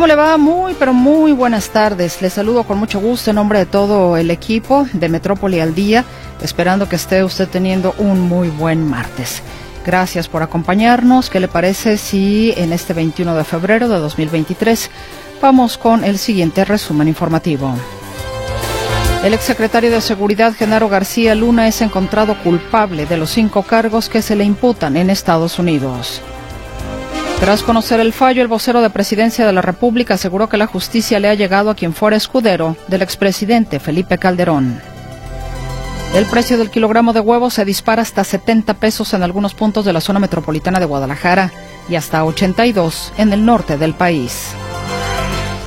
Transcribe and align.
¿Cómo 0.00 0.08
le 0.08 0.16
va? 0.16 0.38
Muy, 0.38 0.72
pero 0.72 0.94
muy 0.94 1.32
buenas 1.32 1.68
tardes. 1.68 2.22
Les 2.22 2.32
saludo 2.32 2.64
con 2.64 2.78
mucho 2.78 3.00
gusto 3.00 3.28
en 3.28 3.36
nombre 3.36 3.58
de 3.58 3.66
todo 3.66 4.16
el 4.16 4.30
equipo 4.30 4.86
de 4.94 5.10
Metrópoli 5.10 5.60
al 5.60 5.74
Día, 5.74 6.06
esperando 6.40 6.88
que 6.88 6.96
esté 6.96 7.22
usted 7.22 7.46
teniendo 7.46 7.94
un 7.98 8.18
muy 8.18 8.48
buen 8.48 8.88
martes. 8.88 9.42
Gracias 9.84 10.26
por 10.26 10.42
acompañarnos. 10.42 11.28
¿Qué 11.28 11.38
le 11.38 11.48
parece 11.48 11.98
si 11.98 12.54
en 12.56 12.72
este 12.72 12.94
21 12.94 13.34
de 13.34 13.44
febrero 13.44 13.90
de 13.90 13.98
2023 13.98 14.90
vamos 15.42 15.76
con 15.76 16.02
el 16.02 16.16
siguiente 16.16 16.64
resumen 16.64 17.06
informativo? 17.06 17.74
El 19.22 19.34
exsecretario 19.34 19.90
de 19.90 20.00
Seguridad, 20.00 20.54
Genaro 20.54 20.88
García 20.88 21.34
Luna, 21.34 21.68
es 21.68 21.82
encontrado 21.82 22.42
culpable 22.42 23.04
de 23.04 23.18
los 23.18 23.28
cinco 23.28 23.64
cargos 23.64 24.08
que 24.08 24.22
se 24.22 24.34
le 24.34 24.44
imputan 24.44 24.96
en 24.96 25.10
Estados 25.10 25.58
Unidos. 25.58 26.22
Tras 27.40 27.62
conocer 27.62 28.00
el 28.00 28.12
fallo, 28.12 28.42
el 28.42 28.48
vocero 28.48 28.82
de 28.82 28.90
Presidencia 28.90 29.46
de 29.46 29.52
la 29.54 29.62
República 29.62 30.14
aseguró 30.14 30.50
que 30.50 30.58
la 30.58 30.66
justicia 30.66 31.18
le 31.18 31.28
ha 31.30 31.34
llegado 31.34 31.70
a 31.70 31.74
quien 31.74 31.94
fuera 31.94 32.18
escudero 32.18 32.76
del 32.86 33.00
expresidente 33.00 33.80
Felipe 33.80 34.18
Calderón. 34.18 34.78
El 36.14 36.26
precio 36.26 36.58
del 36.58 36.70
kilogramo 36.70 37.14
de 37.14 37.20
huevo 37.20 37.48
se 37.48 37.64
dispara 37.64 38.02
hasta 38.02 38.24
70 38.24 38.74
pesos 38.74 39.14
en 39.14 39.22
algunos 39.22 39.54
puntos 39.54 39.86
de 39.86 39.94
la 39.94 40.02
zona 40.02 40.20
metropolitana 40.20 40.80
de 40.80 40.84
Guadalajara 40.84 41.50
y 41.88 41.94
hasta 41.94 42.24
82 42.26 43.14
en 43.16 43.32
el 43.32 43.46
norte 43.46 43.78
del 43.78 43.94
país. 43.94 44.48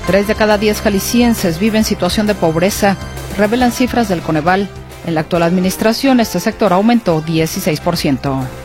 Tres 0.05 0.27
de 0.27 0.35
cada 0.35 0.59
diez 0.59 0.79
jaliscienses 0.79 1.57
viven 1.57 1.79
en 1.79 1.85
situación 1.85 2.27
de 2.27 2.35
pobreza, 2.35 2.97
revelan 3.35 3.71
cifras 3.71 4.09
del 4.09 4.21
Coneval. 4.21 4.69
En 5.07 5.15
la 5.15 5.21
actual 5.21 5.41
administración, 5.41 6.19
este 6.19 6.39
sector 6.39 6.71
aumentó 6.71 7.23
16%. 7.23 8.62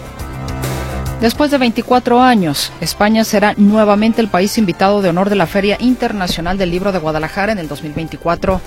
Después 1.21 1.51
de 1.51 1.59
24 1.59 2.23
años, 2.23 2.71
España 2.81 3.25
será 3.25 3.53
nuevamente 3.57 4.21
el 4.21 4.29
país 4.29 4.57
invitado 4.57 5.03
de 5.03 5.09
honor 5.09 5.31
de 5.31 5.35
la 5.35 5.49
Feria 5.49 5.77
Internacional 5.81 6.59
del 6.59 6.71
Libro 6.71 6.93
de 6.93 7.01
Guadalajara 7.01 7.51
en 7.51 7.59
el 7.59 7.67
2024. 7.67 8.61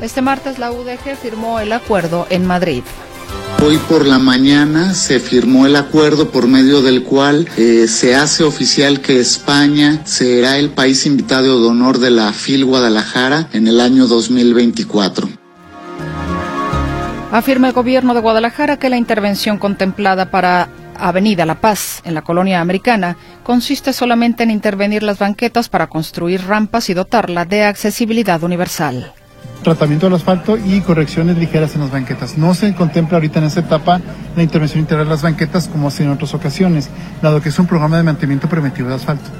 Este 0.00 0.22
martes 0.22 0.60
la 0.60 0.70
UDG 0.70 1.16
firmó 1.20 1.58
el 1.58 1.72
acuerdo 1.72 2.28
en 2.30 2.46
Madrid. 2.46 2.84
Hoy 3.64 3.78
por 3.88 4.06
la 4.06 4.20
mañana 4.20 4.94
se 4.94 5.18
firmó 5.18 5.66
el 5.66 5.74
acuerdo 5.74 6.30
por 6.30 6.46
medio 6.46 6.80
del 6.80 7.02
cual 7.02 7.48
eh, 7.56 7.88
se 7.88 8.14
hace 8.14 8.44
oficial 8.44 9.00
que 9.00 9.18
España 9.18 10.02
será 10.04 10.58
el 10.58 10.70
país 10.70 11.06
invitado 11.06 11.60
de 11.60 11.66
honor 11.66 11.98
de 11.98 12.10
la 12.10 12.32
FIL 12.32 12.66
Guadalajara 12.66 13.48
en 13.52 13.66
el 13.66 13.80
año 13.80 14.06
2024. 14.06 15.28
Afirma 17.32 17.66
el 17.66 17.72
gobierno 17.72 18.14
de 18.14 18.20
Guadalajara 18.20 18.76
que 18.76 18.90
la 18.90 18.96
intervención 18.96 19.58
contemplada 19.58 20.30
para 20.30 20.68
Avenida 20.98 21.46
La 21.46 21.60
Paz, 21.60 22.02
en 22.04 22.14
la 22.14 22.22
colonia 22.22 22.60
americana, 22.60 23.16
consiste 23.42 23.92
solamente 23.92 24.42
en 24.42 24.50
intervenir 24.50 25.02
las 25.02 25.18
banquetas 25.18 25.68
para 25.68 25.86
construir 25.86 26.46
rampas 26.46 26.90
y 26.90 26.94
dotarla 26.94 27.44
de 27.44 27.64
accesibilidad 27.64 28.42
universal. 28.42 29.12
Tratamiento 29.62 30.06
del 30.06 30.16
asfalto 30.16 30.56
y 30.56 30.80
correcciones 30.80 31.38
ligeras 31.38 31.74
en 31.74 31.80
las 31.80 31.90
banquetas. 31.90 32.38
No 32.38 32.54
se 32.54 32.74
contempla 32.74 33.16
ahorita 33.16 33.40
en 33.40 33.46
esta 33.46 33.60
etapa 33.60 34.00
la 34.36 34.42
intervención 34.42 34.80
integral 34.80 35.06
de 35.06 35.10
las 35.10 35.22
banquetas 35.22 35.68
como 35.68 35.90
en 35.98 36.10
otras 36.10 36.34
ocasiones, 36.34 36.88
dado 37.22 37.40
que 37.40 37.48
es 37.48 37.58
un 37.58 37.66
programa 37.66 37.96
de 37.96 38.02
mantenimiento 38.02 38.48
preventivo 38.48 38.88
de 38.88 38.94
asfalto. 38.94 39.30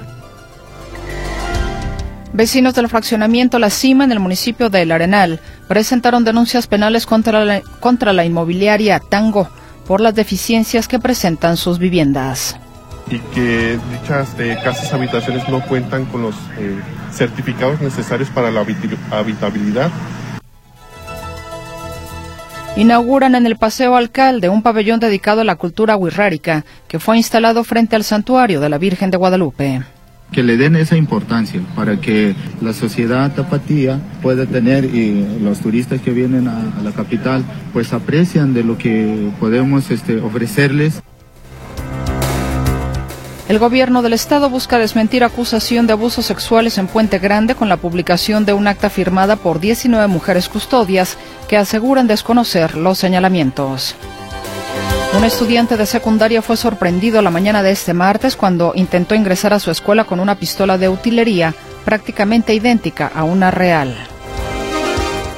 Vecinos 2.32 2.74
del 2.74 2.88
fraccionamiento 2.88 3.58
La 3.58 3.70
Cima 3.70 4.04
en 4.04 4.12
el 4.12 4.20
municipio 4.20 4.68
de 4.68 4.82
El 4.82 4.92
Arenal 4.92 5.40
presentaron 5.68 6.24
denuncias 6.24 6.66
penales 6.66 7.06
contra 7.06 7.44
la, 7.44 7.62
contra 7.80 8.12
la 8.12 8.24
inmobiliaria 8.24 8.98
Tango 9.00 9.48
por 9.86 10.00
las 10.00 10.14
deficiencias 10.14 10.88
que 10.88 10.98
presentan 10.98 11.56
sus 11.56 11.78
viviendas. 11.78 12.56
Y 13.10 13.18
que 13.18 13.78
dichas 13.92 14.28
eh, 14.38 14.58
casas 14.62 14.92
habitaciones 14.92 15.48
no 15.48 15.60
cuentan 15.60 16.06
con 16.06 16.22
los 16.22 16.34
eh, 16.58 16.80
certificados 17.12 17.80
necesarios 17.80 18.28
para 18.30 18.50
la 18.50 18.64
habitabilidad. 19.10 19.90
Inauguran 22.76 23.34
en 23.34 23.46
el 23.46 23.56
Paseo 23.56 23.96
Alcalde 23.96 24.48
un 24.48 24.62
pabellón 24.62 25.00
dedicado 25.00 25.40
a 25.40 25.44
la 25.44 25.56
cultura 25.56 25.96
wixárika 25.96 26.64
que 26.88 26.98
fue 26.98 27.16
instalado 27.16 27.64
frente 27.64 27.96
al 27.96 28.04
santuario 28.04 28.60
de 28.60 28.68
la 28.68 28.76
Virgen 28.76 29.10
de 29.10 29.16
Guadalupe 29.16 29.82
que 30.32 30.42
le 30.42 30.56
den 30.56 30.76
esa 30.76 30.96
importancia 30.96 31.60
para 31.74 32.00
que 32.00 32.34
la 32.60 32.72
sociedad 32.72 33.32
tapatía 33.34 34.00
pueda 34.22 34.46
tener 34.46 34.84
y 34.84 35.38
los 35.40 35.60
turistas 35.60 36.00
que 36.00 36.10
vienen 36.10 36.48
a, 36.48 36.82
la 36.82 36.92
capital 36.92 37.44
pues 37.72 37.92
aprecian 37.92 38.52
de 38.54 38.64
lo 38.64 38.76
que 38.76 39.30
podemos 39.40 39.90
este, 39.90 40.20
ofrecerles. 40.20 41.02
El 43.48 43.60
gobierno 43.60 44.02
del 44.02 44.12
estado 44.12 44.50
busca 44.50 44.76
desmentir 44.76 45.22
acusación 45.22 45.86
de 45.86 45.92
abusos 45.92 46.26
sexuales 46.26 46.78
en 46.78 46.88
Puente 46.88 47.20
Grande 47.20 47.54
con 47.54 47.68
la 47.68 47.76
publicación 47.76 48.44
de 48.44 48.52
un 48.52 48.66
acta 48.66 48.90
firmada 48.90 49.36
por 49.36 49.60
19 49.60 50.08
mujeres 50.08 50.48
custodias 50.48 51.16
que 51.48 51.56
aseguran 51.56 52.08
desconocer 52.08 52.76
los 52.76 52.98
señalamientos. 52.98 53.94
Un 55.16 55.24
estudiante 55.24 55.78
de 55.78 55.86
secundaria 55.86 56.42
fue 56.42 56.58
sorprendido 56.58 57.22
la 57.22 57.30
mañana 57.30 57.62
de 57.62 57.70
este 57.70 57.94
martes 57.94 58.36
cuando 58.36 58.72
intentó 58.74 59.14
ingresar 59.14 59.54
a 59.54 59.58
su 59.58 59.70
escuela 59.70 60.04
con 60.04 60.20
una 60.20 60.34
pistola 60.34 60.76
de 60.76 60.90
utilería 60.90 61.54
prácticamente 61.86 62.52
idéntica 62.52 63.10
a 63.14 63.24
una 63.24 63.50
real. 63.50 63.96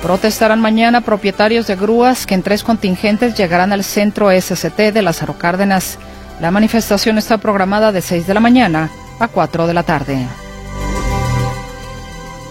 Protestarán 0.03 0.61
mañana 0.61 1.03
propietarios 1.03 1.69
de 1.69 1.77
grúas 1.77 2.27
que 2.27 2.34
en 2.34 2.43
tres 2.43 2.65
contingentes 2.65 3.37
llegarán 3.37 3.72
al 3.72 3.84
centro 3.84 4.31
SCT 4.33 4.93
de 4.93 5.03
Lázaro 5.03 5.39
Cárdenas. 5.39 5.99
La 6.41 6.50
manifestación 6.50 7.16
está 7.16 7.39
programada 7.39 7.93
de 7.93 8.03
6 8.03 8.27
de 8.27 8.34
la 8.34 8.41
mañana 8.41 8.91
a 9.21 9.28
4 9.28 9.69
de 9.69 9.75
la 9.75 9.84
tarde. 9.84 10.27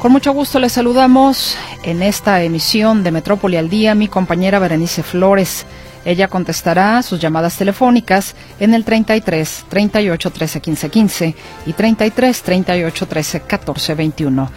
Con 0.01 0.13
mucho 0.13 0.31
gusto 0.31 0.59
les 0.59 0.71
saludamos 0.71 1.57
en 1.83 2.03
esta 2.03 2.41
emisión 2.41 3.03
de 3.03 3.11
Metrópoli 3.11 3.57
al 3.57 3.69
Día 3.69 3.95
mi 3.95 4.07
compañera 4.07 4.59
Berenice 4.59 5.03
Flores. 5.03 5.65
Ella 6.07 6.29
contestará 6.29 7.03
sus 7.03 7.19
llamadas 7.19 7.57
telefónicas 7.57 8.33
en 8.61 8.73
el 8.73 8.85
33 8.85 9.65
38 9.67 10.31
13 10.31 10.61
15 10.61 10.89
15 10.89 11.35
y 11.65 11.73
33 11.73 12.41
38 12.43 13.07
13 13.07 13.41
14 13.41 13.93
21. 13.93 14.51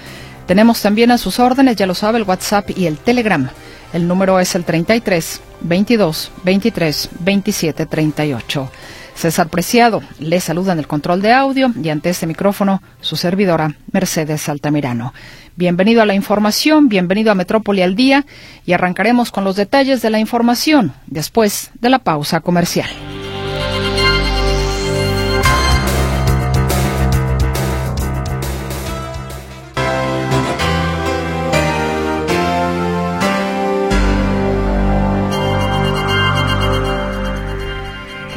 Tenemos 0.46 0.80
también 0.80 1.10
a 1.10 1.18
sus 1.18 1.40
órdenes, 1.40 1.74
ya 1.74 1.88
lo 1.88 1.96
sabe, 1.96 2.18
el 2.18 2.24
WhatsApp 2.24 2.70
y 2.76 2.86
el 2.86 2.98
Telegram. 2.98 3.50
El 3.92 4.06
número 4.06 4.38
es 4.38 4.54
el 4.54 4.62
33 4.62 5.40
22 5.62 6.30
23 6.44 7.08
27 7.18 7.86
38. 7.86 8.70
César 9.20 9.50
Preciado 9.50 10.02
le 10.18 10.40
saluda 10.40 10.72
en 10.72 10.78
el 10.78 10.86
control 10.86 11.20
de 11.20 11.32
audio 11.32 11.70
y 11.82 11.90
ante 11.90 12.08
este 12.08 12.26
micrófono 12.26 12.82
su 13.02 13.16
servidora 13.16 13.76
Mercedes 13.92 14.48
Altamirano. 14.48 15.12
Bienvenido 15.56 16.00
a 16.00 16.06
la 16.06 16.14
información, 16.14 16.88
bienvenido 16.88 17.30
a 17.30 17.34
Metrópoli 17.34 17.82
al 17.82 17.96
Día 17.96 18.24
y 18.64 18.72
arrancaremos 18.72 19.30
con 19.30 19.44
los 19.44 19.56
detalles 19.56 20.00
de 20.00 20.08
la 20.08 20.20
información 20.20 20.94
después 21.06 21.70
de 21.82 21.90
la 21.90 21.98
pausa 21.98 22.40
comercial. 22.40 22.88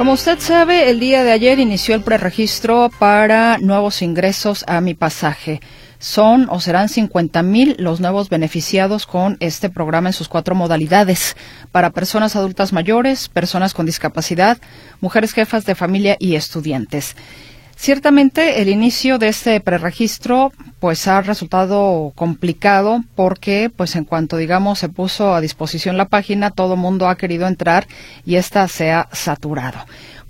Como 0.04 0.12
usted 0.12 0.38
sabe, 0.38 0.90
el 0.90 1.00
día 1.00 1.24
de 1.24 1.32
ayer 1.32 1.58
inició 1.58 1.94
el 1.94 2.02
preregistro 2.02 2.90
para 2.98 3.56
nuevos 3.56 4.02
ingresos 4.02 4.62
a 4.68 4.82
mi 4.82 4.92
pasaje. 4.92 5.62
Son 5.98 6.46
o 6.50 6.60
serán 6.60 6.90
50 6.90 7.42
mil 7.42 7.74
los 7.78 8.00
nuevos 8.00 8.28
beneficiados 8.28 9.06
con 9.06 9.38
este 9.40 9.70
programa 9.70 10.10
en 10.10 10.12
sus 10.12 10.28
cuatro 10.28 10.54
modalidades 10.54 11.38
para 11.72 11.88
personas 11.88 12.36
adultas 12.36 12.74
mayores, 12.74 13.30
personas 13.30 13.72
con 13.72 13.86
discapacidad, 13.86 14.58
mujeres 15.00 15.32
jefas 15.32 15.64
de 15.64 15.74
familia 15.74 16.18
y 16.20 16.34
estudiantes. 16.34 17.16
Ciertamente 17.76 18.62
el 18.62 18.68
inicio 18.68 19.18
de 19.18 19.28
este 19.28 19.60
preregistro 19.60 20.52
pues 20.80 21.06
ha 21.08 21.20
resultado 21.22 22.12
complicado 22.14 23.02
porque 23.14 23.70
pues 23.74 23.96
en 23.96 24.04
cuanto 24.04 24.36
digamos 24.36 24.78
se 24.78 24.88
puso 24.88 25.34
a 25.34 25.40
disposición 25.40 25.96
la 25.96 26.08
página 26.08 26.50
todo 26.50 26.76
mundo 26.76 27.08
ha 27.08 27.16
querido 27.16 27.46
entrar 27.46 27.86
y 28.24 28.36
esta 28.36 28.68
se 28.68 28.92
ha 28.92 29.08
saturado. 29.12 29.78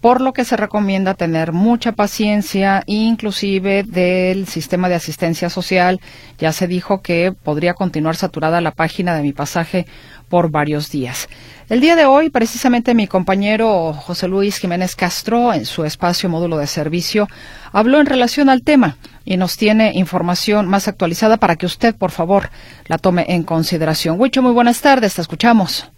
por 0.04 0.20
lo 0.20 0.34
que 0.34 0.44
se 0.44 0.58
recomienda 0.58 1.14
tener 1.14 1.52
mucha 1.52 1.92
paciencia, 1.92 2.82
inclusive 2.84 3.84
del 3.84 4.46
sistema 4.46 4.90
de 4.90 4.96
asistencia 4.96 5.48
social. 5.48 5.98
Ya 6.36 6.52
se 6.52 6.66
dijo 6.66 7.00
que 7.00 7.32
podría 7.32 7.72
continuar 7.72 8.14
saturada 8.14 8.60
la 8.60 8.72
página 8.72 9.16
de 9.16 9.22
mi 9.22 9.32
pasaje 9.32 9.86
por 10.28 10.50
varios 10.50 10.90
días. 10.90 11.28
El 11.68 11.80
día 11.80 11.96
de 11.96 12.04
hoy, 12.04 12.28
precisamente 12.28 12.94
mi 12.94 13.06
compañero 13.06 13.94
José 13.94 14.28
Luis 14.28 14.58
Jiménez 14.58 14.94
Castro, 14.96 15.54
en 15.54 15.64
su 15.64 15.84
espacio 15.84 16.28
módulo 16.28 16.58
de 16.58 16.66
servicio, 16.66 17.26
habló 17.72 18.00
en 18.00 18.06
relación 18.06 18.50
al 18.50 18.62
tema 18.62 18.98
y 19.24 19.38
nos 19.38 19.56
tiene 19.56 19.92
información 19.94 20.68
más 20.68 20.88
actualizada 20.88 21.38
para 21.38 21.56
que 21.56 21.66
usted, 21.66 21.94
por 21.94 22.10
favor, 22.10 22.50
la 22.86 22.98
tome 22.98 23.24
en 23.28 23.44
consideración. 23.44 24.20
Huicho, 24.20 24.42
muy 24.42 24.52
buenas 24.52 24.80
tardes, 24.82 25.14
te 25.14 25.22
escuchamos. 25.22 25.88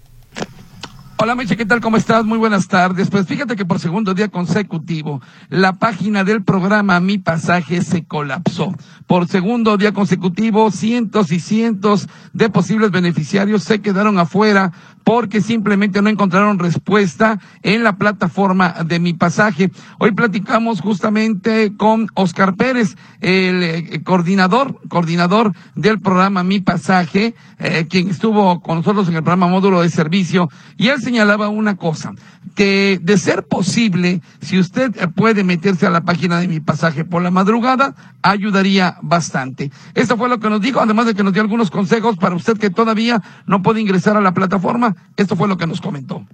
Hola 1.19 1.35
Meche, 1.35 1.57
¿qué 1.57 1.65
tal? 1.65 1.81
¿Cómo 1.81 1.97
estás? 1.97 2.27
Muy 2.27 2.37
buenas 2.37 2.69
tardes. 2.69 3.09
Pues 3.09 3.27
fíjate 3.27 3.57
que 3.57 3.65
por 3.65 3.81
segundo 3.81 4.13
día 4.13 4.29
consecutivo, 4.29 5.23
la 5.49 5.73
página 5.73 6.25
del 6.25 6.45
programa 6.45 7.01
Mi 7.01 7.17
Pasaje 7.17 7.81
se 7.81 8.05
colapsó. 8.05 8.75
Por 9.07 9.27
segundo 9.27 9.79
día 9.79 9.93
consecutivo, 9.93 10.71
cientos 10.71 11.33
y 11.33 11.41
cientos 11.41 12.07
de 12.35 12.51
posibles 12.51 12.91
beneficiarios 12.91 13.63
se 13.63 13.81
quedaron 13.81 14.19
afuera 14.19 14.73
porque 15.06 15.41
simplemente 15.41 16.03
no 16.03 16.08
encontraron 16.08 16.58
respuesta 16.58 17.38
en 17.62 17.85
la 17.85 17.97
plataforma 17.97 18.75
de 18.85 18.99
mi 18.99 19.14
pasaje. 19.14 19.70
Hoy 20.00 20.11
platicamos 20.11 20.81
justamente 20.81 21.76
con 21.76 22.08
Oscar 22.14 22.56
Pérez, 22.56 22.97
el 23.20 23.62
eh, 23.62 24.03
coordinador, 24.03 24.81
coordinador 24.88 25.53
del 25.76 26.00
programa 26.00 26.43
Mi 26.43 26.58
Pasaje, 26.58 27.37
eh, 27.61 27.87
quien 27.88 28.08
estuvo 28.08 28.61
con 28.61 28.79
nosotros 28.79 29.06
en 29.06 29.14
el 29.14 29.23
programa 29.23 29.47
Módulo 29.47 29.82
de 29.82 29.91
Servicio, 29.91 30.50
y 30.76 30.88
él 30.88 31.00
señalaba 31.00 31.50
una 31.50 31.76
cosa, 31.76 32.12
que 32.56 32.99
de 33.00 33.17
ser 33.17 33.47
posible, 33.47 34.23
si 34.41 34.58
usted 34.58 34.91
puede 35.11 35.44
meterse 35.44 35.87
a 35.87 35.91
la 35.91 36.00
página 36.00 36.41
de 36.41 36.49
mi 36.49 36.58
pasaje 36.58 37.05
por 37.05 37.23
la 37.23 37.31
madrugada, 37.31 37.94
ayudaría 38.23 38.97
bastante. 39.03 39.70
Esto 39.94 40.17
fue 40.17 40.29
lo 40.29 40.41
que 40.41 40.50
nos 40.50 40.61
dijo, 40.61 40.81
además 40.81 41.06
de 41.06 41.14
que 41.14 41.23
nos 41.23 41.32
dio 41.32 41.43
algunos 41.43 41.70
consejos 41.70 42.17
para 42.17 42.35
usted 42.35 42.58
que 42.58 42.70
todavía 42.70 43.23
no 43.47 43.62
puede 43.62 43.81
ingresar 43.81 44.17
a 44.17 44.20
la 44.20 44.35
plataforma. 44.35 44.95
Esto 45.16 45.37
fue 45.37 45.48
lo 45.48 45.56
que 45.56 45.66
nos 45.66 45.81
comentó. 45.81 46.26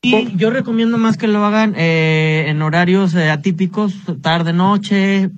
Y 0.00 0.36
yo 0.36 0.50
recomiendo 0.50 0.96
más 0.96 1.16
que 1.16 1.26
lo 1.26 1.44
hagan 1.44 1.74
eh, 1.76 2.44
en 2.46 2.62
horarios 2.62 3.14
eh, 3.14 3.30
atípicos, 3.30 3.94
tarde, 4.22 4.52
noche. 4.52 5.30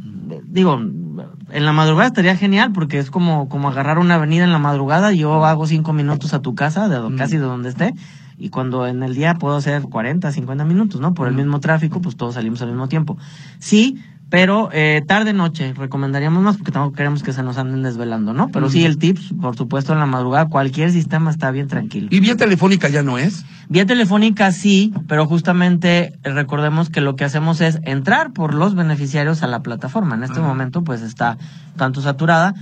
Digo, 0.45 0.75
en 0.75 1.65
la 1.65 1.73
madrugada 1.73 2.09
estaría 2.09 2.37
genial 2.37 2.73
porque 2.73 2.99
es 2.99 3.11
como, 3.11 3.49
como 3.49 3.69
agarrar 3.69 3.99
una 3.99 4.17
avenida 4.17 4.45
en 4.45 4.53
la 4.53 4.59
madrugada. 4.59 5.13
Yo 5.13 5.45
hago 5.47 5.67
cinco 5.67 5.93
minutos 5.93 6.35
a 6.35 6.43
tu 6.43 6.55
casa, 6.55 6.89
de, 6.89 7.17
casi 7.17 7.37
de 7.37 7.45
donde 7.45 7.71
esté. 7.71 7.95
Y 8.37 8.51
cuando 8.51 8.87
en 8.87 9.03
el 9.03 9.15
día 9.15 9.35
puedo 9.35 9.57
hacer 9.57 9.83
40, 9.83 10.31
50 10.31 10.65
minutos, 10.65 11.01
¿no? 11.01 11.15
Por 11.15 11.29
el 11.29 11.35
mismo 11.35 11.61
tráfico, 11.61 12.01
pues 12.01 12.17
todos 12.17 12.35
salimos 12.35 12.63
al 12.63 12.69
mismo 12.69 12.89
tiempo. 12.89 13.19
Sí, 13.59 14.03
pero 14.31 14.71
eh, 14.73 15.03
tarde 15.07 15.33
noche 15.33 15.75
recomendaríamos 15.75 16.43
más 16.43 16.57
porque 16.57 16.71
tampoco 16.71 16.97
queremos 16.97 17.23
que 17.23 17.33
se 17.33 17.43
nos 17.43 17.59
anden 17.59 17.83
desvelando, 17.83 18.33
¿no? 18.33 18.49
Pero 18.49 18.71
sí 18.71 18.85
el 18.85 18.97
tips, 18.97 19.35
por 19.41 19.57
supuesto, 19.57 19.93
en 19.93 19.99
la 19.99 20.07
madrugada 20.07 20.49
cualquier 20.49 20.93
sistema 20.93 21.31
está 21.31 21.51
bien 21.51 21.67
tranquilo. 21.67 22.09
¿Y 22.11 22.21
vía 22.21 22.37
telefónica 22.37 22.89
ya 22.89 23.03
no 23.03 23.19
es? 23.19 23.45
Vía 23.69 23.87
telefónica 23.87 24.53
sí, 24.53 24.95
pero 25.09 25.27
justamente 25.27 26.15
eh, 26.23 26.31
recordemos 26.31 26.91
que 26.91 27.01
lo 27.01 27.17
que 27.17 27.25
hacemos 27.25 27.61
es 27.61 27.81
entrar 27.83 28.33
por 28.33 28.55
los 28.55 28.77
beneficiarios 28.77 29.43
a 29.43 29.49
la 29.49 29.63
plataforma. 29.63 30.15
En 30.15 30.23
este 30.23 30.41
momento 30.41 30.83
pues 30.83 31.03
está 31.03 31.37
tanto 31.77 32.01
saturada 32.01 32.55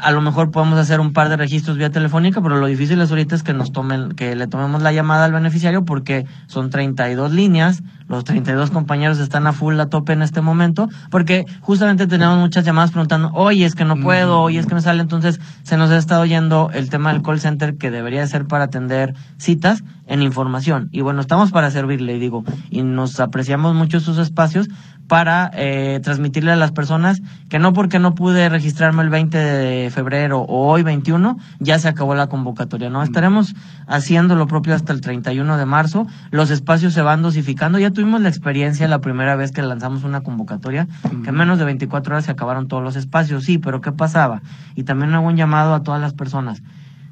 a 0.00 0.10
lo 0.10 0.20
mejor 0.20 0.50
podemos 0.50 0.78
hacer 0.78 1.00
un 1.00 1.12
par 1.12 1.28
de 1.28 1.36
registros 1.36 1.76
vía 1.76 1.90
telefónica, 1.90 2.40
pero 2.40 2.56
lo 2.56 2.66
difícil 2.66 3.00
es 3.00 3.10
ahorita 3.10 3.34
es 3.34 3.42
que 3.42 3.52
nos 3.52 3.72
tomen, 3.72 4.12
que 4.12 4.34
le 4.34 4.46
tomemos 4.46 4.82
la 4.82 4.92
llamada 4.92 5.24
al 5.24 5.32
beneficiario 5.32 5.84
porque 5.84 6.26
son 6.46 6.70
32 6.70 7.32
líneas, 7.32 7.82
los 8.08 8.24
32 8.24 8.70
compañeros 8.70 9.18
están 9.18 9.46
a 9.46 9.52
full 9.52 9.78
a 9.80 9.86
tope 9.86 10.12
en 10.12 10.22
este 10.22 10.40
momento, 10.40 10.88
porque 11.10 11.46
justamente 11.60 12.06
tenemos 12.06 12.38
muchas 12.38 12.64
llamadas 12.64 12.90
preguntando, 12.90 13.30
oye, 13.34 13.64
es 13.64 13.74
que 13.74 13.84
no 13.84 13.96
puedo, 13.96 14.40
oye, 14.40 14.58
es 14.58 14.66
que 14.66 14.74
me 14.74 14.80
sale, 14.80 15.00
entonces 15.00 15.40
se 15.62 15.76
nos 15.76 15.90
ha 15.90 15.96
estado 15.96 16.24
yendo 16.26 16.70
el 16.74 16.90
tema 16.90 17.12
del 17.12 17.22
call 17.22 17.40
center 17.40 17.76
que 17.76 17.90
debería 17.90 18.26
ser 18.26 18.46
para 18.46 18.64
atender 18.64 19.14
citas 19.38 19.84
en 20.06 20.22
información. 20.22 20.88
Y 20.92 21.00
bueno, 21.00 21.20
estamos 21.20 21.50
para 21.50 21.70
servirle, 21.70 22.18
digo, 22.18 22.44
y 22.70 22.82
nos 22.82 23.20
apreciamos 23.20 23.74
mucho 23.74 24.00
sus 24.00 24.18
espacios, 24.18 24.68
para 25.06 25.50
eh, 25.54 26.00
transmitirle 26.02 26.52
a 26.52 26.56
las 26.56 26.72
personas 26.72 27.20
que 27.48 27.58
no 27.58 27.72
porque 27.72 27.98
no 27.98 28.14
pude 28.14 28.48
registrarme 28.48 29.02
el 29.02 29.10
20 29.10 29.36
de 29.36 29.90
febrero 29.90 30.40
o 30.40 30.66
hoy 30.68 30.82
21, 30.82 31.38
ya 31.58 31.78
se 31.78 31.88
acabó 31.88 32.14
la 32.14 32.28
convocatoria. 32.28 32.90
No, 32.90 33.02
estaremos 33.02 33.54
haciendo 33.86 34.34
lo 34.34 34.46
propio 34.46 34.74
hasta 34.74 34.92
el 34.92 35.00
31 35.00 35.56
de 35.56 35.66
marzo. 35.66 36.06
Los 36.30 36.50
espacios 36.50 36.94
se 36.94 37.02
van 37.02 37.22
dosificando. 37.22 37.78
Ya 37.78 37.90
tuvimos 37.90 38.20
la 38.22 38.28
experiencia 38.28 38.88
la 38.88 39.00
primera 39.00 39.36
vez 39.36 39.52
que 39.52 39.62
lanzamos 39.62 40.04
una 40.04 40.22
convocatoria, 40.22 40.86
que 41.22 41.30
en 41.30 41.34
menos 41.34 41.58
de 41.58 41.64
24 41.64 42.14
horas 42.14 42.24
se 42.24 42.30
acabaron 42.30 42.68
todos 42.68 42.82
los 42.82 42.96
espacios. 42.96 43.44
Sí, 43.44 43.58
pero 43.58 43.80
¿qué 43.80 43.92
pasaba? 43.92 44.42
Y 44.74 44.84
también 44.84 45.14
hago 45.14 45.26
un 45.26 45.36
llamado 45.36 45.74
a 45.74 45.82
todas 45.82 46.00
las 46.00 46.14
personas 46.14 46.62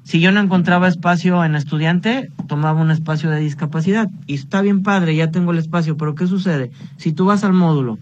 si 0.05 0.21
yo 0.21 0.33
no 0.33 0.41
encontraba 0.41 0.89
espacio 0.89 1.45
en 1.45 1.55
estudiante, 1.55 2.31
tomaba 2.49 2.81
un 2.81 2.91
espacio 2.91 3.31
de 3.31 3.41
discapacidad. 3.41 4.11
Y 4.27 4.35
está 4.35 4.61
bien 4.61 4.83
padre, 4.83 5.15
ya 5.15 5.31
tengo 5.31 5.53
el 5.53 5.59
espacio, 5.59 5.97
pero 5.97 6.15
¿qué 6.15 6.27
sucede? 6.27 6.71
Si 6.97 7.13
tú 7.13 7.27
vas 7.27 7.45
al 7.45 7.53
módulo 7.53 7.99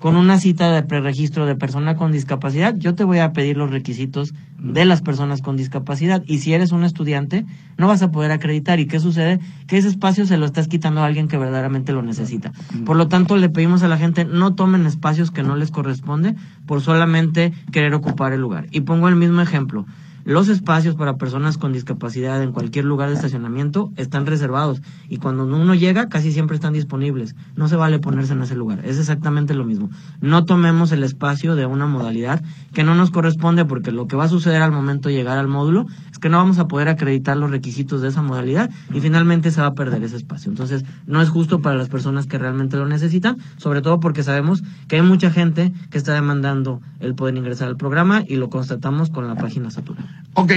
con 0.00 0.16
una 0.16 0.38
cita 0.38 0.70
de 0.70 0.82
preregistro 0.82 1.46
de 1.46 1.54
persona 1.54 1.96
con 1.96 2.12
discapacidad, 2.12 2.74
yo 2.76 2.94
te 2.94 3.04
voy 3.04 3.20
a 3.20 3.32
pedir 3.32 3.56
los 3.56 3.70
requisitos 3.70 4.34
de 4.58 4.84
las 4.84 5.00
personas 5.00 5.40
con 5.40 5.56
discapacidad. 5.56 6.22
Y 6.26 6.40
si 6.40 6.52
eres 6.52 6.72
un 6.72 6.84
estudiante, 6.84 7.46
no 7.78 7.86
vas 7.86 8.02
a 8.02 8.10
poder 8.10 8.30
acreditar. 8.30 8.80
¿Y 8.80 8.86
qué 8.86 9.00
sucede? 9.00 9.40
Que 9.66 9.78
ese 9.78 9.88
espacio 9.88 10.26
se 10.26 10.36
lo 10.36 10.44
estás 10.44 10.68
quitando 10.68 11.00
a 11.00 11.06
alguien 11.06 11.28
que 11.28 11.38
verdaderamente 11.38 11.92
lo 11.92 12.02
necesita. 12.02 12.52
Por 12.84 12.96
lo 12.96 13.08
tanto, 13.08 13.36
le 13.36 13.48
pedimos 13.48 13.82
a 13.82 13.88
la 13.88 13.96
gente 13.96 14.26
no 14.26 14.54
tomen 14.54 14.84
espacios 14.84 15.30
que 15.30 15.42
no 15.42 15.56
les 15.56 15.70
corresponde 15.70 16.34
por 16.66 16.82
solamente 16.82 17.54
querer 17.72 17.94
ocupar 17.94 18.32
el 18.34 18.40
lugar. 18.40 18.66
Y 18.72 18.82
pongo 18.82 19.08
el 19.08 19.16
mismo 19.16 19.40
ejemplo. 19.40 19.86
Los 20.24 20.48
espacios 20.48 20.94
para 20.94 21.18
personas 21.18 21.58
con 21.58 21.74
discapacidad 21.74 22.42
en 22.42 22.52
cualquier 22.52 22.86
lugar 22.86 23.10
de 23.10 23.14
estacionamiento 23.14 23.92
están 23.96 24.24
reservados 24.24 24.80
y 25.10 25.18
cuando 25.18 25.44
uno 25.44 25.74
llega 25.74 26.08
casi 26.08 26.32
siempre 26.32 26.54
están 26.54 26.72
disponibles. 26.72 27.36
No 27.56 27.68
se 27.68 27.76
vale 27.76 27.98
ponerse 27.98 28.32
en 28.32 28.40
ese 28.40 28.54
lugar. 28.54 28.80
Es 28.86 28.98
exactamente 28.98 29.52
lo 29.52 29.66
mismo. 29.66 29.90
No 30.22 30.46
tomemos 30.46 30.92
el 30.92 31.04
espacio 31.04 31.56
de 31.56 31.66
una 31.66 31.86
modalidad 31.86 32.42
que 32.72 32.84
no 32.84 32.94
nos 32.94 33.10
corresponde 33.10 33.66
porque 33.66 33.92
lo 33.92 34.06
que 34.06 34.16
va 34.16 34.24
a 34.24 34.28
suceder 34.28 34.62
al 34.62 34.72
momento 34.72 35.10
de 35.10 35.14
llegar 35.14 35.36
al 35.36 35.48
módulo 35.48 35.84
es 36.14 36.20
que 36.20 36.28
no 36.28 36.36
vamos 36.36 36.60
a 36.60 36.68
poder 36.68 36.88
acreditar 36.88 37.36
los 37.36 37.50
requisitos 37.50 38.00
de 38.00 38.06
esa 38.06 38.22
modalidad 38.22 38.70
y 38.92 39.00
finalmente 39.00 39.50
se 39.50 39.60
va 39.60 39.66
a 39.66 39.74
perder 39.74 40.04
ese 40.04 40.14
espacio. 40.14 40.48
Entonces, 40.48 40.84
no 41.06 41.20
es 41.20 41.28
justo 41.28 41.60
para 41.60 41.74
las 41.74 41.88
personas 41.88 42.28
que 42.28 42.38
realmente 42.38 42.76
lo 42.76 42.86
necesitan, 42.86 43.36
sobre 43.56 43.82
todo 43.82 43.98
porque 43.98 44.22
sabemos 44.22 44.62
que 44.86 44.94
hay 44.94 45.02
mucha 45.02 45.32
gente 45.32 45.72
que 45.90 45.98
está 45.98 46.14
demandando 46.14 46.80
el 47.00 47.16
poder 47.16 47.36
ingresar 47.36 47.66
al 47.66 47.76
programa 47.76 48.22
y 48.24 48.36
lo 48.36 48.48
constatamos 48.48 49.10
con 49.10 49.26
la 49.26 49.34
página 49.34 49.72
saturada. 49.72 50.22
Ok. 50.34 50.52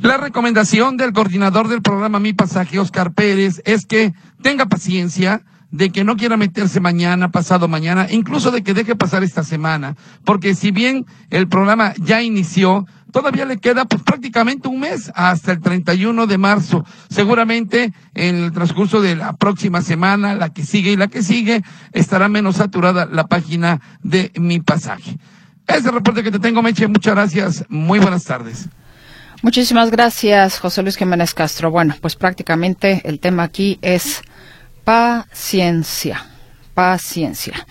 La 0.00 0.16
recomendación 0.16 0.96
del 0.96 1.12
coordinador 1.12 1.68
del 1.68 1.80
programa 1.80 2.18
Mi 2.18 2.32
Pasaje, 2.32 2.80
Oscar 2.80 3.12
Pérez, 3.14 3.62
es 3.64 3.86
que 3.86 4.12
tenga 4.42 4.66
paciencia, 4.66 5.44
de 5.72 5.90
que 5.90 6.04
no 6.04 6.16
quiera 6.16 6.36
meterse 6.36 6.78
mañana, 6.80 7.30
pasado 7.30 7.66
mañana, 7.66 8.06
incluso 8.10 8.50
de 8.50 8.62
que 8.62 8.74
deje 8.74 8.94
pasar 8.94 9.24
esta 9.24 9.42
semana, 9.42 9.96
porque 10.24 10.54
si 10.54 10.70
bien 10.70 11.06
el 11.30 11.48
programa 11.48 11.94
ya 11.96 12.22
inició, 12.22 12.86
todavía 13.10 13.46
le 13.46 13.58
queda 13.58 13.86
pues 13.86 14.02
prácticamente 14.02 14.68
un 14.68 14.80
mes 14.80 15.10
hasta 15.14 15.52
el 15.52 15.60
31 15.60 16.26
de 16.26 16.38
marzo. 16.38 16.84
Seguramente 17.08 17.92
en 18.14 18.36
el 18.36 18.52
transcurso 18.52 19.00
de 19.00 19.16
la 19.16 19.32
próxima 19.32 19.82
semana, 19.82 20.34
la 20.34 20.52
que 20.52 20.64
sigue 20.64 20.92
y 20.92 20.96
la 20.96 21.08
que 21.08 21.22
sigue, 21.22 21.62
estará 21.92 22.28
menos 22.28 22.56
saturada 22.56 23.06
la 23.06 23.26
página 23.26 23.80
de 24.02 24.30
mi 24.36 24.60
pasaje. 24.60 25.18
Ese 25.66 25.90
reporte 25.90 26.22
que 26.22 26.30
te 26.30 26.38
tengo, 26.38 26.62
Meche, 26.62 26.86
muchas 26.86 27.14
gracias. 27.14 27.64
Muy 27.68 27.98
buenas 27.98 28.24
tardes. 28.24 28.68
Muchísimas 29.42 29.90
gracias, 29.90 30.58
José 30.60 30.82
Luis 30.82 30.96
Jiménez 30.96 31.34
Castro. 31.34 31.70
Bueno, 31.70 31.96
pues 32.00 32.14
prácticamente 32.14 33.00
el 33.04 33.18
tema 33.18 33.42
aquí 33.42 33.78
es 33.82 34.22
paciencia, 34.84 36.26
paciencia. 36.74 37.66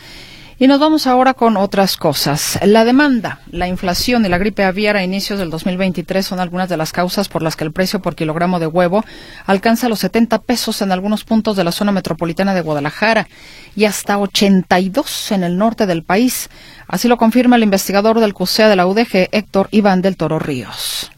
Y 0.61 0.67
nos 0.67 0.79
vamos 0.79 1.07
ahora 1.07 1.33
con 1.33 1.57
otras 1.57 1.97
cosas. 1.97 2.59
La 2.63 2.85
demanda, 2.85 3.39
la 3.49 3.67
inflación 3.67 4.23
y 4.23 4.29
la 4.29 4.37
gripe 4.37 4.63
aviar 4.63 4.95
a 4.95 5.03
inicios 5.03 5.39
del 5.39 5.49
2023 5.49 6.23
son 6.23 6.39
algunas 6.39 6.69
de 6.69 6.77
las 6.77 6.91
causas 6.91 7.29
por 7.29 7.41
las 7.41 7.55
que 7.55 7.63
el 7.63 7.71
precio 7.71 7.99
por 7.99 8.13
kilogramo 8.13 8.59
de 8.59 8.67
huevo 8.67 9.03
alcanza 9.47 9.89
los 9.89 9.97
70 10.01 10.43
pesos 10.43 10.83
en 10.83 10.91
algunos 10.91 11.23
puntos 11.23 11.55
de 11.55 11.63
la 11.63 11.71
zona 11.71 11.91
metropolitana 11.91 12.53
de 12.53 12.61
Guadalajara 12.61 13.27
y 13.75 13.85
hasta 13.85 14.19
82 14.19 15.31
en 15.31 15.43
el 15.43 15.57
norte 15.57 15.87
del 15.87 16.03
país. 16.03 16.51
Así 16.87 17.07
lo 17.07 17.17
confirma 17.17 17.55
el 17.55 17.63
investigador 17.63 18.19
del 18.19 18.35
CUSEA 18.35 18.69
de 18.69 18.75
la 18.75 18.85
UDG, 18.85 19.29
Héctor 19.31 19.67
Iván 19.71 20.03
del 20.03 20.15
Toro 20.15 20.37
Ríos. 20.37 21.11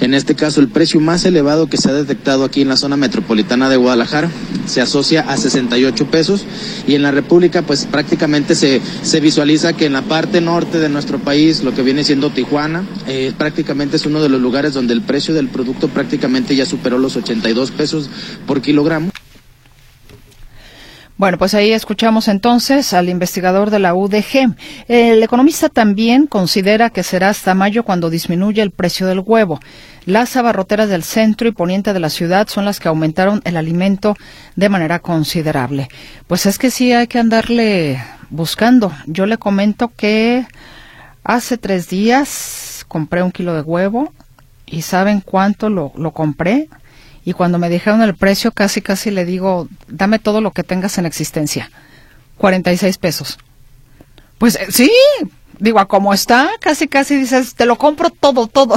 En 0.00 0.14
este 0.14 0.36
caso, 0.36 0.60
el 0.60 0.68
precio 0.68 1.00
más 1.00 1.24
elevado 1.24 1.66
que 1.66 1.76
se 1.76 1.90
ha 1.90 1.92
detectado 1.92 2.44
aquí 2.44 2.62
en 2.62 2.68
la 2.68 2.76
zona 2.76 2.96
metropolitana 2.96 3.68
de 3.68 3.76
Guadalajara 3.76 4.30
se 4.66 4.80
asocia 4.80 5.22
a 5.22 5.36
68 5.36 6.06
pesos 6.06 6.44
y 6.86 6.94
en 6.94 7.02
la 7.02 7.10
República 7.10 7.62
pues 7.62 7.86
prácticamente 7.86 8.54
se, 8.54 8.80
se 9.02 9.20
visualiza 9.20 9.72
que 9.72 9.86
en 9.86 9.94
la 9.94 10.02
parte 10.02 10.40
norte 10.40 10.78
de 10.78 10.88
nuestro 10.88 11.18
país, 11.18 11.64
lo 11.64 11.74
que 11.74 11.82
viene 11.82 12.04
siendo 12.04 12.30
Tijuana, 12.30 12.84
eh, 13.08 13.32
prácticamente 13.36 13.96
es 13.96 14.06
uno 14.06 14.22
de 14.22 14.28
los 14.28 14.40
lugares 14.40 14.72
donde 14.72 14.94
el 14.94 15.02
precio 15.02 15.34
del 15.34 15.48
producto 15.48 15.88
prácticamente 15.88 16.54
ya 16.54 16.64
superó 16.64 16.98
los 16.98 17.16
82 17.16 17.70
pesos 17.72 18.08
por 18.46 18.60
kilogramo. 18.60 19.10
Bueno, 21.18 21.36
pues 21.36 21.52
ahí 21.54 21.72
escuchamos 21.72 22.28
entonces 22.28 22.92
al 22.92 23.08
investigador 23.08 23.70
de 23.70 23.80
la 23.80 23.92
UDG. 23.92 24.54
El 24.86 25.20
economista 25.20 25.68
también 25.68 26.28
considera 26.28 26.90
que 26.90 27.02
será 27.02 27.30
hasta 27.30 27.54
mayo 27.54 27.82
cuando 27.82 28.08
disminuya 28.08 28.62
el 28.62 28.70
precio 28.70 29.08
del 29.08 29.24
huevo. 29.26 29.58
Las 30.06 30.36
abarroteras 30.36 30.88
del 30.88 31.02
centro 31.02 31.48
y 31.48 31.52
poniente 31.52 31.92
de 31.92 31.98
la 31.98 32.08
ciudad 32.08 32.46
son 32.46 32.64
las 32.64 32.78
que 32.78 32.86
aumentaron 32.86 33.42
el 33.44 33.56
alimento 33.56 34.16
de 34.54 34.68
manera 34.68 35.00
considerable. 35.00 35.88
Pues 36.28 36.46
es 36.46 36.56
que 36.56 36.70
sí 36.70 36.92
hay 36.92 37.08
que 37.08 37.18
andarle 37.18 38.00
buscando. 38.30 38.92
Yo 39.06 39.26
le 39.26 39.38
comento 39.38 39.88
que 39.88 40.46
hace 41.24 41.58
tres 41.58 41.88
días 41.88 42.84
compré 42.86 43.24
un 43.24 43.32
kilo 43.32 43.54
de 43.54 43.62
huevo 43.62 44.12
y 44.66 44.82
¿saben 44.82 45.20
cuánto 45.20 45.68
lo, 45.68 45.90
lo 45.96 46.12
compré? 46.12 46.68
Y 47.24 47.32
cuando 47.32 47.58
me 47.58 47.68
dijeron 47.68 48.02
el 48.02 48.14
precio 48.14 48.52
casi 48.52 48.82
casi 48.82 49.10
le 49.10 49.24
digo, 49.24 49.68
dame 49.88 50.18
todo 50.18 50.40
lo 50.40 50.52
que 50.52 50.62
tengas 50.62 50.98
en 50.98 51.06
existencia. 51.06 51.70
46 52.38 52.98
pesos. 52.98 53.38
Pues 54.38 54.56
eh, 54.56 54.66
sí, 54.70 54.90
digo, 55.58 55.80
a 55.80 55.88
cómo 55.88 56.14
está, 56.14 56.48
casi 56.60 56.88
casi 56.88 57.16
dices, 57.16 57.54
te 57.54 57.66
lo 57.66 57.76
compro 57.76 58.10
todo, 58.10 58.46
todo. 58.46 58.76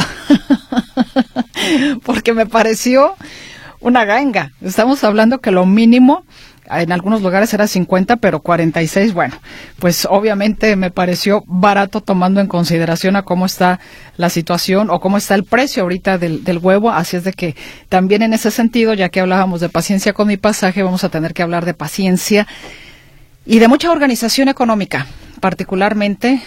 Porque 2.03 2.33
me 2.33 2.45
pareció 2.45 3.15
una 3.79 4.05
ganga. 4.05 4.51
Estamos 4.61 5.03
hablando 5.03 5.39
que 5.39 5.51
lo 5.51 5.65
mínimo 5.65 6.25
en 6.71 6.91
algunos 6.91 7.21
lugares 7.21 7.53
era 7.53 7.67
50, 7.67 8.17
pero 8.17 8.39
46, 8.39 9.13
bueno, 9.13 9.35
pues 9.79 10.07
obviamente 10.09 10.75
me 10.75 10.91
pareció 10.91 11.43
barato 11.47 12.01
tomando 12.01 12.39
en 12.39 12.47
consideración 12.47 13.15
a 13.15 13.23
cómo 13.23 13.45
está 13.45 13.79
la 14.17 14.29
situación 14.29 14.89
o 14.89 14.99
cómo 14.99 15.17
está 15.17 15.35
el 15.35 15.43
precio 15.43 15.83
ahorita 15.83 16.17
del, 16.17 16.43
del 16.43 16.59
huevo, 16.59 16.91
así 16.91 17.17
es 17.17 17.23
de 17.23 17.33
que 17.33 17.55
también 17.89 18.21
en 18.21 18.33
ese 18.33 18.51
sentido, 18.51 18.93
ya 18.93 19.09
que 19.09 19.19
hablábamos 19.19 19.61
de 19.61 19.69
paciencia 19.69 20.13
con 20.13 20.27
mi 20.27 20.37
pasaje, 20.37 20.83
vamos 20.83 21.03
a 21.03 21.09
tener 21.09 21.33
que 21.33 21.43
hablar 21.43 21.65
de 21.65 21.73
paciencia 21.73 22.47
y 23.45 23.59
de 23.59 23.67
mucha 23.67 23.91
organización 23.91 24.47
económica, 24.47 25.07
particularmente 25.39 26.41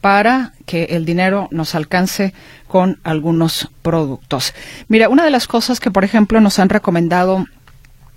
para 0.00 0.52
que 0.66 0.84
el 0.90 1.04
dinero 1.04 1.48
nos 1.50 1.74
alcance 1.74 2.32
con 2.66 3.00
algunos 3.02 3.70
productos. 3.82 4.54
Mira, 4.86 5.08
una 5.08 5.24
de 5.24 5.30
las 5.30 5.46
cosas 5.46 5.80
que, 5.80 5.90
por 5.90 6.04
ejemplo, 6.04 6.40
nos 6.40 6.58
han 6.58 6.68
recomendado 6.68 7.46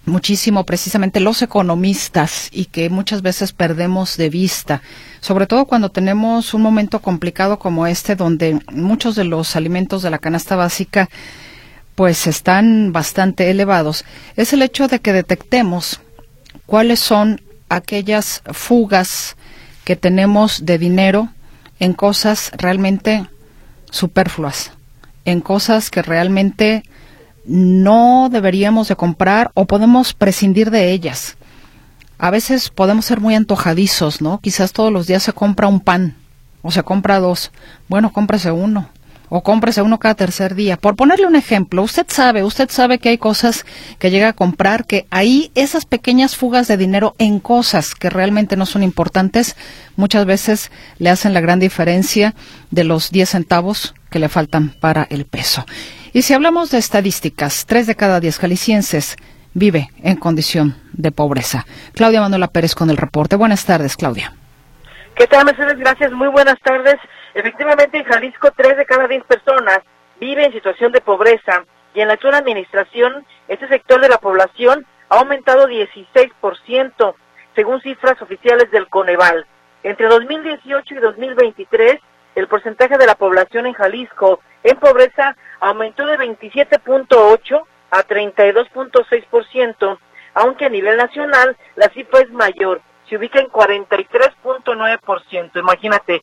muchísimo 0.05 0.65
precisamente 0.65 1.19
los 1.19 1.41
economistas 1.41 2.49
y 2.51 2.65
que 2.65 2.89
muchas 2.89 3.21
veces 3.21 3.53
perdemos 3.53 4.17
de 4.17 4.29
vista, 4.29 4.81
sobre 5.19 5.45
todo 5.45 5.65
cuando 5.65 5.89
tenemos 5.89 6.53
un 6.53 6.61
momento 6.61 6.99
complicado 6.99 7.59
como 7.59 7.85
este 7.85 8.15
donde 8.15 8.59
muchos 8.71 9.15
de 9.15 9.23
los 9.23 9.55
alimentos 9.55 10.01
de 10.01 10.09
la 10.09 10.19
canasta 10.19 10.55
básica 10.55 11.09
pues 11.95 12.25
están 12.25 12.91
bastante 12.93 13.51
elevados, 13.51 14.05
es 14.35 14.53
el 14.53 14.63
hecho 14.63 14.87
de 14.87 14.99
que 14.99 15.13
detectemos 15.13 15.99
cuáles 16.65 16.99
son 16.99 17.41
aquellas 17.69 18.41
fugas 18.51 19.35
que 19.83 19.95
tenemos 19.95 20.65
de 20.65 20.77
dinero 20.77 21.29
en 21.79 21.93
cosas 21.93 22.51
realmente 22.57 23.27
superfluas, 23.91 24.71
en 25.25 25.41
cosas 25.41 25.89
que 25.89 26.01
realmente 26.01 26.83
no 27.45 28.29
deberíamos 28.31 28.87
de 28.87 28.95
comprar 28.95 29.51
o 29.53 29.65
podemos 29.65 30.13
prescindir 30.13 30.71
de 30.71 30.91
ellas. 30.91 31.37
A 32.17 32.29
veces 32.29 32.69
podemos 32.69 33.05
ser 33.05 33.19
muy 33.19 33.35
antojadizos, 33.35 34.21
¿no? 34.21 34.39
Quizás 34.41 34.73
todos 34.73 34.91
los 34.91 35.07
días 35.07 35.23
se 35.23 35.33
compra 35.33 35.67
un 35.67 35.79
pan 35.79 36.15
o 36.61 36.71
se 36.71 36.83
compra 36.83 37.19
dos. 37.19 37.51
Bueno, 37.87 38.13
cómprese 38.13 38.51
uno 38.51 38.89
o 39.33 39.41
cómprese 39.41 39.81
uno 39.81 39.97
cada 39.97 40.15
tercer 40.15 40.55
día. 40.55 40.75
Por 40.75 40.97
ponerle 40.97 41.25
un 41.25 41.37
ejemplo, 41.37 41.81
usted 41.81 42.05
sabe, 42.09 42.43
usted 42.43 42.69
sabe 42.69 42.99
que 42.99 43.07
hay 43.07 43.17
cosas 43.17 43.65
que 43.97 44.11
llega 44.11 44.27
a 44.27 44.33
comprar 44.33 44.85
que 44.85 45.07
ahí 45.09 45.51
esas 45.55 45.85
pequeñas 45.85 46.35
fugas 46.35 46.67
de 46.67 46.75
dinero 46.75 47.15
en 47.17 47.39
cosas 47.39 47.95
que 47.95 48.09
realmente 48.09 48.57
no 48.57 48.65
son 48.65 48.83
importantes 48.83 49.55
muchas 49.95 50.25
veces 50.25 50.69
le 50.99 51.09
hacen 51.09 51.33
la 51.33 51.39
gran 51.39 51.59
diferencia 51.59 52.35
de 52.71 52.83
los 52.83 53.09
10 53.09 53.29
centavos 53.29 53.95
que 54.09 54.19
le 54.19 54.27
faltan 54.27 54.75
para 54.81 55.07
el 55.09 55.25
peso. 55.25 55.65
Y 56.13 56.23
si 56.23 56.33
hablamos 56.33 56.71
de 56.71 56.77
estadísticas, 56.77 57.65
tres 57.65 57.87
de 57.87 57.95
cada 57.95 58.19
diez 58.19 58.37
jaliscienses 58.37 59.15
vive 59.53 59.87
en 60.03 60.17
condición 60.17 60.75
de 60.91 61.11
pobreza. 61.11 61.65
Claudia 61.93 62.19
Manuela 62.19 62.47
Pérez 62.47 62.75
con 62.75 62.89
el 62.89 62.97
reporte. 62.97 63.37
Buenas 63.37 63.65
tardes, 63.65 63.95
Claudia. 63.95 64.33
¿Qué 65.15 65.25
tal, 65.27 65.45
Mercedes? 65.45 65.77
Gracias. 65.77 66.11
Muy 66.11 66.27
buenas 66.27 66.59
tardes. 66.59 66.97
Efectivamente, 67.33 67.97
en 67.97 68.03
Jalisco, 68.03 68.51
tres 68.57 68.75
de 68.75 68.85
cada 68.85 69.07
diez 69.07 69.23
personas 69.23 69.79
vive 70.19 70.45
en 70.45 70.51
situación 70.51 70.91
de 70.91 70.99
pobreza 70.99 71.63
y 71.93 72.01
en 72.01 72.09
la 72.09 72.15
actual 72.15 72.35
administración, 72.35 73.25
este 73.47 73.69
sector 73.69 74.01
de 74.01 74.09
la 74.09 74.17
población 74.17 74.85
ha 75.07 75.19
aumentado 75.19 75.67
16%, 75.69 77.15
según 77.55 77.81
cifras 77.81 78.21
oficiales 78.21 78.69
del 78.71 78.89
Coneval. 78.89 79.45
Entre 79.83 80.07
2018 80.07 80.93
y 80.93 80.97
2023, 80.97 81.99
el 82.35 82.47
porcentaje 82.47 82.97
de 82.97 83.05
la 83.05 83.15
población 83.15 83.65
en 83.65 83.73
Jalisco 83.73 84.39
en 84.63 84.77
pobreza 84.77 85.35
aumentó 85.59 86.05
de 86.05 86.17
27.8 86.17 87.63
a 87.91 88.03
32.6%, 88.03 89.99
aunque 90.33 90.65
a 90.65 90.69
nivel 90.69 90.97
nacional 90.97 91.55
la 91.75 91.89
cifra 91.89 92.21
es 92.21 92.31
mayor, 92.31 92.81
se 93.09 93.17
ubica 93.17 93.39
en 93.39 93.47
43.9%. 93.47 95.59
Imagínate, 95.59 96.21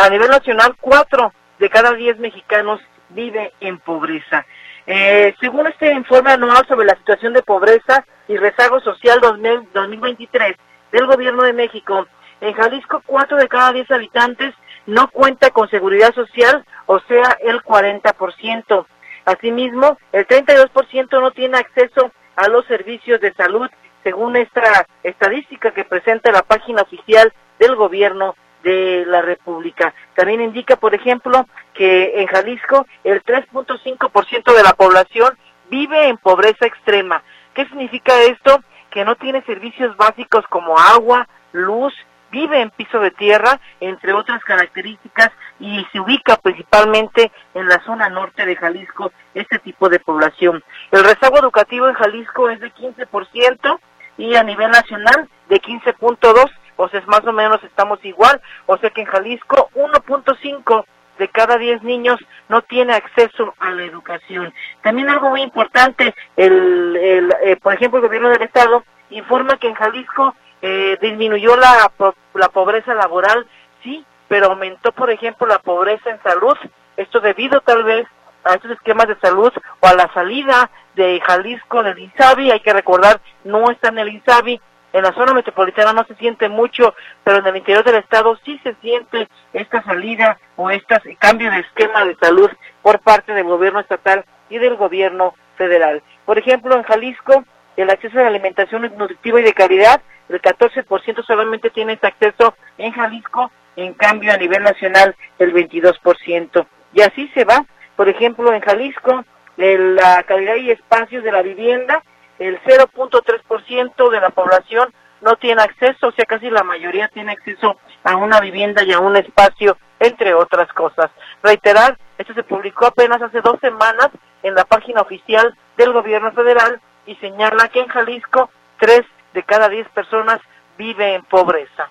a 0.00 0.08
nivel 0.10 0.30
nacional, 0.30 0.76
4 0.80 1.32
de 1.58 1.70
cada 1.70 1.92
10 1.92 2.18
mexicanos 2.18 2.80
vive 3.08 3.52
en 3.60 3.78
pobreza. 3.78 4.46
Eh, 4.86 5.34
según 5.40 5.66
este 5.66 5.92
informe 5.92 6.32
anual 6.32 6.66
sobre 6.66 6.86
la 6.86 6.96
situación 6.96 7.32
de 7.32 7.42
pobreza 7.42 8.04
y 8.28 8.36
rezago 8.36 8.80
social 8.80 9.20
2023 9.20 10.56
del 10.90 11.06
Gobierno 11.06 11.44
de 11.44 11.52
México, 11.52 12.06
en 12.40 12.52
Jalisco 12.54 13.02
4 13.06 13.36
de 13.36 13.48
cada 13.48 13.72
10 13.72 13.90
habitantes 13.90 14.54
no 14.86 15.08
cuenta 15.10 15.50
con 15.50 15.68
seguridad 15.70 16.14
social, 16.14 16.64
o 16.86 17.00
sea, 17.00 17.38
el 17.40 17.62
40%. 17.62 18.86
Asimismo, 19.24 19.98
el 20.12 20.26
32% 20.26 21.20
no 21.20 21.30
tiene 21.30 21.58
acceso 21.58 22.10
a 22.36 22.48
los 22.48 22.66
servicios 22.66 23.20
de 23.20 23.32
salud, 23.34 23.68
según 24.02 24.36
esta 24.36 24.86
estadística 25.02 25.70
que 25.72 25.84
presenta 25.84 26.32
la 26.32 26.42
página 26.42 26.82
oficial 26.82 27.32
del 27.58 27.76
gobierno 27.76 28.34
de 28.62 29.04
la 29.06 29.22
República. 29.22 29.94
También 30.14 30.40
indica, 30.40 30.76
por 30.76 30.94
ejemplo, 30.94 31.46
que 31.74 32.20
en 32.20 32.26
Jalisco 32.26 32.86
el 33.04 33.22
3.5% 33.22 34.56
de 34.56 34.62
la 34.62 34.72
población 34.72 35.36
vive 35.70 36.08
en 36.08 36.16
pobreza 36.16 36.66
extrema. 36.66 37.22
¿Qué 37.54 37.66
significa 37.66 38.20
esto? 38.22 38.62
Que 38.90 39.04
no 39.04 39.16
tiene 39.16 39.42
servicios 39.42 39.96
básicos 39.96 40.46
como 40.48 40.78
agua, 40.78 41.28
luz, 41.52 41.94
vive 42.32 42.60
en 42.60 42.70
piso 42.70 42.98
de 42.98 43.12
tierra, 43.12 43.60
entre 43.78 44.12
otras 44.14 44.42
características, 44.42 45.30
y 45.60 45.86
se 45.92 46.00
ubica 46.00 46.36
principalmente 46.36 47.30
en 47.54 47.68
la 47.68 47.78
zona 47.84 48.08
norte 48.08 48.44
de 48.44 48.56
Jalisco 48.56 49.12
este 49.34 49.58
tipo 49.60 49.88
de 49.88 50.00
población. 50.00 50.64
El 50.90 51.04
rezago 51.04 51.38
educativo 51.38 51.86
en 51.86 51.94
Jalisco 51.94 52.50
es 52.50 52.58
de 52.58 52.72
15% 52.72 53.78
y 54.16 54.34
a 54.34 54.42
nivel 54.42 54.70
nacional 54.70 55.28
de 55.48 55.60
15.2, 55.60 56.50
o 56.76 56.88
sea, 56.88 57.02
más 57.06 57.24
o 57.24 57.32
menos 57.32 57.62
estamos 57.62 58.04
igual, 58.04 58.40
o 58.66 58.76
sea 58.78 58.90
que 58.90 59.02
en 59.02 59.06
Jalisco 59.06 59.68
1.5 59.74 60.84
de 61.18 61.28
cada 61.28 61.58
10 61.58 61.82
niños 61.82 62.18
no 62.48 62.62
tiene 62.62 62.94
acceso 62.94 63.54
a 63.58 63.70
la 63.70 63.84
educación. 63.84 64.52
También 64.82 65.10
algo 65.10 65.30
muy 65.30 65.42
importante, 65.42 66.14
el, 66.36 66.96
el 66.96 67.34
eh, 67.44 67.56
por 67.56 67.74
ejemplo, 67.74 67.98
el 67.98 68.06
gobierno 68.06 68.30
del 68.30 68.42
estado 68.42 68.84
informa 69.10 69.58
que 69.58 69.68
en 69.68 69.74
Jalisco 69.74 70.34
eh, 70.62 70.96
disminuyó 71.00 71.56
la, 71.56 71.90
la 72.34 72.48
pobreza 72.48 72.94
laboral, 72.94 73.46
sí, 73.82 74.04
pero 74.28 74.46
aumentó, 74.46 74.92
por 74.92 75.10
ejemplo, 75.10 75.46
la 75.46 75.58
pobreza 75.58 76.10
en 76.10 76.22
salud. 76.22 76.56
Esto 76.96 77.20
debido 77.20 77.60
tal 77.60 77.84
vez 77.84 78.06
a 78.44 78.54
estos 78.54 78.70
esquemas 78.70 79.08
de 79.08 79.18
salud 79.20 79.52
o 79.80 79.86
a 79.86 79.94
la 79.94 80.12
salida 80.14 80.70
de 80.94 81.20
Jalisco 81.20 81.82
del 81.82 81.98
INSABI. 81.98 82.50
Hay 82.50 82.60
que 82.60 82.72
recordar, 82.72 83.20
no 83.44 83.70
está 83.70 83.88
en 83.88 83.98
el 83.98 84.08
INSABI. 84.08 84.60
En 84.92 85.02
la 85.02 85.12
zona 85.14 85.32
metropolitana 85.32 85.94
no 85.94 86.04
se 86.04 86.14
siente 86.16 86.50
mucho, 86.50 86.94
pero 87.24 87.38
en 87.38 87.46
el 87.46 87.56
interior 87.56 87.82
del 87.82 87.96
estado 87.96 88.38
sí 88.44 88.60
se 88.62 88.74
siente 88.74 89.26
esta 89.54 89.82
salida 89.82 90.38
o 90.56 90.70
este 90.70 91.16
cambio 91.16 91.50
de 91.50 91.60
esquema 91.60 92.04
de 92.04 92.14
salud 92.16 92.50
por 92.82 93.00
parte 93.00 93.32
del 93.32 93.44
gobierno 93.44 93.80
estatal 93.80 94.24
y 94.50 94.58
del 94.58 94.76
gobierno 94.76 95.34
federal. 95.56 96.02
Por 96.26 96.38
ejemplo, 96.38 96.76
en 96.76 96.82
Jalisco, 96.82 97.42
el 97.76 97.88
acceso 97.88 98.18
a 98.18 98.22
la 98.22 98.28
alimentación 98.28 98.82
nutritiva 98.98 99.40
y 99.40 99.44
de 99.44 99.54
calidad 99.54 100.02
el 100.32 100.42
14% 100.42 101.24
solamente 101.24 101.70
tiene 101.70 101.94
este 101.94 102.06
acceso 102.06 102.54
en 102.78 102.92
Jalisco, 102.92 103.50
en 103.76 103.94
cambio 103.94 104.32
a 104.32 104.36
nivel 104.36 104.62
nacional 104.62 105.14
el 105.38 105.52
22%. 105.52 106.66
Y 106.92 107.00
así 107.00 107.28
se 107.34 107.44
va, 107.44 107.64
por 107.96 108.08
ejemplo, 108.08 108.52
en 108.52 108.60
Jalisco, 108.60 109.24
la 109.56 110.22
calidad 110.24 110.56
y 110.56 110.70
espacios 110.70 111.22
de 111.24 111.32
la 111.32 111.42
vivienda, 111.42 112.02
el 112.38 112.60
0.3% 112.62 114.10
de 114.10 114.20
la 114.20 114.30
población 114.30 114.92
no 115.20 115.36
tiene 115.36 115.62
acceso, 115.62 116.08
o 116.08 116.12
sea, 116.12 116.24
casi 116.24 116.50
la 116.50 116.64
mayoría 116.64 117.08
tiene 117.08 117.32
acceso 117.32 117.78
a 118.02 118.16
una 118.16 118.40
vivienda 118.40 118.82
y 118.82 118.92
a 118.92 118.98
un 118.98 119.16
espacio, 119.16 119.78
entre 120.00 120.34
otras 120.34 120.72
cosas. 120.72 121.10
Reiterar, 121.42 121.96
esto 122.18 122.34
se 122.34 122.42
publicó 122.42 122.86
apenas 122.86 123.22
hace 123.22 123.40
dos 123.40 123.58
semanas 123.60 124.08
en 124.42 124.54
la 124.54 124.64
página 124.64 125.00
oficial 125.00 125.56
del 125.76 125.92
gobierno 125.92 126.32
federal 126.32 126.80
y 127.06 127.14
señala 127.16 127.68
que 127.68 127.80
en 127.80 127.88
Jalisco 127.88 128.50
tres 128.78 129.02
de 129.34 129.42
cada 129.42 129.68
10 129.68 129.88
personas 129.90 130.40
vive 130.78 131.14
en 131.14 131.22
pobreza. 131.24 131.88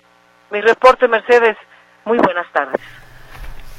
Mi 0.50 0.60
reporte, 0.60 1.08
Mercedes. 1.08 1.56
Muy 2.04 2.18
buenas 2.18 2.46
tardes. 2.52 2.80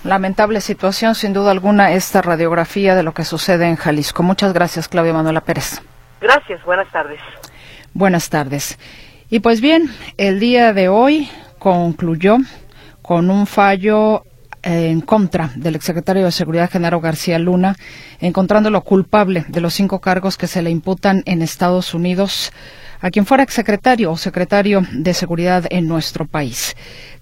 Lamentable 0.04 0.60
situación, 0.60 1.16
sin 1.16 1.34
duda 1.34 1.52
alguna, 1.52 1.94
esta 1.94 2.22
radiografía 2.22 2.96
de 2.96 3.04
lo 3.04 3.14
que 3.14 3.24
sucede 3.24 3.68
en 3.68 3.76
Jalisco. 3.76 4.24
Muchas 4.24 4.54
gracias, 4.54 4.88
Claudia 4.88 5.14
Manuela 5.14 5.42
Pérez. 5.42 5.82
Gracias, 6.20 6.64
buenas 6.64 6.92
tardes. 6.92 7.20
Buenas 7.94 8.30
tardes. 8.30 8.78
Y 9.30 9.40
pues 9.40 9.62
bien, 9.62 9.90
el 10.18 10.40
día 10.40 10.74
de 10.74 10.90
hoy 10.90 11.30
concluyó 11.60 12.38
con 13.02 13.30
un 13.30 13.48
fallo 13.48 14.24
en 14.62 15.02
contra 15.02 15.52
del 15.56 15.76
exsecretario 15.76 16.26
de 16.26 16.32
Seguridad 16.32 16.70
Genaro 16.70 17.02
García 17.02 17.38
Luna, 17.40 17.76
encontrándolo 18.20 18.82
culpable 18.82 19.46
de 19.48 19.62
los 19.62 19.74
cinco 19.74 20.00
cargos 20.00 20.38
que 20.38 20.48
se 20.48 20.62
le 20.62 20.70
imputan 20.70 21.24
en 21.26 21.42
Estados 21.42 21.94
Unidos 21.94 22.52
a 23.04 23.12
quien 23.12 23.26
fuera 23.26 23.44
exsecretario 23.44 24.12
o 24.12 24.18
secretario 24.18 24.82
de 24.94 25.14
Seguridad 25.14 25.66
en 25.70 25.88
nuestro 25.88 26.26
país. 26.26 26.76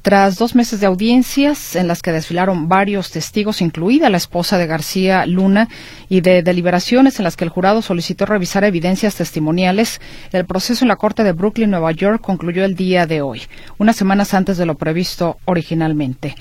Tras 0.03 0.37
dos 0.37 0.53
meses 0.53 0.79
de 0.79 0.85
audiencias 0.85 1.75
en 1.75 1.87
las 1.87 2.03
que 2.03 2.11
desfilaron 2.11 2.69
varios 2.69 3.09
testigos, 3.09 3.61
incluida 3.61 4.09
la 4.11 4.17
esposa 4.17 4.59
de 4.59 4.67
García 4.67 5.25
Luna, 5.25 5.69
y 6.07 6.21
de 6.21 6.43
deliberaciones 6.43 7.17
en 7.17 7.23
las 7.23 7.35
que 7.35 7.45
el 7.45 7.49
jurado 7.49 7.81
solicitó 7.81 8.27
revisar 8.27 8.63
evidencias 8.63 9.15
testimoniales, 9.15 10.01
el 10.31 10.45
proceso 10.45 10.83
en 10.85 10.89
la 10.89 10.97
Corte 10.97 11.23
de 11.23 11.33
Brooklyn, 11.33 11.71
Nueva 11.71 11.91
York, 11.91 12.21
concluyó 12.21 12.63
el 12.63 12.75
día 12.75 13.07
de 13.07 13.23
hoy, 13.23 13.41
unas 13.79 13.95
semanas 13.95 14.35
antes 14.35 14.57
de 14.57 14.67
lo 14.67 14.75
previsto 14.75 15.39
originalmente. 15.45 16.35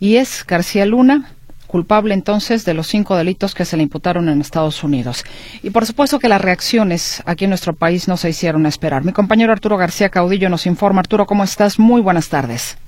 Y 0.00 0.16
es 0.16 0.44
García 0.46 0.86
Luna 0.86 1.35
culpable 1.66 2.14
entonces 2.14 2.64
de 2.64 2.74
los 2.74 2.86
cinco 2.86 3.16
delitos 3.16 3.54
que 3.54 3.64
se 3.64 3.76
le 3.76 3.82
imputaron 3.82 4.28
en 4.28 4.40
Estados 4.40 4.82
Unidos. 4.82 5.24
Y 5.62 5.70
por 5.70 5.86
supuesto 5.86 6.18
que 6.18 6.28
las 6.28 6.40
reacciones 6.40 7.22
aquí 7.26 7.44
en 7.44 7.50
nuestro 7.50 7.74
país 7.74 8.08
no 8.08 8.16
se 8.16 8.30
hicieron 8.30 8.66
esperar. 8.66 9.04
Mi 9.04 9.12
compañero 9.12 9.52
Arturo 9.52 9.76
García 9.76 10.08
Caudillo 10.08 10.48
nos 10.48 10.66
informa. 10.66 11.00
Arturo, 11.00 11.26
¿cómo 11.26 11.44
estás? 11.44 11.78
Muy 11.78 12.00
buenas 12.00 12.28
tardes. 12.28 12.78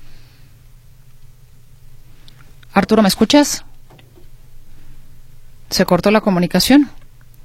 Arturo, 2.73 3.01
¿me 3.01 3.07
escuchas? 3.07 3.65
¿Se 5.69 5.85
cortó 5.85 6.11
la 6.11 6.21
comunicación? 6.21 6.89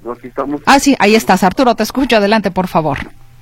No, 0.04 0.12
aquí 0.12 0.28
estamos. 0.28 0.62
Ah, 0.66 0.78
sí, 0.78 0.96
ahí 0.98 1.14
estás. 1.14 1.42
Arturo, 1.42 1.74
te 1.74 1.82
escucho. 1.82 2.16
Adelante, 2.16 2.50
por 2.50 2.68
favor. 2.68 2.98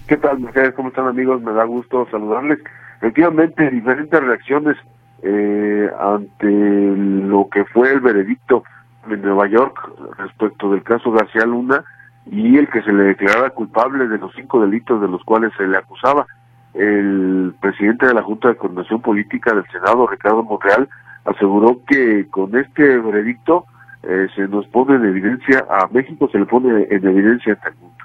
¿Qué 0.07 0.17
tal, 0.17 0.39
mujeres? 0.39 0.75
¿Cómo 0.75 0.89
están, 0.89 1.07
amigos? 1.07 1.43
Me 1.43 1.53
da 1.53 1.65
gusto 1.65 2.07
saludarles. 2.11 2.59
Efectivamente, 2.99 3.71
diferentes 3.71 4.21
reacciones 4.21 4.77
eh, 5.23 5.91
ante 6.01 6.47
lo 6.47 7.49
que 7.49 7.65
fue 7.67 7.93
el 7.93 8.01
veredicto 8.01 8.65
en 9.09 9.23
Nueva 9.23 9.47
York 9.47 9.93
respecto 10.19 10.71
del 10.71 10.83
caso 10.83 11.13
García 11.13 11.47
Luna 11.47 11.85
y 12.31 12.57
el 12.57 12.69
que 12.69 12.83
se 12.83 12.93
le 12.93 13.05
declarara 13.05 13.51
culpable 13.51 14.09
de 14.09 14.19
los 14.19 14.33
cinco 14.35 14.61
delitos 14.61 15.01
de 15.01 15.09
los 15.09 15.23
cuales 15.25 15.53
se 15.57 15.67
le 15.67 15.77
acusaba. 15.77 16.27
El 16.75 17.55
presidente 17.61 18.07
de 18.07 18.15
la 18.15 18.23
Junta 18.23 18.49
de 18.49 18.57
Coordinación 18.57 19.03
Política 19.03 19.55
del 19.55 19.67
Senado, 19.71 20.07
Ricardo 20.07 20.43
Monreal, 20.43 20.89
aseguró 21.25 21.81
que 21.87 22.29
con 22.29 22.57
este 22.57 22.99
veredicto 22.99 23.67
eh, 24.03 24.27
se 24.35 24.49
nos 24.49 24.67
pone 24.69 24.97
en 24.97 25.05
evidencia, 25.05 25.65
a 25.71 25.89
México 25.93 26.29
se 26.31 26.39
le 26.39 26.47
pone 26.47 26.87
en 26.91 27.07
evidencia 27.07 27.53
ante 27.53 27.69
el 27.69 27.75
mundo. 27.77 28.05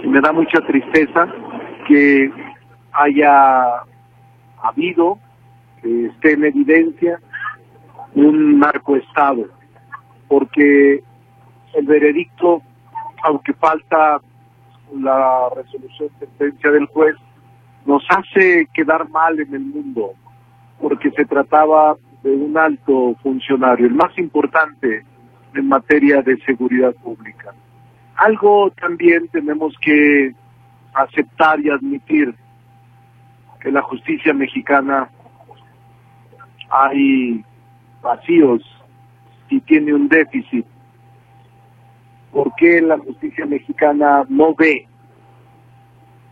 Y 0.00 0.08
me 0.08 0.20
da 0.20 0.32
mucha 0.32 0.60
tristeza 0.66 1.26
que 1.86 2.30
haya 2.92 3.82
habido 4.62 5.18
esté 5.82 6.32
en 6.32 6.44
evidencia 6.44 7.20
un 8.14 8.58
narcoestado, 8.58 9.48
porque 10.28 11.02
el 11.74 11.86
veredicto, 11.86 12.62
aunque 13.24 13.52
falta 13.54 14.20
la 14.94 15.48
resolución 15.56 16.10
sentencia 16.18 16.70
del 16.70 16.86
juez, 16.86 17.16
nos 17.86 18.04
hace 18.10 18.66
quedar 18.72 19.08
mal 19.08 19.40
en 19.40 19.54
el 19.54 19.60
mundo, 19.60 20.12
porque 20.80 21.10
se 21.12 21.24
trataba 21.24 21.96
de 22.22 22.30
un 22.30 22.56
alto 22.56 23.16
funcionario, 23.22 23.86
el 23.86 23.94
más 23.94 24.16
importante 24.18 25.04
en 25.54 25.68
materia 25.68 26.22
de 26.22 26.36
seguridad 26.44 26.94
pública. 26.96 27.52
Algo 28.16 28.70
también 28.80 29.28
tenemos 29.28 29.74
que 29.80 30.32
aceptar 30.94 31.58
y 31.60 31.70
admitir 31.70 32.34
que 33.60 33.70
la 33.70 33.82
justicia 33.82 34.32
mexicana 34.34 35.08
hay 36.72 37.44
vacíos 38.02 38.62
y 39.50 39.60
tiene 39.60 39.92
un 39.92 40.08
déficit. 40.08 40.66
¿Por 42.32 42.52
qué 42.56 42.80
la 42.80 42.98
justicia 42.98 43.44
mexicana 43.44 44.24
no 44.28 44.54
ve 44.54 44.86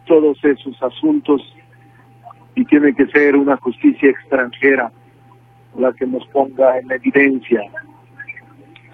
todos 0.06 0.42
esos 0.42 0.82
asuntos 0.82 1.42
y 2.54 2.64
tiene 2.64 2.94
que 2.94 3.06
ser 3.08 3.36
una 3.36 3.58
justicia 3.58 4.10
extranjera 4.10 4.90
la 5.76 5.92
que 5.92 6.06
nos 6.06 6.26
ponga 6.28 6.78
en 6.78 6.90
evidencia 6.90 7.62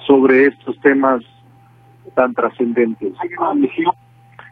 sobre 0.05 0.47
estos 0.47 0.79
temas 0.81 1.23
tan 2.15 2.35
trascendentes? 2.35 3.13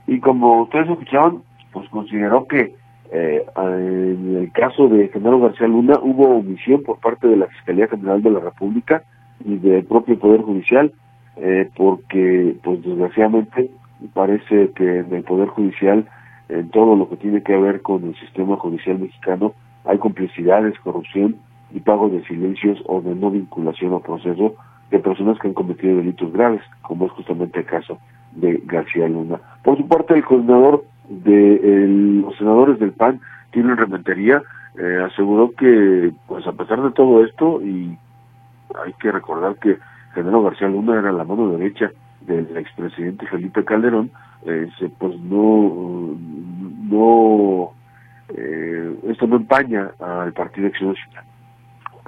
Y 0.07 0.20
como 0.20 0.62
ustedes 0.62 0.90
escuchaban, 0.90 1.42
pues 1.72 1.88
consideró 1.88 2.46
que 2.46 2.72
eh, 3.16 3.46
en 3.57 4.37
el 4.38 4.50
caso 4.50 4.88
de 4.88 5.07
Genaro 5.07 5.38
García 5.38 5.68
Luna 5.68 5.94
hubo 6.03 6.38
omisión 6.38 6.83
por 6.83 6.98
parte 6.98 7.29
de 7.29 7.37
la 7.37 7.46
Fiscalía 7.46 7.87
General 7.87 8.20
de 8.20 8.31
la 8.31 8.40
República 8.40 9.05
y 9.44 9.57
del 9.59 9.85
propio 9.85 10.18
Poder 10.18 10.42
Judicial, 10.42 10.92
eh, 11.37 11.70
porque 11.77 12.57
pues 12.64 12.83
desgraciadamente 12.83 13.70
parece 14.14 14.70
que 14.74 14.98
en 14.98 15.14
el 15.14 15.22
Poder 15.22 15.46
Judicial, 15.46 16.09
en 16.48 16.70
todo 16.70 16.96
lo 16.96 17.09
que 17.09 17.16
tiene 17.16 17.40
que 17.44 17.57
ver 17.57 17.83
con 17.83 18.03
el 18.03 18.16
sistema 18.16 18.57
judicial 18.57 18.98
mexicano, 18.98 19.53
hay 19.85 19.98
complicidades, 19.98 20.77
corrupción 20.81 21.37
y 21.72 21.79
pago 21.79 22.09
de 22.09 22.24
silencios 22.24 22.83
o 22.87 23.00
de 23.00 23.14
no 23.14 23.31
vinculación 23.31 23.92
al 23.92 24.00
proceso 24.00 24.57
de 24.90 24.98
personas 24.98 25.38
que 25.38 25.46
han 25.46 25.55
cometido 25.55 25.98
delitos 25.98 26.33
graves, 26.33 26.62
como 26.83 27.07
es 27.07 27.12
justamente 27.12 27.61
el 27.61 27.66
caso 27.66 27.96
de 28.33 28.61
García 28.64 29.07
Luna. 29.07 29.40
Por 29.62 29.77
su 29.77 29.87
parte, 29.87 30.14
el 30.14 30.24
coordinador 30.24 30.85
de 31.08 31.86
los 32.22 32.36
senadores 32.36 32.78
del 32.78 32.92
PAN 32.92 33.20
tienen 33.50 33.76
rementería, 33.76 34.42
eh, 34.78 35.06
aseguró 35.10 35.52
que, 35.52 36.12
pues 36.26 36.46
a 36.46 36.52
pesar 36.52 36.82
de 36.82 36.90
todo 36.90 37.24
esto, 37.24 37.60
y 37.62 37.96
hay 38.84 38.92
que 38.94 39.12
recordar 39.12 39.56
que 39.56 39.78
General 40.14 40.42
García 40.42 40.68
Luna 40.68 40.98
era 40.98 41.12
la 41.12 41.24
mano 41.24 41.50
derecha 41.56 41.90
del 42.22 42.56
expresidente 42.56 43.26
Felipe 43.26 43.64
Calderón, 43.64 44.10
eh, 44.46 44.68
pues 44.98 45.18
no, 45.20 46.16
no, 46.90 47.70
eh, 48.28 48.96
esto 49.08 49.26
no 49.26 49.36
empaña 49.36 49.90
al 50.00 50.32
Partido 50.32 50.66
Acción 50.66 50.90
Nacional. 50.90 51.24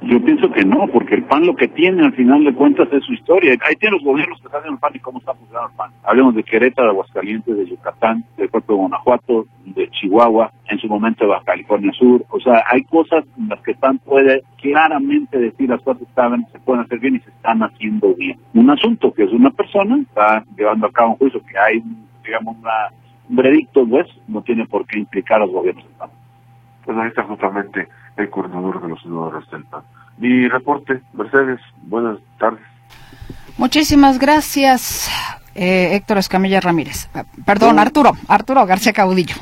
Yo 0.02 0.22
pienso 0.22 0.50
que 0.50 0.62
no, 0.62 0.86
porque 0.88 1.14
el 1.14 1.24
PAN 1.24 1.46
lo 1.46 1.56
que 1.56 1.68
tiene 1.68 2.04
al 2.04 2.12
final 2.12 2.44
de 2.44 2.54
cuentas 2.54 2.86
es 2.92 3.02
su 3.04 3.14
historia. 3.14 3.56
Ahí 3.66 3.76
tienen 3.76 3.98
los 3.98 4.04
gobiernos 4.04 4.38
que 4.40 4.46
están 4.46 4.62
en 4.66 4.74
el 4.74 4.78
PAN 4.78 4.92
y 4.94 4.98
cómo 4.98 5.18
está 5.18 5.32
funcionando 5.32 5.70
el 5.70 5.76
PAN. 5.76 5.90
Hablemos 6.04 6.34
de 6.34 6.42
Querétaro, 6.42 6.88
de 6.88 6.92
Aguascalientes, 6.92 7.56
de 7.56 7.66
Yucatán, 7.66 8.22
del 8.36 8.50
de 8.50 8.74
Guanajuato, 8.74 9.46
de 9.64 9.88
Chihuahua, 9.90 10.52
en 10.68 10.78
su 10.78 10.86
momento 10.86 11.26
de 11.26 11.34
California 11.46 11.92
Sur. 11.92 12.24
O 12.28 12.38
sea, 12.40 12.62
hay 12.70 12.84
cosas 12.84 13.24
en 13.38 13.48
las 13.48 13.60
que 13.62 13.70
el 13.70 13.78
PAN 13.78 13.98
puede 14.00 14.42
claramente 14.60 15.38
decir 15.38 15.70
las 15.70 15.80
cosas 15.80 16.02
que 16.06 16.52
se 16.52 16.58
pueden 16.60 16.82
hacer 16.82 16.98
bien 16.98 17.16
y 17.16 17.20
se 17.20 17.30
están 17.30 17.62
haciendo 17.62 18.14
bien. 18.14 18.38
Un 18.52 18.68
asunto 18.68 19.14
que 19.14 19.24
es 19.24 19.32
una 19.32 19.50
persona, 19.50 19.96
está 19.96 20.44
llevando 20.58 20.88
a 20.88 20.92
cabo 20.92 21.12
un 21.12 21.16
juicio 21.16 21.40
que 21.40 21.58
hay, 21.58 21.82
digamos, 22.22 22.54
una, 22.58 22.90
un 23.30 23.36
veredicto, 23.36 23.86
pues, 23.88 24.06
no 24.28 24.42
tiene 24.42 24.66
por 24.66 24.86
qué 24.86 24.98
implicar 24.98 25.40
a 25.40 25.46
los 25.46 25.54
gobiernos 25.54 25.84
del 25.84 25.94
PAN. 25.94 26.10
Pues 26.84 26.98
ahí 26.98 27.08
está 27.08 27.22
justamente 27.22 27.88
el 28.16 28.30
coordinador 28.30 28.82
de 28.82 28.88
los 28.88 29.00
senadores 29.02 29.48
del 29.50 29.64
PAN. 29.64 29.82
Mi 30.18 30.48
reporte, 30.48 31.02
Mercedes, 31.12 31.60
buenas 31.82 32.18
tardes. 32.38 32.60
Muchísimas 33.58 34.18
gracias, 34.18 35.10
eh, 35.54 35.94
Héctor 35.94 36.18
Escamilla 36.18 36.60
Ramírez. 36.60 37.08
Eh, 37.14 37.24
perdón, 37.44 37.78
Arturo, 37.78 38.12
Arturo 38.28 38.66
García 38.66 38.92
Caudillo. 38.92 39.36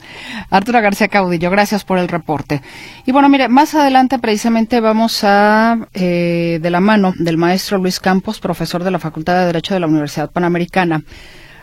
Arturo 0.50 0.80
García 0.80 1.08
Caudillo, 1.08 1.50
gracias 1.50 1.84
por 1.84 1.98
el 1.98 2.08
reporte. 2.08 2.62
Y 3.06 3.12
bueno, 3.12 3.28
mire, 3.28 3.48
más 3.48 3.74
adelante 3.74 4.18
precisamente 4.18 4.80
vamos 4.80 5.22
a, 5.22 5.78
eh, 5.94 6.58
de 6.60 6.70
la 6.70 6.80
mano 6.80 7.12
del 7.16 7.36
maestro 7.36 7.78
Luis 7.78 8.00
Campos, 8.00 8.40
profesor 8.40 8.82
de 8.82 8.90
la 8.90 8.98
Facultad 8.98 9.38
de 9.38 9.46
Derecho 9.46 9.74
de 9.74 9.80
la 9.80 9.86
Universidad 9.86 10.30
Panamericana, 10.30 11.02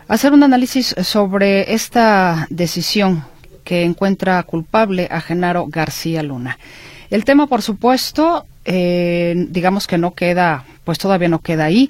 hacer 0.08 0.32
un 0.32 0.44
análisis 0.44 0.96
sobre 1.02 1.74
esta 1.74 2.48
decisión 2.50 3.26
que 3.68 3.84
encuentra 3.84 4.42
culpable 4.44 5.10
a 5.12 5.20
Genaro 5.20 5.66
García 5.68 6.24
Luna. 6.24 6.58
El 7.10 7.26
tema, 7.26 7.48
por 7.48 7.62
supuesto, 7.62 8.46
eh, 8.64 9.36
digamos 9.50 9.88
que 9.88 9.98
no 9.98 10.14
queda, 10.14 10.64
pues 10.86 10.98
todavía 10.98 11.28
no 11.28 11.40
queda 11.40 11.66
ahí, 11.66 11.90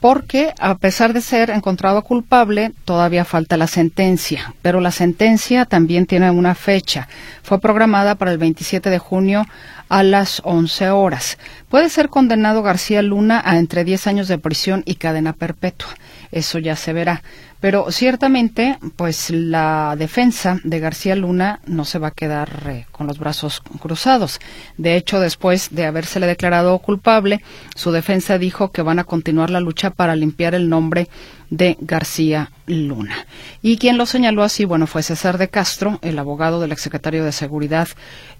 porque 0.00 0.54
a 0.58 0.76
pesar 0.76 1.12
de 1.12 1.20
ser 1.20 1.50
encontrado 1.50 2.00
culpable, 2.00 2.72
todavía 2.86 3.26
falta 3.26 3.58
la 3.58 3.66
sentencia, 3.66 4.54
pero 4.62 4.80
la 4.80 4.90
sentencia 4.90 5.66
también 5.66 6.06
tiene 6.06 6.30
una 6.30 6.54
fecha. 6.54 7.08
Fue 7.42 7.60
programada 7.60 8.14
para 8.14 8.32
el 8.32 8.38
27 8.38 8.88
de 8.88 8.98
junio 8.98 9.44
a 9.90 10.02
las 10.02 10.40
11 10.44 10.88
horas. 10.88 11.36
Puede 11.68 11.90
ser 11.90 12.08
condenado 12.08 12.62
García 12.62 13.02
Luna 13.02 13.42
a 13.44 13.58
entre 13.58 13.84
10 13.84 14.06
años 14.06 14.28
de 14.28 14.38
prisión 14.38 14.82
y 14.86 14.94
cadena 14.94 15.34
perpetua. 15.34 15.88
Eso 16.32 16.58
ya 16.58 16.74
se 16.74 16.94
verá. 16.94 17.22
Pero 17.60 17.90
ciertamente, 17.90 18.78
pues 18.94 19.30
la 19.30 19.96
defensa 19.98 20.60
de 20.62 20.78
García 20.78 21.16
Luna 21.16 21.60
no 21.66 21.84
se 21.84 21.98
va 21.98 22.08
a 22.08 22.12
quedar 22.12 22.48
eh, 22.68 22.86
con 22.92 23.08
los 23.08 23.18
brazos 23.18 23.62
cruzados. 23.80 24.38
De 24.76 24.96
hecho, 24.96 25.18
después 25.18 25.70
de 25.72 25.84
habérsele 25.84 26.26
declarado 26.28 26.78
culpable, 26.78 27.42
su 27.74 27.90
defensa 27.90 28.38
dijo 28.38 28.70
que 28.70 28.82
van 28.82 29.00
a 29.00 29.04
continuar 29.04 29.50
la 29.50 29.60
lucha 29.60 29.90
para 29.90 30.14
limpiar 30.14 30.54
el 30.54 30.68
nombre 30.68 31.08
de 31.50 31.76
García 31.80 32.52
Luna. 32.66 33.26
Y 33.62 33.78
quien 33.78 33.96
lo 33.96 34.06
señaló 34.06 34.42
así, 34.44 34.64
bueno, 34.64 34.86
fue 34.86 35.02
César 35.02 35.38
de 35.38 35.48
Castro, 35.48 35.98
el 36.02 36.18
abogado 36.18 36.60
del 36.60 36.72
exsecretario 36.72 37.24
de 37.24 37.32
Seguridad 37.32 37.88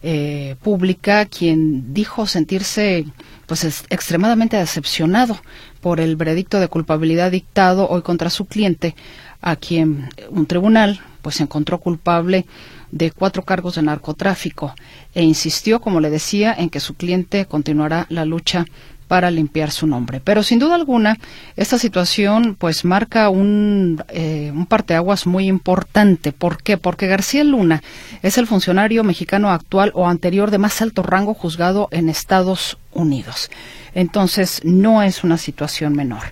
eh, 0.03 0.57
Pública, 0.63 1.25
quien 1.27 1.93
dijo 1.93 2.27
sentirse 2.27 3.05
pues 3.47 3.65
extremadamente 3.89 4.59
decepcionado 4.59 5.41
por 5.81 6.01
el 6.01 6.17
veredicto 6.17 6.61
de 6.61 6.69
culpabilidad 6.69 7.31
dictado 7.31 7.89
hoy 7.89 8.03
contra 8.03 8.31
su 8.31 8.47
cliente, 8.47 8.95
a 9.41 9.57
quien 9.57 10.09
un 10.31 10.47
tribunal 10.47 11.01
pues 11.23 11.41
encontró 11.41 11.79
culpable 11.79 12.47
de 12.91 13.11
cuatro 13.11 13.43
cargos 13.43 13.75
de 13.75 13.83
narcotráfico 13.83 14.75
e 15.15 15.23
insistió, 15.23 15.81
como 15.81 16.01
le 16.01 16.11
decía, 16.11 16.55
en 16.57 16.71
que 16.71 16.81
su 16.81 16.95
cliente 16.95 17.47
continuará 17.47 18.07
la 18.09 18.25
lucha 18.25 18.65
para 19.09 19.31
limpiar 19.31 19.71
su 19.71 19.87
nombre. 19.87 20.21
Pero 20.23 20.43
sin 20.43 20.59
duda 20.59 20.75
alguna, 20.75 21.19
esta 21.57 21.79
situación 21.79 22.55
pues 22.55 22.85
marca 22.85 23.31
un, 23.31 24.05
eh, 24.09 24.53
un 24.55 24.67
parteaguas 24.67 25.27
muy 25.27 25.49
importante. 25.49 26.33
¿Por 26.33 26.63
qué? 26.63 26.77
Porque 26.77 27.09
García 27.09 27.43
Luna 27.43 27.83
es 28.23 28.39
el 28.39 28.47
funcionario 28.47 29.03
mexicano 29.03 29.51
actual 29.51 29.91
o 29.95 30.07
anterior 30.07 30.51
de 30.51 30.59
más 30.59 30.81
alto 30.83 31.03
rango 31.03 31.35
juzgado 31.35 31.89
en 31.91 32.09
Estados 32.09 32.79
Unidos. 32.93 33.51
Entonces, 33.95 34.61
no 34.65 35.03
es 35.03 35.25
una 35.25 35.39
situación 35.39 35.95
menor. 35.95 36.23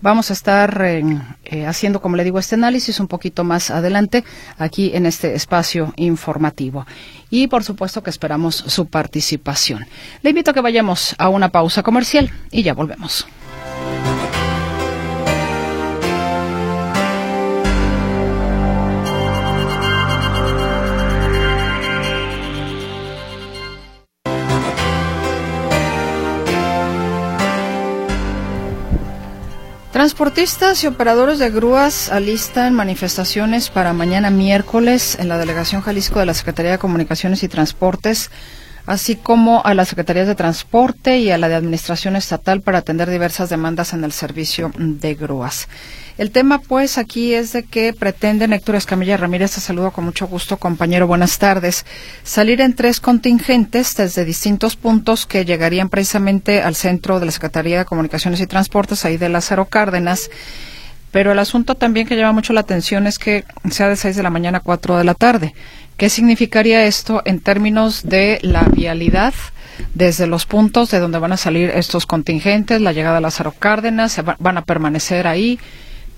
Vamos 0.00 0.30
a 0.30 0.32
estar 0.32 0.80
eh, 0.84 1.66
haciendo, 1.66 2.00
como 2.00 2.14
le 2.14 2.22
digo, 2.22 2.38
este 2.38 2.54
análisis 2.54 3.00
un 3.00 3.08
poquito 3.08 3.42
más 3.42 3.70
adelante 3.70 4.22
aquí 4.56 4.92
en 4.94 5.06
este 5.06 5.34
espacio 5.34 5.92
informativo. 5.96 6.86
Y 7.30 7.48
por 7.48 7.64
supuesto 7.64 8.02
que 8.02 8.10
esperamos 8.10 8.54
su 8.54 8.86
participación. 8.86 9.86
Le 10.22 10.30
invito 10.30 10.52
a 10.52 10.54
que 10.54 10.60
vayamos 10.60 11.16
a 11.18 11.28
una 11.28 11.48
pausa 11.48 11.82
comercial 11.82 12.30
y 12.52 12.62
ya 12.62 12.74
volvemos. 12.74 13.26
Transportistas 29.92 30.84
y 30.84 30.86
operadores 30.86 31.38
de 31.38 31.48
grúas 31.48 32.10
alistan 32.10 32.74
manifestaciones 32.74 33.70
para 33.70 33.94
mañana 33.94 34.28
miércoles 34.28 35.16
en 35.18 35.28
la 35.28 35.38
Delegación 35.38 35.80
Jalisco 35.80 36.18
de 36.18 36.26
la 36.26 36.34
Secretaría 36.34 36.72
de 36.72 36.78
Comunicaciones 36.78 37.42
y 37.42 37.48
Transportes, 37.48 38.30
así 38.84 39.16
como 39.16 39.64
a 39.64 39.72
las 39.72 39.88
Secretarías 39.88 40.26
de 40.26 40.34
Transporte 40.34 41.18
y 41.18 41.30
a 41.30 41.38
la 41.38 41.48
de 41.48 41.54
Administración 41.54 42.16
Estatal 42.16 42.60
para 42.60 42.78
atender 42.78 43.08
diversas 43.08 43.48
demandas 43.48 43.94
en 43.94 44.04
el 44.04 44.12
servicio 44.12 44.70
de 44.76 45.14
grúas. 45.14 45.68
El 46.18 46.32
tema, 46.32 46.58
pues, 46.58 46.98
aquí 46.98 47.32
es 47.32 47.52
de 47.52 47.62
que 47.62 47.92
pretenden 47.92 48.52
Héctor 48.52 48.74
Escamilla 48.74 49.16
Ramírez, 49.16 49.52
te 49.52 49.60
saludo 49.60 49.92
con 49.92 50.04
mucho 50.04 50.26
gusto, 50.26 50.56
compañero, 50.56 51.06
buenas 51.06 51.38
tardes, 51.38 51.86
salir 52.24 52.60
en 52.60 52.74
tres 52.74 52.98
contingentes 52.98 53.94
desde 53.94 54.24
distintos 54.24 54.74
puntos 54.74 55.26
que 55.26 55.44
llegarían 55.44 55.88
precisamente 55.88 56.60
al 56.60 56.74
centro 56.74 57.20
de 57.20 57.26
la 57.26 57.30
Secretaría 57.30 57.78
de 57.78 57.84
Comunicaciones 57.84 58.40
y 58.40 58.48
Transportes, 58.48 59.04
ahí 59.04 59.16
de 59.16 59.28
Lázaro 59.28 59.66
Cárdenas. 59.66 60.28
Pero 61.12 61.30
el 61.30 61.38
asunto 61.38 61.76
también 61.76 62.08
que 62.08 62.16
llama 62.16 62.32
mucho 62.32 62.52
la 62.52 62.60
atención 62.60 63.06
es 63.06 63.20
que 63.20 63.44
sea 63.70 63.88
de 63.88 63.94
6 63.94 64.16
de 64.16 64.22
la 64.24 64.30
mañana 64.30 64.58
a 64.58 64.62
4 64.62 64.98
de 64.98 65.04
la 65.04 65.14
tarde. 65.14 65.54
¿Qué 65.96 66.10
significaría 66.10 66.84
esto 66.84 67.22
en 67.26 67.38
términos 67.38 68.02
de 68.02 68.40
la 68.42 68.64
vialidad? 68.64 69.34
desde 69.94 70.26
los 70.26 70.44
puntos 70.44 70.90
de 70.90 70.98
donde 70.98 71.20
van 71.20 71.32
a 71.32 71.36
salir 71.36 71.70
estos 71.70 72.04
contingentes, 72.04 72.80
la 72.80 72.92
llegada 72.92 73.18
a 73.18 73.20
Lázaro 73.20 73.52
Cárdenas, 73.52 74.20
van 74.40 74.58
a 74.58 74.64
permanecer 74.64 75.28
ahí, 75.28 75.60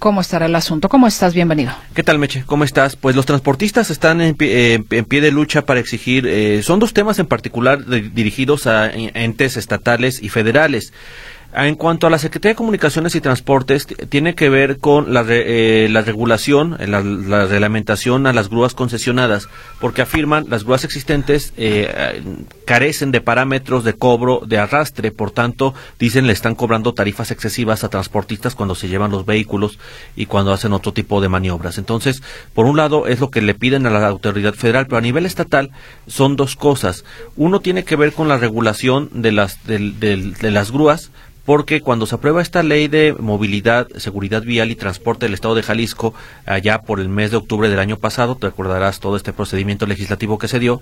cómo 0.01 0.21
estará 0.21 0.47
el 0.47 0.57
asunto. 0.57 0.89
¿Cómo 0.89 1.07
estás? 1.07 1.35
Bienvenido. 1.35 1.71
¿Qué 1.95 2.03
tal, 2.03 2.19
Meche? 2.19 2.43
¿Cómo 2.47 2.65
estás? 2.65 2.97
Pues 2.97 3.15
los 3.15 3.27
transportistas 3.27 3.91
están 3.91 4.21
en 4.21 4.35
pie, 4.35 4.75
eh, 4.75 4.85
en 4.91 5.05
pie 5.05 5.21
de 5.21 5.31
lucha 5.31 5.63
para 5.63 5.79
exigir, 5.79 6.27
eh, 6.27 6.63
son 6.65 6.81
dos 6.81 6.93
temas 6.93 7.21
en 7.21 7.27
particular 7.27 7.85
dirigidos 7.87 8.67
a 8.67 8.91
entes 8.91 9.57
estatales 9.57 10.21
y 10.21 10.31
federales. 10.31 10.93
En 11.53 11.75
cuanto 11.75 12.07
a 12.07 12.11
la 12.11 12.19
Secretaría 12.19 12.53
de 12.53 12.57
Comunicaciones 12.57 13.17
y 13.17 13.21
Transportes, 13.21 13.89
tiene 14.09 14.37
que 14.37 14.49
ver 14.49 14.79
con 14.79 15.13
la, 15.13 15.25
eh, 15.29 15.89
la 15.91 16.03
regulación, 16.03 16.77
eh, 16.79 16.87
la, 16.87 17.03
la, 17.03 17.47
reglamentación 17.47 18.29
a 18.29 18.33
las 18.33 18.49
grúas 18.49 18.75
concesionadas, 18.75 19.49
porque 19.81 20.03
afirman 20.03 20.47
las 20.49 20.63
grúas 20.63 20.85
existentes 20.85 21.53
eh, 21.57 22.23
carecen 22.71 23.11
de 23.11 23.21
parámetros 23.21 23.83
de 23.83 23.95
cobro 23.95 24.43
de 24.47 24.57
arrastre, 24.57 25.11
por 25.11 25.33
tanto, 25.33 25.75
dicen 25.99 26.29
le 26.29 26.33
están 26.33 26.55
cobrando 26.55 26.95
tarifas 26.95 27.33
excesivas 27.33 27.83
a 27.83 27.89
transportistas 27.89 28.55
cuando 28.55 28.77
se 28.77 28.87
llevan 28.87 29.11
los 29.11 29.27
vehículos 29.27 29.81
y 30.15 30.27
cuando 30.27 30.53
hacen 30.53 30.73
otro 30.73 30.93
tipo 30.93 31.21
de 31.21 31.29
maniobras. 31.29 31.79
Entonces, 31.79 32.23
por 32.55 32.67
un 32.67 32.77
lado 32.77 33.09
es 33.09 33.19
lo 33.19 33.29
que 33.29 33.43
le 33.43 33.57
piden 33.57 33.87
a 33.87 33.91
la 33.91 34.07
autoridad 34.07 34.55
federal, 34.55 34.87
pero 34.87 34.99
a 34.99 35.01
nivel 35.01 35.27
estatal 35.27 35.73
son 36.07 36.37
dos 36.37 36.55
cosas. 36.55 37.05
Uno 37.35 37.59
tiene 37.59 37.83
que 37.83 37.97
ver 37.97 38.13
con 38.13 38.29
la 38.29 38.39
regulación 38.39 39.11
de 39.15 39.33
las, 39.33 39.67
de, 39.67 40.37
las 40.41 40.71
grúas, 40.71 41.11
porque 41.45 41.81
cuando 41.81 42.07
se 42.07 42.15
aprueba 42.15 42.41
esta 42.41 42.63
ley 42.63 42.87
de 42.87 43.17
movilidad, 43.19 43.89
seguridad 43.97 44.43
vial 44.43 44.71
y 44.71 44.77
transporte 44.77 45.27
del 45.27 45.35
Estado 45.35 45.57
de 45.57 45.65
Jalisco, 45.65 46.15
allá 46.47 46.83
por 46.83 47.01
el 47.01 47.09
mes 47.09 47.33
de 47.33 47.39
octubre 47.39 47.69
del 47.69 47.81
año 47.81 47.97
pasado, 47.97 48.37
te 48.37 48.47
recordarás 48.47 49.01
todo 49.01 49.17
este 49.17 49.33
procedimiento 49.33 49.87
legislativo 49.87 50.39
que 50.39 50.47
se 50.47 50.61
dio, 50.61 50.81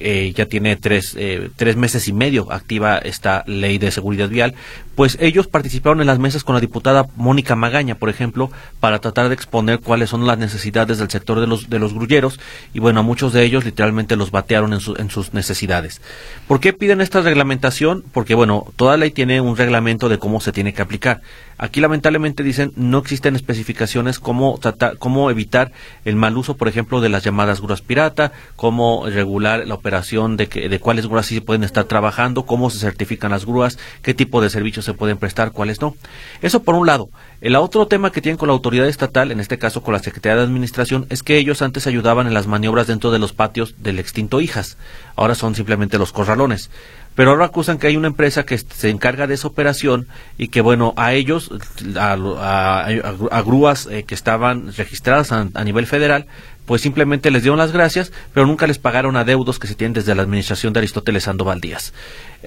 eh, 0.00 0.32
ya 0.34 0.46
tiene 0.46 0.76
tres, 0.76 1.14
eh, 1.18 1.50
tres 1.56 1.76
meses 1.76 2.08
y 2.08 2.12
medio 2.12 2.50
activa 2.52 2.98
esta 2.98 3.44
ley 3.46 3.78
de 3.78 3.90
seguridad 3.90 4.28
vial, 4.28 4.54
pues 4.94 5.16
ellos 5.20 5.46
participaron 5.46 6.00
en 6.00 6.06
las 6.06 6.18
mesas 6.18 6.44
con 6.44 6.54
la 6.54 6.60
diputada 6.60 7.06
Mónica 7.16 7.56
Magaña, 7.56 7.94
por 7.94 8.08
ejemplo, 8.08 8.50
para 8.80 8.98
tratar 8.98 9.28
de 9.28 9.34
exponer 9.34 9.80
cuáles 9.80 10.10
son 10.10 10.26
las 10.26 10.38
necesidades 10.38 10.98
del 10.98 11.10
sector 11.10 11.40
de 11.40 11.46
los, 11.46 11.70
de 11.70 11.78
los 11.78 11.94
grulleros 11.94 12.40
y 12.74 12.80
bueno, 12.80 13.00
a 13.00 13.02
muchos 13.02 13.32
de 13.32 13.44
ellos 13.44 13.64
literalmente 13.64 14.16
los 14.16 14.30
batearon 14.30 14.72
en, 14.72 14.80
en 14.98 15.10
sus 15.10 15.32
necesidades. 15.32 16.00
¿Por 16.46 16.60
qué 16.60 16.72
piden 16.72 17.00
esta 17.00 17.20
reglamentación? 17.20 18.04
Porque 18.12 18.34
bueno, 18.34 18.66
toda 18.76 18.96
ley 18.96 19.10
tiene 19.10 19.40
un 19.40 19.56
reglamento 19.56 20.08
de 20.08 20.18
cómo 20.18 20.40
se 20.40 20.52
tiene 20.52 20.74
que 20.74 20.82
aplicar. 20.82 21.22
Aquí 21.56 21.80
lamentablemente 21.80 22.42
dicen 22.42 22.72
no 22.76 22.98
existen 22.98 23.36
especificaciones 23.36 24.18
cómo 24.18 24.58
tratar, 24.58 24.96
cómo 24.96 25.30
evitar 25.30 25.72
el 26.06 26.16
mal 26.16 26.36
uso, 26.38 26.56
por 26.56 26.68
ejemplo, 26.68 27.00
de 27.02 27.10
las 27.10 27.22
llamadas 27.22 27.60
grúas 27.60 27.82
pirata, 27.82 28.32
cómo 28.56 29.04
regular 29.06 29.66
la 29.66 29.74
de, 29.90 30.46
que, 30.48 30.68
de 30.68 30.78
cuáles 30.78 31.06
grúas 31.06 31.26
sí 31.26 31.40
pueden 31.40 31.64
estar 31.64 31.84
trabajando, 31.84 32.46
cómo 32.46 32.70
se 32.70 32.78
certifican 32.78 33.30
las 33.30 33.44
grúas, 33.44 33.78
qué 34.02 34.14
tipo 34.14 34.40
de 34.40 34.50
servicios 34.50 34.84
se 34.84 34.94
pueden 34.94 35.18
prestar, 35.18 35.52
cuáles 35.52 35.80
no. 35.80 35.96
Eso 36.42 36.62
por 36.62 36.74
un 36.74 36.86
lado. 36.86 37.08
El 37.40 37.56
otro 37.56 37.86
tema 37.86 38.12
que 38.12 38.20
tienen 38.20 38.38
con 38.38 38.48
la 38.48 38.52
autoridad 38.52 38.86
estatal, 38.86 39.32
en 39.32 39.40
este 39.40 39.58
caso 39.58 39.82
con 39.82 39.94
la 39.94 40.00
Secretaría 40.00 40.36
de 40.36 40.44
Administración, 40.44 41.06
es 41.10 41.22
que 41.22 41.38
ellos 41.38 41.62
antes 41.62 41.86
ayudaban 41.86 42.26
en 42.26 42.34
las 42.34 42.46
maniobras 42.46 42.86
dentro 42.86 43.10
de 43.10 43.18
los 43.18 43.32
patios 43.32 43.74
del 43.78 43.98
extinto 43.98 44.40
Hijas. 44.40 44.76
Ahora 45.16 45.34
son 45.34 45.54
simplemente 45.54 45.98
los 45.98 46.12
corralones 46.12 46.70
pero 47.14 47.32
ahora 47.32 47.46
acusan 47.46 47.78
que 47.78 47.86
hay 47.86 47.96
una 47.96 48.06
empresa 48.06 48.44
que 48.44 48.56
se 48.56 48.88
encarga 48.88 49.26
de 49.26 49.34
esa 49.34 49.48
operación 49.48 50.06
y 50.38 50.48
que 50.48 50.60
bueno 50.60 50.94
a 50.96 51.12
ellos 51.12 51.50
a, 51.96 53.42
grúas 53.44 53.88
eh, 53.90 54.04
que 54.04 54.14
estaban 54.14 54.72
registradas 54.72 55.32
a, 55.32 55.64
nivel 55.64 55.86
federal 55.86 56.26
pues 56.70 56.82
simplemente 56.82 57.32
les 57.32 57.42
dieron 57.42 57.58
las 57.58 57.72
gracias, 57.72 58.12
pero 58.32 58.46
nunca 58.46 58.68
les 58.68 58.78
pagaron 58.78 59.16
adeudos 59.16 59.58
que 59.58 59.66
se 59.66 59.74
tienen 59.74 59.92
desde 59.92 60.14
la 60.14 60.22
administración 60.22 60.72
de 60.72 60.78
Aristóteles 60.78 61.24
Sandoval 61.24 61.60
Díaz. 61.60 61.92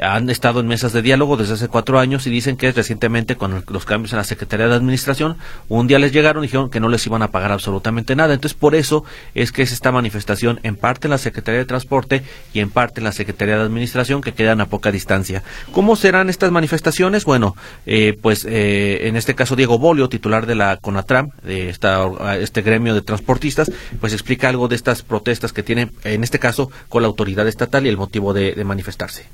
Han 0.01 0.29
estado 0.29 0.61
en 0.61 0.67
mesas 0.67 0.93
de 0.93 1.01
diálogo 1.01 1.35
desde 1.35 1.55
hace 1.55 1.67
cuatro 1.67 1.99
años 1.99 2.25
y 2.25 2.29
dicen 2.29 2.55
que 2.55 2.71
recientemente 2.71 3.35
con 3.35 3.65
los 3.67 3.85
cambios 3.85 4.13
en 4.13 4.17
la 4.19 4.23
Secretaría 4.23 4.67
de 4.69 4.75
Administración, 4.75 5.35
un 5.67 5.87
día 5.87 5.99
les 5.99 6.13
llegaron 6.13 6.41
y 6.41 6.47
dijeron 6.47 6.69
que 6.69 6.79
no 6.79 6.87
les 6.87 7.05
iban 7.05 7.21
a 7.21 7.27
pagar 7.27 7.51
absolutamente 7.51 8.15
nada. 8.15 8.33
Entonces, 8.33 8.57
por 8.57 8.75
eso 8.75 9.03
es 9.35 9.51
que 9.51 9.61
es 9.61 9.73
esta 9.73 9.91
manifestación 9.91 10.61
en 10.63 10.77
parte 10.77 11.07
en 11.07 11.11
la 11.11 11.17
Secretaría 11.17 11.59
de 11.59 11.65
Transporte 11.65 12.23
y 12.53 12.61
en 12.61 12.71
parte 12.71 13.01
la 13.01 13.11
Secretaría 13.11 13.57
de 13.57 13.63
Administración 13.63 14.21
que 14.21 14.31
quedan 14.31 14.61
a 14.61 14.67
poca 14.67 14.89
distancia. 14.89 15.43
¿Cómo 15.73 15.97
serán 15.97 16.29
estas 16.29 16.49
manifestaciones? 16.49 17.25
Bueno, 17.25 17.57
eh, 17.85 18.17
pues 18.19 18.45
eh, 18.45 19.09
en 19.09 19.17
este 19.17 19.35
caso 19.35 19.57
Diego 19.57 19.79
Bolio, 19.79 20.07
titular 20.07 20.45
de 20.45 20.55
la 20.55 20.77
CONATRAM, 20.77 21.31
de 21.43 21.67
esta, 21.69 22.07
este 22.39 22.61
gremio 22.61 22.95
de 22.95 23.01
transportistas, 23.01 23.69
pues 23.99 24.12
explica 24.13 24.49
algo 24.49 24.67
de 24.67 24.75
estas 24.75 25.01
protestas 25.01 25.53
que 25.53 25.63
tienen, 25.63 25.95
en 26.03 26.23
este 26.23 26.39
caso, 26.39 26.69
con 26.89 27.01
la 27.01 27.07
autoridad 27.07 27.47
estatal 27.47 27.85
y 27.85 27.89
el 27.89 27.97
motivo 27.97 28.33
de, 28.33 28.61
manifestarse. 28.63 29.27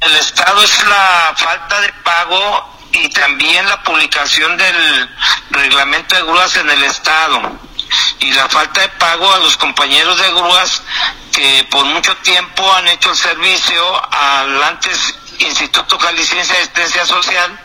El 0.00 0.16
Estado 0.16 0.62
es 0.62 0.86
la 0.86 1.34
falta 1.36 1.80
de 1.80 1.92
pago 2.04 2.78
y 2.92 3.08
también 3.10 3.68
la 3.68 3.82
publicación 3.82 4.56
del 4.56 5.08
reglamento 5.50 6.16
de 6.16 6.22
grúas 6.22 6.56
en 6.56 6.70
el 6.70 6.82
Estado 6.84 7.58
y 8.20 8.32
la 8.32 8.48
falta 8.48 8.80
de 8.80 8.88
pago 8.88 9.32
a 9.32 9.38
los 9.38 9.56
compañeros 9.56 10.18
de 10.18 10.32
grúas 10.32 10.82
que 11.32 11.66
por 11.70 11.84
mucho 11.84 12.16
tiempo 12.18 12.72
han 12.74 12.88
hecho 12.88 13.10
el 13.10 13.16
servicio 13.16 14.12
al 14.12 14.62
antes 14.62 15.14
Instituto 15.38 15.98
Jalisciense 15.98 16.52
de 16.52 16.58
Asistencia 16.60 17.06
Social 17.06 17.60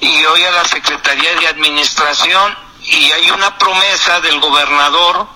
y 0.00 0.24
hoy 0.24 0.44
a 0.44 0.50
la 0.50 0.64
Secretaría 0.64 1.34
de 1.34 1.48
Administración 1.48 2.56
y 2.82 3.10
hay 3.10 3.30
una 3.30 3.56
promesa 3.58 4.20
del 4.20 4.38
gobernador 4.40 5.28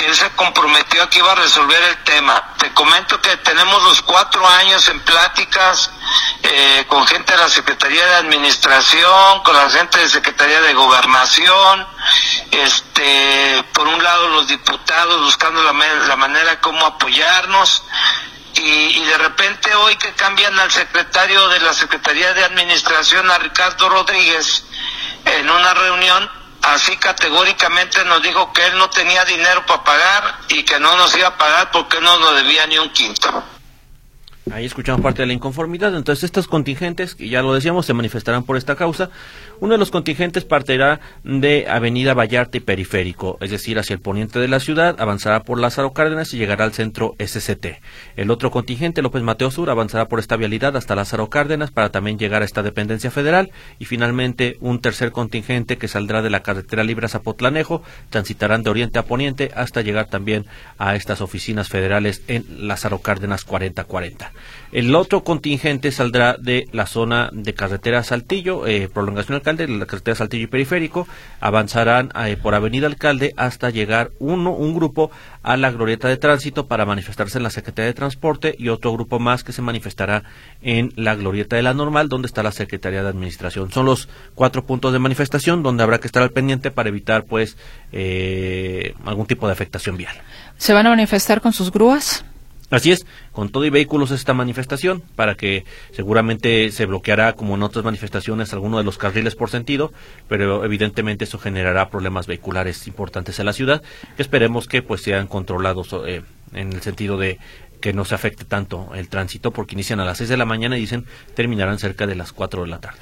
que 0.00 0.06
él 0.06 0.14
se 0.14 0.30
comprometió 0.30 1.02
a 1.02 1.10
que 1.10 1.18
iba 1.18 1.30
a 1.30 1.34
resolver 1.34 1.82
el 1.82 2.04
tema. 2.04 2.54
Te 2.56 2.72
comento 2.72 3.20
que 3.20 3.36
tenemos 3.38 3.82
los 3.82 4.00
cuatro 4.00 4.48
años 4.48 4.88
en 4.88 4.98
pláticas 5.00 5.90
eh, 6.42 6.86
con 6.88 7.06
gente 7.06 7.34
de 7.34 7.38
la 7.38 7.50
Secretaría 7.50 8.06
de 8.06 8.14
Administración, 8.14 9.42
con 9.42 9.54
la 9.54 9.68
gente 9.68 9.98
de 9.98 10.08
Secretaría 10.08 10.62
de 10.62 10.72
Gobernación, 10.72 11.86
este, 12.50 13.62
por 13.74 13.88
un 13.88 14.02
lado 14.02 14.28
los 14.28 14.48
diputados 14.48 15.20
buscando 15.20 15.62
la, 15.62 15.72
la 15.74 16.16
manera 16.16 16.58
cómo 16.62 16.86
apoyarnos. 16.86 17.82
Y, 18.54 19.04
de 19.04 19.18
repente 19.18 19.74
hoy 19.74 19.96
que 19.96 20.12
cambian 20.14 20.58
al 20.58 20.70
secretario 20.70 21.48
de 21.48 21.60
la 21.60 21.74
Secretaría 21.74 22.32
de 22.32 22.44
Administración, 22.44 23.30
a 23.30 23.38
Ricardo 23.38 23.88
Rodríguez, 23.88 24.64
en 25.26 25.50
una 25.50 25.74
reunión, 25.74 26.30
así 26.62 26.96
categóricamente 26.96 28.04
nos 28.04 28.22
dijo 28.22 28.52
que 28.52 28.66
él 28.66 28.78
no 28.78 28.88
tenía 28.90 29.24
dinero 29.24 29.64
para 29.66 29.84
pagar 29.84 30.34
y 30.48 30.62
que 30.64 30.78
no 30.80 30.96
nos 30.96 31.16
iba 31.16 31.28
a 31.28 31.36
pagar 31.36 31.70
porque 31.70 32.00
no 32.00 32.18
nos 32.18 32.34
debía 32.36 32.66
ni 32.66 32.78
un 32.78 32.90
quinto. 32.90 33.42
Ahí 34.52 34.64
escuchamos 34.64 35.00
parte 35.00 35.22
de 35.22 35.26
la 35.26 35.32
inconformidad. 35.32 35.94
Entonces, 35.94 36.24
estos 36.24 36.48
contingentes, 36.48 37.14
que 37.14 37.28
ya 37.28 37.42
lo 37.42 37.54
decíamos, 37.54 37.86
se 37.86 37.94
manifestarán 37.94 38.42
por 38.42 38.56
esta 38.56 38.74
causa. 38.74 39.10
Uno 39.60 39.74
de 39.74 39.78
los 39.78 39.90
contingentes 39.90 40.46
partirá 40.46 41.00
de 41.22 41.66
Avenida 41.68 42.14
Vallarta 42.14 42.56
y 42.56 42.60
Periférico, 42.60 43.36
es 43.42 43.50
decir, 43.50 43.78
hacia 43.78 43.92
el 43.92 44.00
poniente 44.00 44.38
de 44.38 44.48
la 44.48 44.58
ciudad, 44.58 44.96
avanzará 44.98 45.42
por 45.42 45.60
Lázaro 45.60 45.92
Cárdenas 45.92 46.32
y 46.32 46.38
llegará 46.38 46.64
al 46.64 46.72
centro 46.72 47.14
SCT. 47.18 47.66
El 48.16 48.30
otro 48.30 48.50
contingente, 48.50 49.02
López 49.02 49.22
Mateo 49.22 49.50
Sur, 49.50 49.68
avanzará 49.68 50.08
por 50.08 50.18
esta 50.18 50.36
vialidad 50.36 50.78
hasta 50.78 50.94
Lázaro 50.94 51.28
Cárdenas 51.28 51.70
para 51.70 51.90
también 51.90 52.18
llegar 52.18 52.40
a 52.40 52.46
esta 52.46 52.62
dependencia 52.62 53.10
federal. 53.10 53.50
Y 53.78 53.84
finalmente, 53.84 54.56
un 54.60 54.80
tercer 54.80 55.12
contingente 55.12 55.76
que 55.76 55.88
saldrá 55.88 56.22
de 56.22 56.30
la 56.30 56.40
carretera 56.40 56.82
libre 56.82 57.04
a 57.04 57.10
Zapotlanejo, 57.10 57.82
transitarán 58.08 58.62
de 58.62 58.70
oriente 58.70 58.98
a 58.98 59.04
poniente 59.04 59.50
hasta 59.54 59.82
llegar 59.82 60.06
también 60.06 60.46
a 60.78 60.96
estas 60.96 61.20
oficinas 61.20 61.68
federales 61.68 62.22
en 62.28 62.66
Lázaro 62.66 63.00
Cárdenas 63.00 63.44
4040. 63.44 64.32
El 64.72 64.94
otro 64.94 65.22
contingente 65.22 65.92
saldrá 65.92 66.36
de 66.38 66.68
la 66.72 66.86
zona 66.86 67.28
de 67.32 67.54
carretera 67.54 68.02
Saltillo, 68.04 68.66
eh, 68.66 68.88
prolongación 68.88 69.36
alcalde, 69.50 69.78
la 69.78 69.86
carretera 69.86 70.14
Saltillo 70.14 70.44
y 70.44 70.46
periférico, 70.46 71.06
avanzarán 71.40 72.10
eh, 72.26 72.36
por 72.40 72.54
avenida 72.54 72.86
alcalde 72.86 73.32
hasta 73.36 73.70
llegar 73.70 74.10
uno, 74.18 74.52
un 74.52 74.74
grupo 74.74 75.10
a 75.42 75.56
la 75.56 75.70
glorieta 75.70 76.08
de 76.08 76.16
tránsito 76.16 76.66
para 76.66 76.84
manifestarse 76.84 77.38
en 77.38 77.44
la 77.44 77.50
Secretaría 77.50 77.86
de 77.86 77.94
Transporte 77.94 78.54
y 78.58 78.68
otro 78.68 78.92
grupo 78.92 79.18
más 79.18 79.44
que 79.44 79.52
se 79.52 79.62
manifestará 79.62 80.24
en 80.62 80.92
la 80.96 81.14
glorieta 81.14 81.56
de 81.56 81.62
la 81.62 81.74
normal, 81.74 82.08
donde 82.08 82.26
está 82.26 82.42
la 82.42 82.52
Secretaría 82.52 83.02
de 83.02 83.08
Administración. 83.08 83.70
Son 83.72 83.86
los 83.86 84.08
cuatro 84.34 84.64
puntos 84.64 84.92
de 84.92 84.98
manifestación 84.98 85.62
donde 85.62 85.82
habrá 85.82 85.98
que 85.98 86.06
estar 86.06 86.22
al 86.22 86.30
pendiente 86.30 86.70
para 86.70 86.88
evitar, 86.88 87.24
pues, 87.24 87.56
eh, 87.92 88.94
algún 89.04 89.26
tipo 89.26 89.46
de 89.46 89.52
afectación 89.52 89.96
vial. 89.96 90.14
¿Se 90.56 90.72
van 90.72 90.86
a 90.86 90.90
manifestar 90.90 91.40
con 91.40 91.52
sus 91.52 91.70
grúas? 91.70 92.24
Así 92.70 92.92
es, 92.92 93.04
con 93.32 93.48
todo 93.50 93.64
y 93.64 93.70
vehículos 93.70 94.12
esta 94.12 94.32
manifestación, 94.32 95.02
para 95.16 95.34
que 95.34 95.64
seguramente 95.90 96.70
se 96.70 96.86
bloqueará, 96.86 97.32
como 97.32 97.56
en 97.56 97.64
otras 97.64 97.84
manifestaciones, 97.84 98.52
alguno 98.52 98.78
de 98.78 98.84
los 98.84 98.96
carriles 98.96 99.34
por 99.34 99.50
sentido, 99.50 99.92
pero 100.28 100.64
evidentemente 100.64 101.24
eso 101.24 101.38
generará 101.38 101.90
problemas 101.90 102.28
vehiculares 102.28 102.86
importantes 102.86 103.40
en 103.40 103.46
la 103.46 103.52
ciudad, 103.52 103.82
que 104.16 104.22
esperemos 104.22 104.68
que 104.68 104.82
pues 104.82 105.02
sean 105.02 105.26
controlados 105.26 105.94
eh, 106.06 106.22
en 106.54 106.72
el 106.72 106.80
sentido 106.80 107.16
de 107.16 107.38
que 107.80 107.92
no 107.92 108.04
se 108.04 108.14
afecte 108.14 108.44
tanto 108.44 108.90
el 108.94 109.08
tránsito, 109.08 109.50
porque 109.50 109.74
inician 109.74 109.98
a 110.00 110.04
las 110.04 110.18
6 110.18 110.30
de 110.30 110.36
la 110.36 110.44
mañana 110.44 110.76
y 110.76 110.80
dicen 110.82 111.06
terminarán 111.34 111.78
cerca 111.78 112.06
de 112.06 112.14
las 112.14 112.32
4 112.32 112.62
de 112.62 112.68
la 112.68 112.78
tarde. 112.78 112.98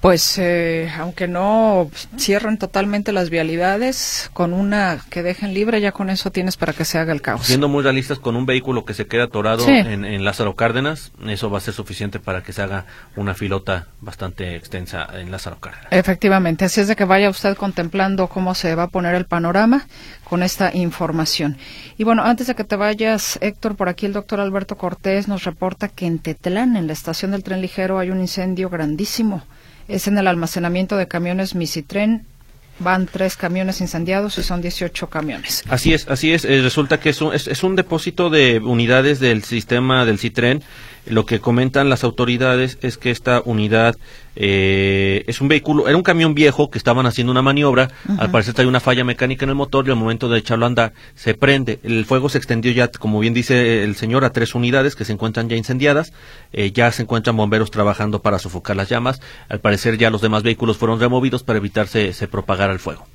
Pues 0.00 0.38
eh, 0.38 0.90
aunque 0.98 1.28
no 1.28 1.90
cierren 2.16 2.56
totalmente 2.56 3.12
las 3.12 3.28
vialidades, 3.28 4.30
con 4.32 4.54
una 4.54 4.98
que 5.10 5.22
dejen 5.22 5.52
libre, 5.52 5.78
ya 5.82 5.92
con 5.92 6.08
eso 6.08 6.30
tienes 6.30 6.56
para 6.56 6.72
que 6.72 6.86
se 6.86 6.96
haga 6.98 7.12
el 7.12 7.20
caos. 7.20 7.46
Siendo 7.46 7.68
muy 7.68 7.82
realistas, 7.82 8.18
con 8.18 8.34
un 8.34 8.46
vehículo 8.46 8.86
que 8.86 8.94
se 8.94 9.06
queda 9.06 9.24
atorado 9.24 9.64
Sí. 9.66 9.72
en, 9.72 10.06
en 10.06 10.24
Lázaro 10.24 10.54
Cárdenas, 10.56 11.12
eso 11.26 11.50
va 11.50 11.58
a 11.58 11.60
ser 11.60 11.74
suficiente 11.74 12.18
para 12.18 12.42
que 12.42 12.54
se 12.54 12.62
haga 12.62 12.86
una 13.14 13.34
filota 13.34 13.88
bastante 14.00 14.56
extensa 14.56 15.06
en 15.12 15.30
Lázaro 15.30 15.58
Cárdenas. 15.60 15.88
Efectivamente, 15.90 16.64
así 16.64 16.80
es 16.80 16.88
de 16.88 16.96
que 16.96 17.04
vaya 17.04 17.28
usted 17.28 17.54
contemplando 17.56 18.28
cómo 18.28 18.54
se 18.54 18.74
va 18.74 18.84
a 18.84 18.88
poner 18.88 19.14
el 19.14 19.26
panorama 19.26 19.86
con 20.24 20.42
esta 20.42 20.74
información. 20.74 21.58
Y 21.98 22.04
bueno, 22.04 22.22
antes 22.24 22.46
de 22.46 22.54
que 22.54 22.64
te 22.64 22.76
vayas, 22.76 23.38
Héctor, 23.42 23.76
por 23.76 23.90
aquí 23.90 24.06
el 24.06 24.14
doctor 24.14 24.40
Alberto 24.40 24.78
Cortés 24.78 25.28
nos 25.28 25.44
reporta 25.44 25.88
que 25.88 26.06
en 26.06 26.20
Tetlán, 26.20 26.76
en 26.76 26.86
la 26.86 26.94
estación 26.94 27.32
del 27.32 27.42
tren 27.42 27.60
ligero, 27.60 27.98
hay 27.98 28.08
un 28.10 28.20
incendio 28.20 28.70
grandísimo. 28.70 29.42
Es 29.90 30.06
en 30.06 30.16
el 30.18 30.28
almacenamiento 30.28 30.96
de 30.96 31.08
camiones 31.08 31.54
Misitren. 31.54 32.24
Van 32.78 33.06
tres 33.06 33.36
camiones 33.36 33.82
incendiados 33.82 34.38
y 34.38 34.42
son 34.42 34.62
18 34.62 35.10
camiones. 35.10 35.64
Así 35.68 35.92
es, 35.92 36.08
así 36.08 36.32
es. 36.32 36.46
Eh, 36.46 36.62
resulta 36.62 36.98
que 36.98 37.10
es 37.10 37.20
un, 37.20 37.34
es, 37.34 37.46
es 37.46 37.62
un 37.62 37.76
depósito 37.76 38.30
de 38.30 38.58
unidades 38.58 39.20
del 39.20 39.44
sistema 39.44 40.06
del 40.06 40.18
Citren. 40.18 40.62
Lo 41.06 41.26
que 41.26 41.40
comentan 41.40 41.88
las 41.88 42.04
autoridades 42.04 42.78
es 42.82 42.98
que 42.98 43.10
esta 43.10 43.42
unidad 43.44 43.96
eh, 44.36 45.24
es 45.26 45.40
un 45.40 45.48
vehículo, 45.48 45.88
era 45.88 45.96
un 45.96 46.02
camión 46.02 46.34
viejo 46.34 46.70
que 46.70 46.78
estaban 46.78 47.06
haciendo 47.06 47.30
una 47.30 47.42
maniobra. 47.42 47.90
Al 48.18 48.30
parecer 48.30 48.54
hay 48.58 48.66
una 48.66 48.80
falla 48.80 49.02
mecánica 49.02 49.44
en 49.44 49.50
el 49.50 49.54
motor 49.54 49.86
y 49.86 49.90
al 49.90 49.96
momento 49.96 50.28
de 50.28 50.38
echarlo 50.38 50.66
a 50.66 50.68
andar 50.68 50.92
se 51.14 51.34
prende. 51.34 51.80
El 51.82 52.04
fuego 52.04 52.28
se 52.28 52.38
extendió 52.38 52.70
ya, 52.72 52.88
como 52.88 53.18
bien 53.18 53.34
dice 53.34 53.82
el 53.82 53.96
señor, 53.96 54.24
a 54.24 54.30
tres 54.30 54.54
unidades 54.54 54.94
que 54.94 55.04
se 55.04 55.12
encuentran 55.12 55.48
ya 55.48 55.56
incendiadas. 55.56 56.12
Eh, 56.52 56.72
ya 56.72 56.92
se 56.92 57.02
encuentran 57.02 57.36
bomberos 57.36 57.70
trabajando 57.70 58.20
para 58.20 58.38
sofocar 58.38 58.76
las 58.76 58.88
llamas. 58.88 59.20
Al 59.48 59.60
parecer 59.60 59.98
ya 59.98 60.10
los 60.10 60.20
demás 60.20 60.42
vehículos 60.42 60.76
fueron 60.76 61.00
removidos 61.00 61.42
para 61.42 61.58
evitar 61.58 61.88
se, 61.88 62.12
se 62.12 62.28
propagara 62.28 62.72
el 62.72 62.78
fuego. 62.78 63.06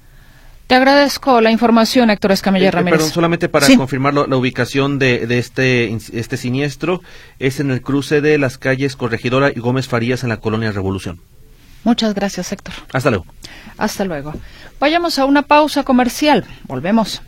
Te 0.68 0.74
agradezco 0.76 1.42
la 1.42 1.52
información, 1.52 2.10
Héctor 2.10 2.32
Escamilla 2.32 2.66
Eh, 2.66 2.68
eh, 2.70 2.72
Ramírez. 2.72 2.98
Perdón, 2.98 3.14
solamente 3.14 3.50
para 3.50 3.68
Sí. 3.68 3.78
confirmar 3.78 4.14
lo- 4.16 4.26
la 4.26 4.36
ubicación 4.36 4.98
de, 4.98 5.28
de 5.28 5.38
este, 5.38 5.96
este 6.14 6.38
siniestro, 6.38 7.02
es 7.38 7.60
en 7.60 7.70
el 7.70 7.82
cruce 7.82 8.20
de 8.22 8.38
las 8.40 8.58
calles 8.58 8.96
Corregidora 8.96 9.52
y 9.56 9.60
Gómez 9.60 9.88
Farías 9.88 10.24
en 10.24 10.30
la 10.30 10.38
colonia 10.38 10.72
Revolución. 10.72 11.20
Muchas 11.84 12.16
gracias, 12.16 12.52
Héctor. 12.52 12.74
Hasta 12.94 13.12
luego. 13.12 13.26
Hasta 13.78 14.06
luego. 14.06 14.34
Vayamos 14.80 15.20
a 15.20 15.26
una 15.26 15.44
pausa 15.44 15.84
comercial. 15.84 16.44
Volvemos. 16.64 17.22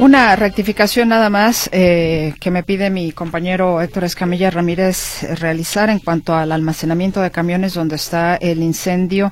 Una 0.00 0.34
rectificación 0.34 1.10
nada 1.10 1.28
más 1.28 1.68
eh, 1.72 2.32
que 2.40 2.50
me 2.50 2.62
pide 2.62 2.88
mi 2.88 3.12
compañero 3.12 3.82
Héctor 3.82 4.04
Escamilla 4.04 4.50
Ramírez 4.50 5.22
realizar 5.38 5.90
en 5.90 5.98
cuanto 5.98 6.34
al 6.34 6.52
almacenamiento 6.52 7.20
de 7.20 7.30
camiones 7.30 7.74
donde 7.74 7.96
está 7.96 8.36
el 8.36 8.62
incendio 8.62 9.30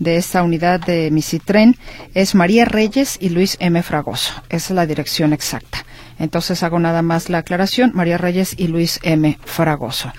de 0.00 0.16
esta 0.16 0.42
unidad 0.42 0.80
de 0.80 1.12
Misitren 1.12 1.76
es 2.12 2.34
María 2.34 2.64
Reyes 2.64 3.18
y 3.20 3.28
Luis 3.28 3.56
M. 3.60 3.80
Fragoso. 3.84 4.32
Esa 4.48 4.72
es 4.72 4.74
la 4.74 4.86
dirección 4.86 5.32
exacta. 5.32 5.86
Entonces 6.18 6.64
hago 6.64 6.80
nada 6.80 7.02
más 7.02 7.30
la 7.30 7.38
aclaración, 7.38 7.92
María 7.94 8.18
Reyes 8.18 8.54
y 8.58 8.66
Luis 8.66 8.98
M. 9.04 9.38
Fragoso. 9.44 10.12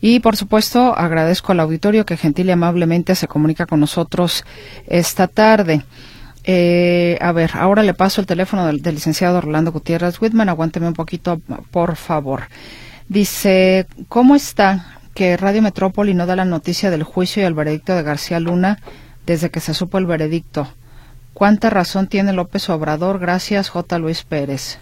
Y 0.00 0.20
por 0.20 0.36
supuesto 0.36 0.96
agradezco 0.96 1.50
al 1.50 1.60
auditorio 1.60 2.06
que 2.06 2.16
gentil 2.16 2.46
y 2.46 2.52
amablemente 2.52 3.16
se 3.16 3.26
comunica 3.26 3.66
con 3.66 3.80
nosotros 3.80 4.44
esta 4.86 5.26
tarde. 5.26 5.82
Eh, 6.44 7.18
a 7.20 7.32
ver, 7.32 7.52
ahora 7.54 7.82
le 7.82 7.94
paso 7.94 8.20
el 8.20 8.26
teléfono 8.26 8.66
del, 8.66 8.82
del 8.82 8.96
licenciado 8.96 9.38
Orlando 9.38 9.72
Gutiérrez 9.72 10.20
Whitman. 10.20 10.48
Aguánteme 10.48 10.88
un 10.88 10.94
poquito, 10.94 11.40
por 11.70 11.96
favor. 11.96 12.44
Dice, 13.08 13.86
¿cómo 14.08 14.34
está 14.34 14.98
que 15.14 15.36
Radio 15.36 15.62
Metrópoli 15.62 16.14
no 16.14 16.26
da 16.26 16.36
la 16.36 16.44
noticia 16.44 16.90
del 16.90 17.02
juicio 17.02 17.42
y 17.42 17.46
el 17.46 17.54
veredicto 17.54 17.94
de 17.94 18.02
García 18.02 18.40
Luna 18.40 18.78
desde 19.26 19.50
que 19.50 19.60
se 19.60 19.74
supo 19.74 19.98
el 19.98 20.06
veredicto? 20.06 20.68
¿Cuánta 21.34 21.70
razón 21.70 22.08
tiene 22.08 22.32
López 22.32 22.68
Obrador? 22.70 23.18
Gracias, 23.18 23.68
J. 23.68 23.98
Luis 23.98 24.22
Pérez. 24.22 24.78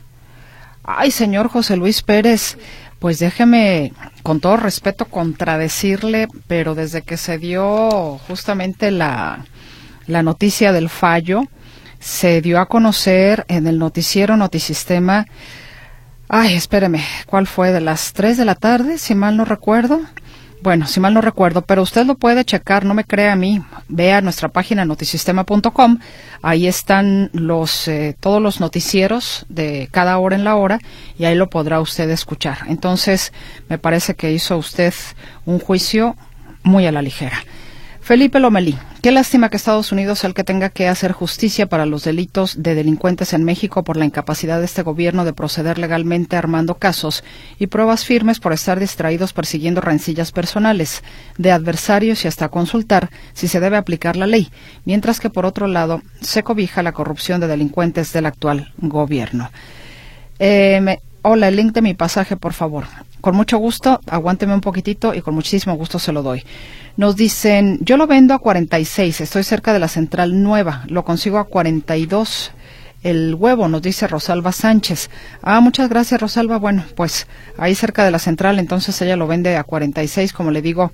Ay, 0.82 1.10
señor 1.10 1.48
José 1.48 1.76
Luis 1.76 2.02
Pérez, 2.02 2.56
pues 2.98 3.18
déjeme, 3.18 3.92
con 4.22 4.40
todo 4.40 4.56
respeto, 4.56 5.04
contradecirle, 5.04 6.26
pero 6.46 6.74
desde 6.74 7.02
que 7.02 7.16
se 7.16 7.38
dio 7.38 8.18
justamente 8.26 8.90
la, 8.90 9.44
la 10.10 10.22
noticia 10.22 10.72
del 10.72 10.88
fallo, 10.88 11.44
se 11.98 12.40
dio 12.40 12.60
a 12.60 12.66
conocer 12.66 13.44
en 13.48 13.66
el 13.66 13.78
noticiero 13.78 14.36
Notisistema. 14.36 15.26
Ay, 16.28 16.54
espéreme, 16.54 17.04
¿cuál 17.26 17.46
fue? 17.46 17.72
De 17.72 17.80
las 17.80 18.12
3 18.12 18.36
de 18.36 18.44
la 18.44 18.54
tarde, 18.54 18.98
si 18.98 19.14
mal 19.14 19.36
no 19.36 19.44
recuerdo. 19.44 20.00
Bueno, 20.62 20.86
si 20.86 21.00
mal 21.00 21.14
no 21.14 21.22
recuerdo, 21.22 21.62
pero 21.62 21.82
usted 21.82 22.04
lo 22.04 22.16
puede 22.16 22.44
checar, 22.44 22.84
no 22.84 22.92
me 22.92 23.04
crea 23.04 23.32
a 23.32 23.36
mí. 23.36 23.62
Vea 23.88 24.20
nuestra 24.20 24.48
página 24.48 24.84
notisistema.com. 24.84 25.98
Ahí 26.42 26.66
están 26.66 27.30
los 27.32 27.88
eh, 27.88 28.14
todos 28.20 28.42
los 28.42 28.60
noticieros 28.60 29.46
de 29.48 29.88
cada 29.90 30.18
hora 30.18 30.36
en 30.36 30.44
la 30.44 30.56
hora 30.56 30.78
y 31.18 31.24
ahí 31.24 31.34
lo 31.34 31.48
podrá 31.48 31.80
usted 31.80 32.10
escuchar. 32.10 32.58
Entonces, 32.66 33.32
me 33.70 33.78
parece 33.78 34.14
que 34.14 34.32
hizo 34.32 34.58
usted 34.58 34.92
un 35.46 35.60
juicio 35.60 36.14
muy 36.62 36.86
a 36.86 36.92
la 36.92 37.00
ligera. 37.00 37.42
Felipe 38.10 38.40
Lomelí, 38.40 38.76
qué 39.02 39.12
lástima 39.12 39.50
que 39.50 39.56
Estados 39.56 39.92
Unidos 39.92 40.18
sea 40.18 40.26
el 40.26 40.34
que 40.34 40.42
tenga 40.42 40.70
que 40.70 40.88
hacer 40.88 41.12
justicia 41.12 41.68
para 41.68 41.86
los 41.86 42.02
delitos 42.02 42.60
de 42.60 42.74
delincuentes 42.74 43.32
en 43.34 43.44
México 43.44 43.84
por 43.84 43.96
la 43.96 44.04
incapacidad 44.04 44.58
de 44.58 44.64
este 44.64 44.82
gobierno 44.82 45.24
de 45.24 45.32
proceder 45.32 45.78
legalmente 45.78 46.34
armando 46.34 46.74
casos 46.74 47.22
y 47.60 47.68
pruebas 47.68 48.04
firmes 48.04 48.40
por 48.40 48.52
estar 48.52 48.80
distraídos 48.80 49.32
persiguiendo 49.32 49.80
rencillas 49.80 50.32
personales 50.32 51.04
de 51.38 51.52
adversarios 51.52 52.24
y 52.24 52.26
hasta 52.26 52.48
consultar 52.48 53.10
si 53.32 53.46
se 53.46 53.60
debe 53.60 53.76
aplicar 53.76 54.16
la 54.16 54.26
ley, 54.26 54.50
mientras 54.84 55.20
que 55.20 55.30
por 55.30 55.46
otro 55.46 55.68
lado 55.68 56.02
se 56.20 56.42
cobija 56.42 56.82
la 56.82 56.90
corrupción 56.90 57.40
de 57.40 57.46
delincuentes 57.46 58.12
del 58.12 58.26
actual 58.26 58.72
gobierno. 58.78 59.52
Eh, 60.40 60.98
hola, 61.22 61.48
el 61.48 61.56
link 61.56 61.72
de 61.72 61.82
mi 61.82 61.94
pasaje, 61.94 62.36
por 62.36 62.52
favor. 62.52 62.84
Con 63.20 63.36
mucho 63.36 63.58
gusto, 63.58 64.00
aguánteme 64.06 64.54
un 64.54 64.60
poquitito 64.60 65.14
y 65.14 65.20
con 65.20 65.34
muchísimo 65.34 65.74
gusto 65.76 65.98
se 65.98 66.12
lo 66.12 66.22
doy. 66.22 66.44
Nos 66.96 67.16
dicen, 67.16 67.78
yo 67.82 67.96
lo 67.96 68.06
vendo 68.06 68.34
a 68.34 68.38
46, 68.38 69.20
estoy 69.20 69.42
cerca 69.42 69.72
de 69.72 69.78
la 69.78 69.88
central 69.88 70.42
nueva, 70.42 70.84
lo 70.88 71.04
consigo 71.04 71.38
a 71.38 71.44
42 71.44 72.52
el 73.02 73.34
huevo, 73.34 73.66
nos 73.68 73.80
dice 73.80 74.06
Rosalba 74.06 74.52
Sánchez. 74.52 75.08
Ah, 75.42 75.60
muchas 75.60 75.88
gracias 75.88 76.20
Rosalba. 76.20 76.58
Bueno, 76.58 76.84
pues 76.94 77.26
ahí 77.56 77.74
cerca 77.74 78.04
de 78.04 78.10
la 78.10 78.18
central, 78.18 78.58
entonces 78.58 79.00
ella 79.00 79.16
lo 79.16 79.26
vende 79.26 79.56
a 79.56 79.64
46, 79.64 80.32
como 80.32 80.50
le 80.50 80.60
digo, 80.60 80.92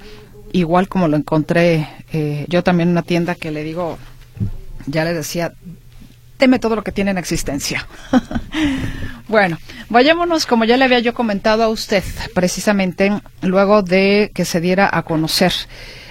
igual 0.53 0.89
como 0.89 1.09
lo 1.09 1.17
encontré 1.17 1.89
eh, 2.13 2.47
yo 2.49 2.63
también 2.63 2.89
en 2.89 2.93
una 2.93 3.03
tienda 3.03 3.35
que 3.35 3.51
le 3.51 3.65
digo, 3.65 3.99
ya 4.87 5.05
le 5.05 5.15
decía, 5.15 5.53
teme 6.37 6.59
todo 6.59 6.77
lo 6.77 6.85
que 6.85 6.93
tiene 6.93 7.11
en 7.11 7.19
existencia. 7.19 7.87
bueno, 9.29 9.59
vayámonos, 9.89 10.47
como 10.47 10.65
ya 10.65 10.77
le 10.77 10.85
había 10.85 11.01
yo 11.01 11.15
comentado 11.15 11.63
a 11.63 11.69
usted, 11.69 12.05
precisamente 12.35 13.13
luego 13.43 13.83
de 13.83 14.31
que 14.35 14.45
se 14.45 14.61
diera 14.61 14.89
a 14.93 15.03
conocer 15.03 15.53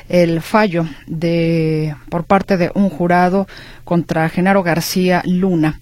el 0.09 0.41
fallo 0.41 0.87
de 1.07 1.95
por 2.09 2.25
parte 2.25 2.57
de 2.57 2.71
un 2.75 2.89
jurado 2.89 3.47
contra 3.83 4.29
Genaro 4.29 4.63
García 4.63 5.21
Luna. 5.25 5.79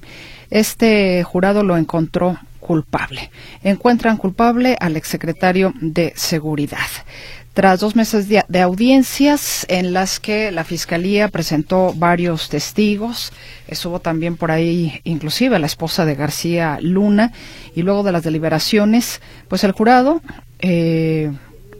Este 0.49 1.23
jurado 1.23 1.63
lo 1.63 1.77
encontró 1.77 2.37
culpable. 2.59 3.31
Encuentran 3.63 4.17
culpable 4.17 4.77
al 4.79 4.95
exsecretario 4.95 5.73
de 5.81 6.13
Seguridad 6.15 6.77
tras 7.53 7.79
dos 7.79 7.95
meses 7.95 8.27
de, 8.27 8.61
audiencias 8.61 9.65
en 9.69 9.93
las 9.93 10.19
que 10.19 10.51
la 10.51 10.63
Fiscalía 10.63 11.27
presentó 11.27 11.93
varios 11.95 12.49
testigos, 12.49 13.31
estuvo 13.67 13.99
también 13.99 14.37
por 14.37 14.49
ahí 14.49 14.99
inclusive 15.03 15.59
la 15.59 15.67
esposa 15.67 16.03
de 16.05 16.15
García 16.15 16.79
Luna, 16.81 17.31
y 17.75 17.83
luego 17.83 18.01
de 18.01 18.11
las 18.11 18.23
deliberaciones, 18.23 19.21
pues 19.47 19.63
el 19.63 19.71
jurado 19.71 20.21
eh, 20.59 21.31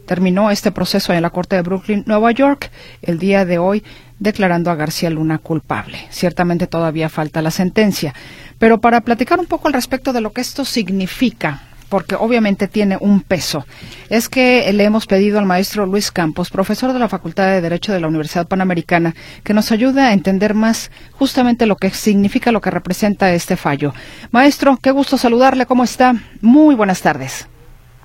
terminó 0.06 0.52
este 0.52 0.70
proceso 0.70 1.12
en 1.12 1.22
la 1.22 1.30
Corte 1.30 1.56
de 1.56 1.62
Brooklyn, 1.62 2.04
Nueva 2.06 2.30
York, 2.30 2.70
el 3.02 3.18
día 3.18 3.44
de 3.44 3.58
hoy, 3.58 3.82
declarando 4.20 4.70
a 4.70 4.76
García 4.76 5.10
Luna 5.10 5.38
culpable. 5.38 5.98
Ciertamente 6.10 6.68
todavía 6.68 7.08
falta 7.08 7.42
la 7.42 7.50
sentencia. 7.50 8.14
Pero 8.58 8.80
para 8.80 9.00
platicar 9.00 9.40
un 9.40 9.46
poco 9.46 9.66
al 9.66 9.74
respecto 9.74 10.12
de 10.12 10.20
lo 10.20 10.32
que 10.32 10.40
esto 10.40 10.64
significa 10.64 11.62
porque 11.94 12.16
obviamente 12.16 12.66
tiene 12.66 12.98
un 12.98 13.22
peso. 13.22 13.64
Es 14.10 14.28
que 14.28 14.68
le 14.72 14.82
hemos 14.82 15.06
pedido 15.06 15.38
al 15.38 15.46
maestro 15.46 15.86
Luis 15.86 16.10
Campos, 16.10 16.50
profesor 16.50 16.92
de 16.92 16.98
la 16.98 17.08
Facultad 17.08 17.46
de 17.46 17.60
Derecho 17.60 17.92
de 17.92 18.00
la 18.00 18.08
Universidad 18.08 18.48
Panamericana, 18.48 19.14
que 19.44 19.54
nos 19.54 19.70
ayude 19.70 20.00
a 20.00 20.12
entender 20.12 20.54
más 20.54 20.90
justamente 21.12 21.66
lo 21.66 21.76
que 21.76 21.90
significa, 21.90 22.50
lo 22.50 22.60
que 22.60 22.72
representa 22.72 23.32
este 23.32 23.56
fallo. 23.56 23.94
Maestro, 24.32 24.76
qué 24.82 24.90
gusto 24.90 25.16
saludarle, 25.16 25.66
¿cómo 25.66 25.84
está? 25.84 26.14
Muy 26.40 26.74
buenas 26.74 27.00
tardes. 27.00 27.48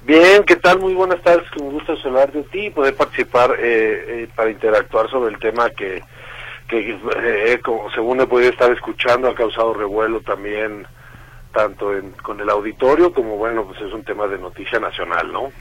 Bien, 0.06 0.44
¿qué 0.44 0.58
tal? 0.58 0.78
Muy 0.78 0.94
buenas 0.94 1.24
tardes, 1.24 1.48
me 1.60 1.70
gusta 1.72 2.00
saludar 2.00 2.32
de 2.32 2.44
ti 2.44 2.68
y 2.68 2.70
poder 2.70 2.96
participar 2.96 3.56
eh, 3.58 4.06
eh, 4.08 4.28
para 4.36 4.52
interactuar 4.52 5.10
sobre 5.10 5.34
el 5.34 5.40
tema 5.40 5.72
que, 5.72 6.04
que 6.68 6.92
eh, 6.92 7.60
como, 7.66 7.90
según 7.90 8.22
he 8.22 8.28
podido 8.28 8.52
estar 8.52 8.72
escuchando, 8.72 9.30
ha 9.30 9.34
causado 9.34 9.74
revuelo 9.74 10.22
también 10.22 10.86
tanto 11.54 11.92
con 12.24 12.40
el 12.40 12.50
auditorio 12.50 13.14
como, 13.14 13.38
bueno, 13.38 13.66
pues 13.66 13.82
es 13.82 13.94
un 13.94 14.04
tema 14.04 14.28
de 14.28 14.38
noticia 14.38 14.80
nacional, 14.80 15.32
¿no? 15.32 15.52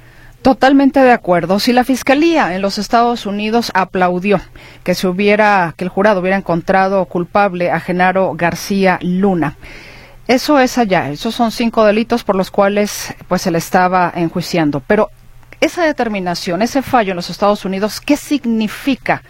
Totalmente 0.42 1.01
de 1.01 1.11
acuerdo. 1.11 1.59
Si 1.59 1.72
la 1.72 1.83
fiscalía 1.83 2.55
en 2.55 2.62
los 2.62 2.79
Estados 2.79 3.27
Unidos 3.27 3.72
aplaudió 3.74 4.40
que 4.85 4.94
se 4.94 5.09
hubiera, 5.09 5.74
que 5.77 5.85
el 5.85 5.90
jurado 5.90 6.20
hubiera 6.20 6.37
encontrado 6.37 7.05
culpable 7.07 7.70
a 7.70 7.81
Genaro 7.81 8.35
García 8.37 8.98
Luna, 9.03 9.57
eso 10.29 10.61
es 10.61 10.79
allá. 10.79 11.11
Esos 11.11 11.35
son 11.35 11.51
cinco 11.51 11.85
delitos 11.85 12.22
por 12.22 12.37
los 12.37 12.51
cuales, 12.51 13.14
pues, 13.27 13.42
se 13.42 13.51
le 13.51 13.59
estaba 13.59 14.12
enjuiciando. 14.14 14.81
Pero 14.87 15.11
esa 15.61 15.85
determinación, 15.85 16.62
ese 16.62 16.83
fallo 16.83 17.12
en 17.12 17.16
los 17.16 17.31
Estados 17.31 17.64
Unidos, 17.64 18.01
¿qué 18.01 18.16
significa? 18.16 19.22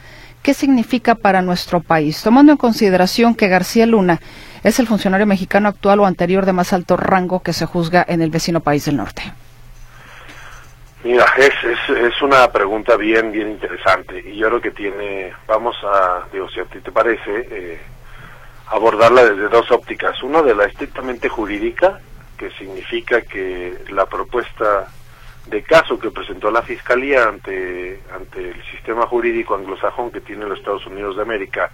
¿Qué 0.42 0.54
significa 0.54 1.14
para 1.14 1.40
nuestro 1.40 1.80
país? 1.80 2.22
Tomando 2.22 2.52
en 2.52 2.58
consideración 2.58 3.34
que 3.34 3.48
García 3.48 3.86
Luna 3.86 4.20
es 4.62 4.78
el 4.78 4.86
funcionario 4.86 5.26
mexicano 5.26 5.68
actual 5.68 6.00
o 6.00 6.06
anterior 6.06 6.46
de 6.46 6.52
más 6.52 6.72
alto 6.72 6.96
rango 6.96 7.42
que 7.42 7.52
se 7.52 7.66
juzga 7.66 8.04
en 8.08 8.22
el 8.22 8.30
vecino 8.30 8.60
país 8.60 8.84
del 8.84 8.96
norte? 8.96 9.22
Mira, 11.04 11.26
es, 11.36 11.54
es, 11.96 12.22
una 12.22 12.50
pregunta 12.50 12.96
bien, 12.96 13.30
bien 13.30 13.50
interesante 13.50 14.20
y 14.20 14.36
yo 14.36 14.48
creo 14.48 14.60
que 14.60 14.72
tiene, 14.72 15.32
vamos 15.46 15.76
a, 15.84 16.26
digo, 16.32 16.48
si 16.50 16.58
a 16.58 16.64
ti 16.64 16.80
te 16.80 16.90
parece, 16.90 17.46
eh, 17.50 17.80
abordarla 18.66 19.24
desde 19.24 19.48
dos 19.48 19.70
ópticas. 19.70 20.20
Una 20.22 20.42
de 20.42 20.56
la 20.56 20.64
estrictamente 20.64 21.28
jurídica, 21.28 22.00
que 22.36 22.50
significa 22.50 23.22
que 23.22 23.78
la 23.90 24.06
propuesta 24.06 24.88
de 25.46 25.62
caso 25.62 25.98
que 25.98 26.10
presentó 26.10 26.50
la 26.50 26.62
Fiscalía 26.62 27.24
ante, 27.28 28.00
ante 28.14 28.50
el 28.50 28.62
sistema 28.70 29.06
jurídico 29.06 29.54
anglosajón 29.54 30.10
que 30.10 30.20
tiene 30.20 30.46
los 30.46 30.58
Estados 30.58 30.86
Unidos 30.86 31.16
de 31.16 31.22
América 31.22 31.70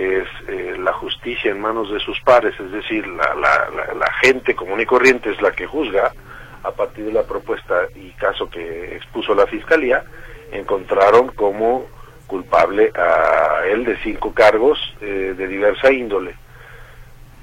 que 0.00 0.20
es 0.20 0.28
eh, 0.48 0.76
la 0.78 0.94
justicia 0.94 1.50
en 1.50 1.60
manos 1.60 1.92
de 1.92 2.00
sus 2.00 2.18
pares, 2.22 2.58
es 2.58 2.72
decir, 2.72 3.06
la, 3.06 3.34
la, 3.34 4.12
gente 4.22 4.54
común 4.54 4.80
y 4.80 4.86
corriente 4.86 5.30
es 5.30 5.42
la 5.42 5.52
que 5.52 5.66
juzga, 5.66 6.10
a 6.62 6.70
partir 6.70 7.04
de 7.04 7.12
la 7.12 7.24
propuesta 7.24 7.82
y 7.94 8.08
caso 8.12 8.48
que 8.48 8.96
expuso 8.96 9.34
la 9.34 9.46
Fiscalía, 9.46 10.02
encontraron 10.52 11.28
como 11.28 11.84
culpable 12.26 12.90
a 12.94 13.66
él 13.66 13.84
de 13.84 13.98
cinco 13.98 14.32
cargos 14.32 14.78
eh, 15.02 15.34
de 15.36 15.46
diversa 15.46 15.92
índole. 15.92 16.34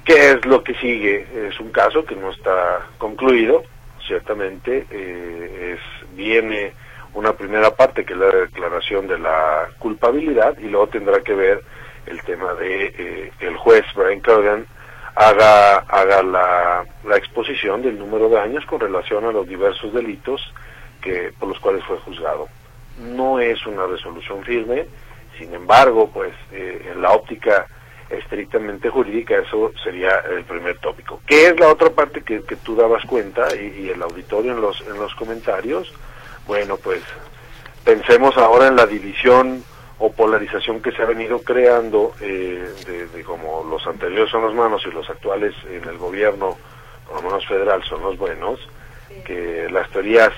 ¿Qué 0.04 0.32
es 0.32 0.44
lo 0.44 0.64
que 0.64 0.74
sigue? 0.74 1.26
Es 1.48 1.60
un 1.60 1.70
caso 1.70 2.04
que 2.04 2.16
no 2.16 2.30
está 2.30 2.88
concluido, 2.98 3.62
ciertamente 4.04 4.84
eh, 4.90 5.76
es 5.76 6.16
viene 6.16 6.72
una 7.14 7.34
primera 7.34 7.70
parte 7.70 8.04
que 8.04 8.14
es 8.14 8.18
la 8.18 8.30
declaración 8.30 9.06
de 9.06 9.20
la 9.20 9.68
culpabilidad 9.78 10.58
y 10.58 10.68
luego 10.68 10.88
tendrá 10.88 11.20
que 11.20 11.34
ver 11.34 11.62
el 12.10 12.22
tema 12.22 12.54
de 12.54 12.86
eh, 12.86 13.32
el 13.40 13.56
juez 13.56 13.84
Brian 13.94 14.20
Corgan 14.20 14.66
haga, 15.14 15.78
haga 15.88 16.22
la, 16.22 16.84
la, 17.04 17.16
exposición 17.16 17.82
del 17.82 17.98
número 17.98 18.28
de 18.28 18.38
años 18.38 18.64
con 18.66 18.80
relación 18.80 19.24
a 19.24 19.32
los 19.32 19.48
diversos 19.48 19.92
delitos 19.92 20.40
que, 21.00 21.32
por 21.38 21.48
los 21.48 21.58
cuales 21.58 21.84
fue 21.84 21.98
juzgado. 21.98 22.48
No 22.98 23.40
es 23.40 23.64
una 23.66 23.86
resolución 23.86 24.44
firme, 24.44 24.86
sin 25.38 25.52
embargo, 25.54 26.10
pues 26.12 26.32
eh, 26.52 26.90
en 26.92 27.02
la 27.02 27.12
óptica 27.12 27.66
estrictamente 28.10 28.88
jurídica 28.88 29.36
eso 29.38 29.72
sería 29.82 30.10
el 30.30 30.44
primer 30.44 30.78
tópico. 30.78 31.20
¿Qué 31.26 31.48
es 31.48 31.60
la 31.60 31.68
otra 31.68 31.90
parte 31.90 32.22
que, 32.22 32.42
que 32.42 32.56
tú 32.56 32.74
dabas 32.74 33.04
cuenta 33.04 33.48
y, 33.54 33.82
y 33.82 33.90
el 33.90 34.02
auditorio 34.02 34.52
en 34.52 34.60
los, 34.60 34.80
en 34.82 34.98
los 34.98 35.14
comentarios? 35.14 35.92
Bueno, 36.46 36.76
pues 36.76 37.02
pensemos 37.84 38.36
ahora 38.36 38.68
en 38.68 38.76
la 38.76 38.86
división 38.86 39.62
o 39.98 40.12
polarización 40.12 40.80
que 40.80 40.92
se 40.92 41.02
ha 41.02 41.06
venido 41.06 41.40
creando 41.42 42.12
eh, 42.20 42.72
de, 43.12 43.24
como 43.24 43.64
los 43.68 43.84
anteriores 43.86 44.30
son 44.30 44.42
los 44.42 44.54
malos 44.54 44.82
y 44.86 44.92
los 44.92 45.08
actuales 45.10 45.54
en 45.68 45.88
el 45.88 45.98
gobierno, 45.98 46.56
por 47.06 47.16
lo 47.16 47.22
menos 47.22 47.46
federal, 47.46 47.82
son 47.84 48.02
los 48.02 48.16
buenos, 48.16 48.60
que 49.24 49.68
las 49.70 49.90
teorías 49.90 50.32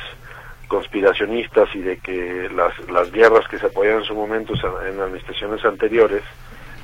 conspiracionistas 0.67 1.69
y 1.75 1.81
de 1.81 1.99
que 1.99 2.49
las, 2.55 2.79
las 2.89 3.11
guerras 3.13 3.47
que 3.49 3.59
se 3.59 3.67
apoyan 3.67 3.99
en 3.99 4.05
su 4.05 4.15
momento 4.15 4.55
en 4.87 5.01
administraciones 5.01 5.63
anteriores, 5.65 6.23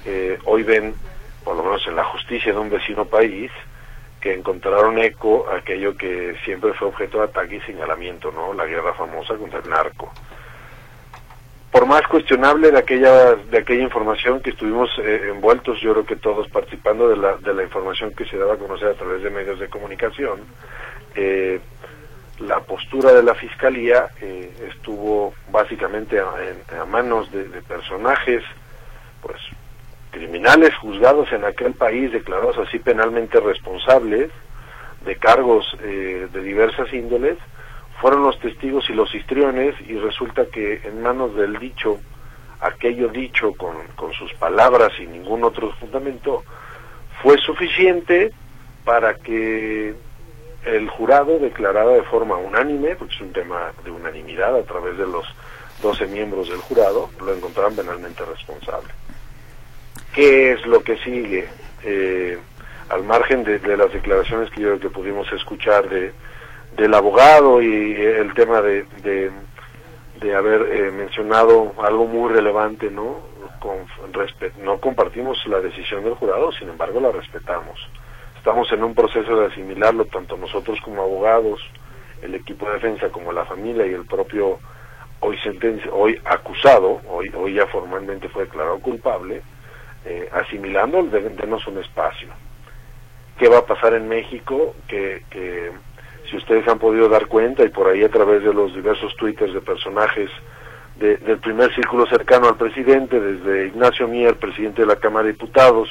eh, 0.05 0.39
hoy 0.45 0.63
ven, 0.63 0.95
por 1.45 1.57
lo 1.57 1.65
menos 1.65 1.87
en 1.87 1.97
la 1.97 2.05
justicia 2.05 2.53
de 2.53 2.59
un 2.59 2.69
vecino 2.69 3.07
país, 3.07 3.51
que 4.21 4.35
encontraron 4.35 4.99
eco 4.99 5.47
aquello 5.51 5.97
que 5.97 6.37
siempre 6.45 6.75
fue 6.75 6.89
objeto 6.89 7.19
de 7.19 7.25
ataque 7.25 7.57
y 7.57 7.61
señalamiento, 7.61 8.33
¿no? 8.33 8.53
La 8.53 8.67
guerra 8.67 8.93
famosa 8.93 9.35
contra 9.37 9.61
el 9.61 9.71
narco 9.71 10.13
por 11.77 11.85
más 11.85 12.07
cuestionable 12.07 12.71
de 12.71 12.79
aquella 12.79 13.35
de 13.35 13.59
aquella 13.59 13.83
información 13.83 14.41
que 14.41 14.49
estuvimos 14.49 14.89
eh, 14.99 15.29
envueltos, 15.29 15.79
yo 15.83 15.93
creo 15.93 16.07
que 16.07 16.17
todos 16.17 16.49
participando 16.49 17.07
de 17.11 17.19
la, 17.19 17.37
de 17.37 17.53
la 17.53 17.65
información 17.65 18.15
que 18.15 18.25
se 18.25 18.39
daba 18.39 18.55
a 18.55 18.57
conocer 18.57 18.89
a 18.89 18.95
través 18.95 19.23
de 19.23 19.29
medios 19.29 19.61
de 19.61 19.69
comunicación, 19.69 20.41
eh, 21.15 21.61
la 22.39 22.61
postura 22.61 23.13
de 23.13 23.23
la 23.23 23.35
fiscalía 23.35 24.09
eh, 24.23 24.51
estuvo 24.71 25.35
básicamente 25.51 26.19
a, 26.19 26.87
manos 26.87 27.31
de, 27.31 27.47
de, 27.47 27.61
personajes, 27.61 28.43
pues 29.21 29.37
criminales 30.13 30.75
juzgados 30.77 31.31
en 31.31 31.45
aquel 31.45 31.75
país, 31.75 32.11
declarados 32.11 32.57
así 32.57 32.79
penalmente 32.79 33.39
responsables 33.39 34.31
de 35.05 35.17
cargos 35.17 35.77
de 35.79 36.43
diversas 36.43 36.91
índoles 36.95 37.37
fueron 38.01 38.23
los 38.23 38.39
testigos 38.41 38.89
y 38.91 38.95
los 38.95 39.15
histriones 39.15 39.75
y 39.89 39.95
resulta 39.99 40.47
que 40.47 40.81
en 40.85 41.03
manos 41.03 41.35
del 41.35 41.59
dicho 41.59 41.99
aquello 42.61 43.09
dicho 43.09 43.53
con, 43.53 43.77
con 43.97 44.13
sus 44.13 44.33
palabras 44.35 44.93
y 44.99 45.07
ningún 45.07 45.45
otro 45.45 45.73
fundamento 45.73 46.43
fue 47.23 47.39
suficiente 47.39 48.33
para 48.85 49.15
que 49.15 49.95
el 50.65 50.89
jurado 50.89 51.39
declarara 51.39 51.91
de 51.91 52.03
forma 52.03 52.37
unánime, 52.37 52.97
porque 52.97 53.15
es 53.15 53.21
un 53.21 53.33
tema 53.33 53.73
de 53.85 53.91
unanimidad 53.91 54.57
a 54.57 54.63
través 54.65 54.99
de 54.99 55.07
los 55.07 55.25
12 55.81 56.07
miembros 56.07 56.49
del 56.49 56.59
jurado, 56.59 57.11
lo 57.21 57.35
encontraran 57.35 57.77
penalmente 57.77 58.25
responsable. 58.25 58.89
¿Qué 60.15 60.53
es 60.53 60.67
lo 60.67 60.83
que 60.83 60.97
sigue? 60.99 61.49
Eh, 61.85 62.39
al 62.89 63.05
margen 63.05 63.45
de, 63.45 63.59
las 63.77 63.93
declaraciones 63.93 64.51
que 64.51 64.61
yo 64.61 64.79
que 64.79 64.91
pudimos 64.91 65.31
escuchar 65.33 65.89
de 65.89 66.13
del 66.77 66.95
abogado 66.95 67.63
y 67.63 67.95
el 67.95 68.35
tema 68.35 68.61
de, 68.61 68.85
de, 70.21 70.35
haber 70.35 70.63
eh, 70.73 70.91
mencionado 70.91 71.73
algo 71.79 72.07
muy 72.07 72.33
relevante, 72.33 72.91
¿no? 72.91 73.21
Con, 73.61 73.87
no 74.63 74.79
compartimos 74.81 75.39
la 75.47 75.61
decisión 75.61 76.05
del 76.05 76.15
jurado, 76.15 76.53
sin 76.53 76.69
embargo 76.69 77.01
la 77.01 77.13
respetamos. 77.13 77.79
Estamos 78.37 78.71
en 78.73 78.85
un 78.85 78.95
proceso 78.95 79.37
de 79.41 79.47
asimilarlo, 79.47 80.05
tanto 80.07 80.37
nosotros 80.37 80.79
como 80.83 81.03
abogados, 81.03 81.61
el 82.23 82.35
equipo 82.35 82.67
de 82.67 82.75
defensa 82.75 83.09
como 83.09 83.33
la 83.33 83.45
familia 83.45 83.87
y 83.87 83.95
el 83.95 84.05
propio 84.05 84.59
hoy 85.21 85.39
sentencia, 85.39 85.91
hoy 85.93 86.21
acusado, 86.25 87.01
hoy, 87.09 87.31
hoy 87.35 87.55
ya 87.55 87.67
formalmente 87.67 88.29
fue 88.29 88.45
declarado 88.45 88.79
culpable, 88.81 89.43
eh, 90.05 90.29
asimilando, 90.33 91.03
denos 91.05 91.67
un 91.67 91.79
espacio. 91.79 92.29
¿Qué 93.39 93.49
va 93.49 93.59
a 93.59 93.67
pasar 93.67 93.95
en 93.95 94.09
México? 94.09 94.75
Que, 94.89 95.23
que 95.31 95.73
si 96.31 96.37
ustedes 96.37 96.67
han 96.69 96.79
podido 96.79 97.09
dar 97.09 97.27
cuenta 97.27 97.65
y 97.65 97.69
por 97.69 97.89
ahí 97.89 98.03
a 98.03 98.11
través 98.11 98.43
de 98.43 98.53
los 98.53 98.75
diversos 98.75 99.15
twitters 99.17 99.55
de 99.55 99.61
personajes 99.61 100.31
del 100.97 101.39
primer 101.39 101.75
círculo 101.75 102.07
cercano 102.07 102.49
al 102.49 102.57
presidente, 102.57 103.21
desde 103.21 103.67
Ignacio 103.67 104.09
Mier, 104.09 104.37
presidente 104.37 104.81
de 104.81 104.87
la 104.87 104.97
Cámara 104.97 105.27
de 105.27 105.33
Diputados, 105.33 105.91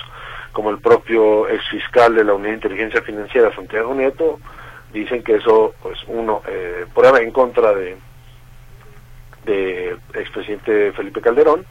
como 0.52 0.72
el 0.72 0.80
propio 0.80 1.48
ex 1.48 1.64
fiscal 1.70 2.16
de 2.16 2.24
la 2.24 2.34
Unidad 2.34 2.50
de 2.50 2.56
Inteligencia 2.56 3.02
Financiera, 3.04 3.54
Santiago 3.54 3.94
Nieto, 3.94 4.40
dicen 4.92 5.22
que 5.22 5.36
eso, 5.36 5.76
pues 5.84 6.00
uno, 6.08 6.42
eh, 6.48 6.86
prueba 6.94 7.22
en 7.22 7.30
contra 7.30 7.74
de, 7.76 7.98
de 9.46 9.96
expresidente 10.16 10.92
Felipe 10.94 11.22
Calderón, 11.22 11.66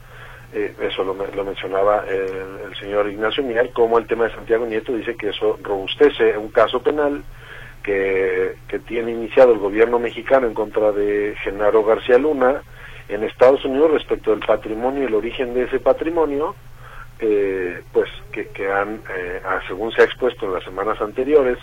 eh, 0.53 0.73
eso 0.83 1.03
lo, 1.03 1.15
mencionaba 1.15 2.05
el, 2.07 2.71
el, 2.71 2.77
señor 2.79 3.11
Ignacio 3.11 3.43
Mier, 3.43 3.73
como 3.73 3.99
el 3.99 4.07
tema 4.07 4.25
de 4.25 4.35
Santiago 4.35 4.65
Nieto 4.65 4.93
dice 4.93 5.17
que 5.17 5.31
eso 5.31 5.59
robustece 5.61 6.39
un 6.39 6.51
caso 6.51 6.81
penal 6.81 7.25
que, 7.85 8.57
que 8.67 8.79
tiene 8.81 9.13
iniciado 9.13 9.53
el 9.53 9.59
gobierno 9.59 10.01
mexicano 10.01 10.47
en 10.49 10.55
contra 10.55 10.91
de 10.91 11.37
Genaro 11.45 11.85
García 11.85 12.19
Luna 12.19 12.63
en 13.09 13.23
Estados 13.23 13.65
Unidos 13.65 13.93
respecto 13.93 14.31
del 14.31 14.41
patrimonio 14.41 15.03
y 15.03 15.07
el 15.07 15.15
origen 15.15 15.53
de 15.53 15.65
ese 15.65 15.79
patrimonio, 15.79 16.57
eh, 17.21 17.83
pues 17.93 18.09
que, 18.33 18.73
han, 18.73 19.03
eh, 19.15 19.43
según 19.69 19.93
se 19.93 20.01
ha 20.01 20.05
expuesto 20.07 20.47
en 20.47 20.55
las 20.55 20.65
semanas 20.65 21.01
anteriores, 21.01 21.59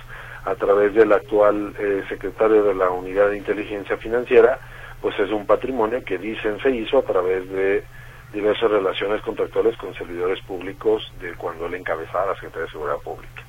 a 0.46 0.56
través 0.56 0.94
del 0.94 1.12
actual 1.12 1.74
eh, 1.78 2.04
secretario 2.08 2.64
de 2.64 2.76
la 2.76 2.90
Unidad 2.90 3.30
de 3.30 3.38
Inteligencia 3.38 3.98
Financiera, 3.98 4.60
pues 5.02 5.20
es 5.20 5.32
un 5.32 5.46
patrimonio 5.46 6.04
que 6.04 6.18
dicen 6.18 6.60
se 6.62 6.70
hizo 6.72 7.00
a 7.00 7.04
través 7.04 7.50
de 7.50 7.84
diversas 8.32 8.70
relaciones 8.70 9.22
contractuales 9.22 9.76
con 9.78 9.94
servidores 9.96 10.40
públicos 10.44 11.12
de 11.20 11.34
cuando 11.34 11.66
él 11.66 11.74
encabezaba 11.76 12.28
la 12.28 12.36
Secretaría 12.36 12.66
de 12.66 12.72
Seguridad 12.72 12.98
Pública. 13.04 13.44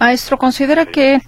Maestro, 0.00 0.38
¿considera 0.38 0.86
que 0.86 1.20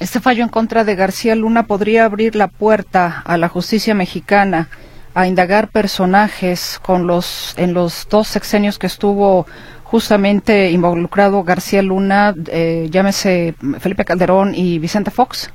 este 0.00 0.18
fallo 0.18 0.42
en 0.42 0.48
contra 0.48 0.82
de 0.82 0.94
García 0.94 1.34
Luna 1.34 1.64
podría 1.64 2.06
abrir 2.06 2.36
la 2.36 2.48
puerta 2.48 3.22
a 3.26 3.36
la 3.36 3.50
justicia 3.50 3.94
mexicana 3.94 4.70
a 5.14 5.26
indagar 5.26 5.68
personajes 5.68 6.80
con 6.82 7.06
los 7.06 7.54
en 7.58 7.74
los 7.74 8.08
dos 8.08 8.26
sexenios 8.26 8.78
que 8.78 8.86
estuvo 8.86 9.46
justamente 9.84 10.70
involucrado 10.70 11.42
García 11.42 11.82
Luna, 11.82 12.34
eh, 12.46 12.86
llámese 12.90 13.54
Felipe 13.78 14.06
Calderón 14.06 14.54
y 14.54 14.78
Vicente 14.78 15.10
Fox? 15.10 15.52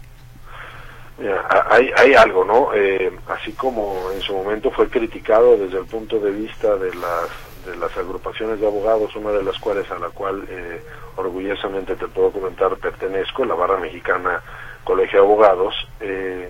hay, 1.72 2.14
algo, 2.14 2.46
¿no? 2.46 2.72
Eh, 2.76 3.12
así 3.30 3.54
como 3.54 4.12
en 4.14 4.22
su 4.22 4.34
momento 4.34 4.70
fue 4.70 4.90
criticado 4.90 5.58
desde 5.58 5.80
el 5.80 5.86
punto 5.86 6.20
de 6.20 6.30
vista 6.30 6.76
de 6.76 6.94
las 6.94 7.30
de 7.66 7.78
las 7.78 7.96
agrupaciones 7.98 8.60
de 8.60 8.68
abogados, 8.68 9.16
una 9.16 9.32
de 9.32 9.44
las 9.44 9.58
cuales 9.58 9.90
a 9.90 9.98
la 9.98 10.10
cual 10.10 10.44
eh, 10.50 10.82
orgullosamente 11.16 11.96
te 11.96 12.08
puedo 12.08 12.32
comentar 12.32 12.76
pertenezco, 12.78 13.46
la 13.46 13.56
barra 13.56 13.78
mexicana 13.78 14.42
Colegio 14.84 15.20
de 15.20 15.26
Abogados, 15.26 15.88
eh, 16.00 16.50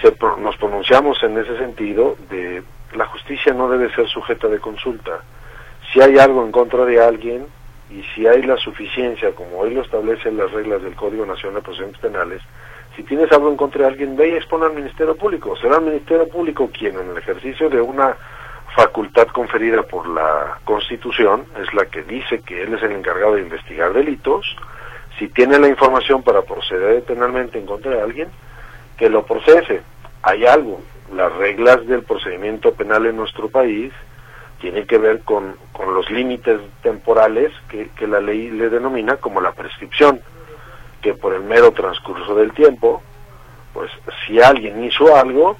se, 0.00 0.14
nos 0.38 0.56
pronunciamos 0.56 1.22
en 1.22 1.38
ese 1.38 1.56
sentido 1.58 2.16
de 2.30 2.62
la 2.94 3.06
justicia 3.06 3.52
no 3.52 3.68
debe 3.68 3.92
ser 3.94 4.08
sujeta 4.08 4.48
de 4.48 4.60
consulta. 4.60 5.20
Si 5.92 6.00
hay 6.00 6.18
algo 6.18 6.44
en 6.44 6.52
contra 6.52 6.84
de 6.84 7.02
alguien 7.02 7.46
y 7.90 8.02
si 8.14 8.26
hay 8.26 8.42
la 8.42 8.56
suficiencia, 8.56 9.32
como 9.32 9.58
hoy 9.58 9.74
lo 9.74 9.82
establecen 9.82 10.36
las 10.36 10.50
reglas 10.52 10.82
del 10.82 10.94
Código 10.94 11.26
Nacional 11.26 11.56
de 11.56 11.62
Procedimientos 11.62 12.02
Penales, 12.02 12.42
si 12.94 13.02
tienes 13.02 13.30
algo 13.32 13.50
en 13.50 13.56
contra 13.56 13.82
de 13.82 13.88
alguien, 13.88 14.16
ve 14.16 14.30
y 14.30 14.32
expone 14.32 14.66
al 14.66 14.74
Ministerio 14.74 15.14
Público. 15.16 15.54
Será 15.56 15.76
el 15.76 15.84
Ministerio 15.84 16.26
Público 16.28 16.70
quien 16.72 16.98
en 16.98 17.10
el 17.10 17.18
ejercicio 17.18 17.68
de 17.68 17.80
una 17.80 18.16
facultad 18.76 19.28
conferida 19.28 19.82
por 19.84 20.06
la 20.06 20.58
Constitución, 20.64 21.46
es 21.58 21.72
la 21.72 21.86
que 21.86 22.02
dice 22.02 22.42
que 22.42 22.62
él 22.62 22.74
es 22.74 22.82
el 22.82 22.92
encargado 22.92 23.34
de 23.34 23.40
investigar 23.40 23.94
delitos, 23.94 24.54
si 25.18 25.28
tiene 25.28 25.58
la 25.58 25.68
información 25.68 26.22
para 26.22 26.42
proceder 26.42 27.02
penalmente 27.04 27.58
en 27.58 27.64
contra 27.64 27.92
de 27.92 28.02
alguien, 28.02 28.28
que 28.98 29.08
lo 29.08 29.24
procese. 29.24 29.80
Hay 30.22 30.44
algo, 30.44 30.82
las 31.14 31.32
reglas 31.36 31.86
del 31.86 32.02
procedimiento 32.02 32.74
penal 32.74 33.06
en 33.06 33.16
nuestro 33.16 33.48
país 33.48 33.94
tienen 34.60 34.86
que 34.86 34.98
ver 34.98 35.20
con, 35.20 35.56
con 35.72 35.94
los 35.94 36.10
límites 36.10 36.60
temporales 36.82 37.52
que, 37.70 37.88
que 37.96 38.06
la 38.06 38.20
ley 38.20 38.50
le 38.50 38.68
denomina 38.68 39.16
como 39.16 39.40
la 39.40 39.52
prescripción, 39.52 40.20
que 41.00 41.14
por 41.14 41.32
el 41.32 41.44
mero 41.44 41.72
transcurso 41.72 42.34
del 42.34 42.52
tiempo, 42.52 43.02
pues 43.72 43.90
si 44.26 44.38
alguien 44.38 44.84
hizo 44.84 45.16
algo, 45.16 45.56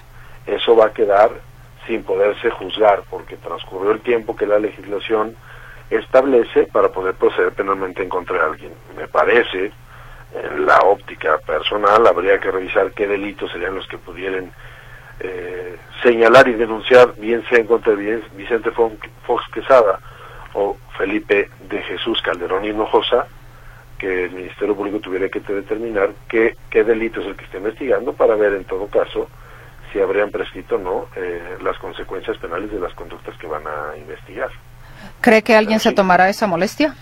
eso 0.47 0.77
va 0.77 0.87
a 0.87 0.93
quedar 0.93 1.46
sin 1.87 2.03
poderse 2.03 2.51
juzgar, 2.51 3.03
porque 3.11 3.37
transcurrió 3.37 3.93
el 3.93 4.01
tiempo 4.01 4.37
que 4.37 4.47
la 4.47 4.59
legislación 4.59 5.37
establece 5.91 6.64
para 6.64 6.89
poder 6.89 7.14
proceder 7.14 7.53
penalmente 7.53 8.03
en 8.03 8.09
contra 8.09 8.39
de 8.39 8.45
alguien. 8.45 8.72
Me 8.97 9.07
parece, 9.07 9.72
en 10.34 10.66
la 10.66 10.78
óptica 10.80 11.39
personal, 11.39 12.07
habría 12.07 12.39
que 12.41 12.51
revisar 12.51 12.93
qué 12.93 13.07
delitos 13.07 13.51
serían 13.53 13.74
los 13.74 13.87
que 13.87 13.99
pudieran 13.99 14.51
eh, 15.20 15.76
señalar 16.03 16.49
y 16.49 16.55
denunciar, 16.55 17.14
bien 17.16 17.45
sea 17.49 17.59
en 17.59 17.66
contra 17.66 17.95
de 17.95 18.22
Vicente 18.37 18.70
Fox 18.70 19.43
Quesada 19.53 20.01
o 20.55 20.76
Felipe 20.99 21.49
de 21.68 21.82
Jesús 21.82 22.20
Calderón 22.22 22.64
Hinojosa, 22.64 23.26
que 23.99 24.24
el 24.24 24.32
Ministerio 24.32 24.76
Público 24.76 25.01
tuviera 25.01 25.28
que 25.28 25.41
determinar 25.41 26.11
qué, 26.28 26.57
qué 26.68 26.84
delito 26.84 27.20
es 27.20 27.28
el 27.28 27.37
que 27.37 27.45
está 27.45 27.59
investigando 27.59 28.12
para 28.12 28.34
ver 28.34 28.55
en 28.55 28.64
todo 28.64 28.89
caso 28.89 29.28
si 29.97 30.03
habrían 30.03 30.31
prescrito 30.31 30.77
no 30.77 31.07
eh, 31.17 31.57
las 31.63 31.79
consecuencias 31.79 32.37
penales 32.37 32.71
de 32.71 32.79
las 32.79 32.93
conductas 32.93 33.37
que 33.39 33.47
van 33.47 33.63
a 33.67 33.97
investigar. 33.97 34.51
¿Cree 35.23 35.43
que 35.43 35.57
alguien 35.57 35.81
se 35.81 35.93
tomará 35.93 36.29
esa 36.29 36.47
molestia? 36.47 36.95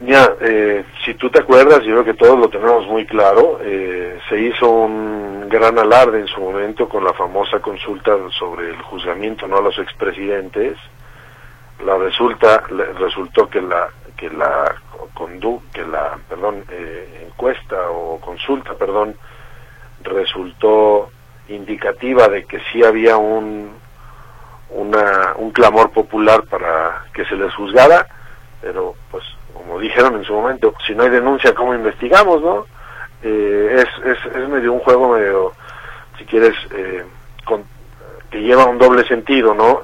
Ya, 0.00 0.30
eh, 0.40 0.84
si 1.04 1.14
tú 1.14 1.28
te 1.28 1.40
acuerdas, 1.40 1.82
yo 1.82 1.90
creo 1.90 2.04
que 2.04 2.14
todos 2.14 2.38
lo 2.38 2.48
tenemos 2.48 2.86
muy 2.86 3.04
claro, 3.04 3.58
eh, 3.60 4.20
se 4.28 4.38
hizo 4.40 4.70
un 4.70 5.48
gran 5.48 5.76
alarde 5.76 6.20
en 6.20 6.28
su 6.28 6.40
momento 6.40 6.88
con 6.88 7.02
la 7.02 7.12
famosa 7.14 7.58
consulta 7.58 8.12
sobre 8.38 8.70
el 8.70 8.80
juzgamiento 8.82 9.48
no 9.48 9.58
a 9.58 9.62
los 9.62 9.76
expresidentes. 9.78 10.76
La 11.84 11.96
resulta, 11.96 12.62
resultó 12.98 13.48
que 13.48 13.60
la 13.60 13.88
que 14.16 14.30
la 14.30 14.74
condu, 15.14 15.62
que 15.72 15.84
la 15.84 16.18
perdón 16.28 16.64
encuesta 17.22 17.90
o 17.90 18.20
consulta, 18.20 18.74
perdón, 18.74 19.16
resultó 20.02 21.10
indicativa 21.48 22.28
de 22.28 22.44
que 22.44 22.60
sí 22.72 22.84
había 22.84 23.16
un, 23.16 23.70
una, 24.70 25.34
un 25.36 25.50
clamor 25.50 25.90
popular 25.90 26.44
para 26.44 27.04
que 27.12 27.24
se 27.24 27.36
les 27.36 27.54
juzgara, 27.54 28.06
pero 28.60 28.94
pues 29.10 29.24
como 29.54 29.78
dijeron 29.80 30.16
en 30.16 30.24
su 30.24 30.32
momento, 30.32 30.74
si 30.86 30.94
no 30.94 31.02
hay 31.02 31.10
denuncia, 31.10 31.54
¿cómo 31.54 31.74
investigamos, 31.74 32.42
no? 32.42 32.66
Eh, 33.22 33.76
es, 33.76 34.06
es, 34.06 34.36
es 34.36 34.48
medio 34.48 34.72
un 34.72 34.80
juego 34.80 35.14
medio, 35.14 35.52
si 36.16 36.24
quieres, 36.24 36.54
eh, 36.72 37.04
con, 37.44 37.64
que 38.30 38.40
lleva 38.40 38.66
un 38.66 38.78
doble 38.78 39.06
sentido, 39.06 39.54
¿no? 39.54 39.82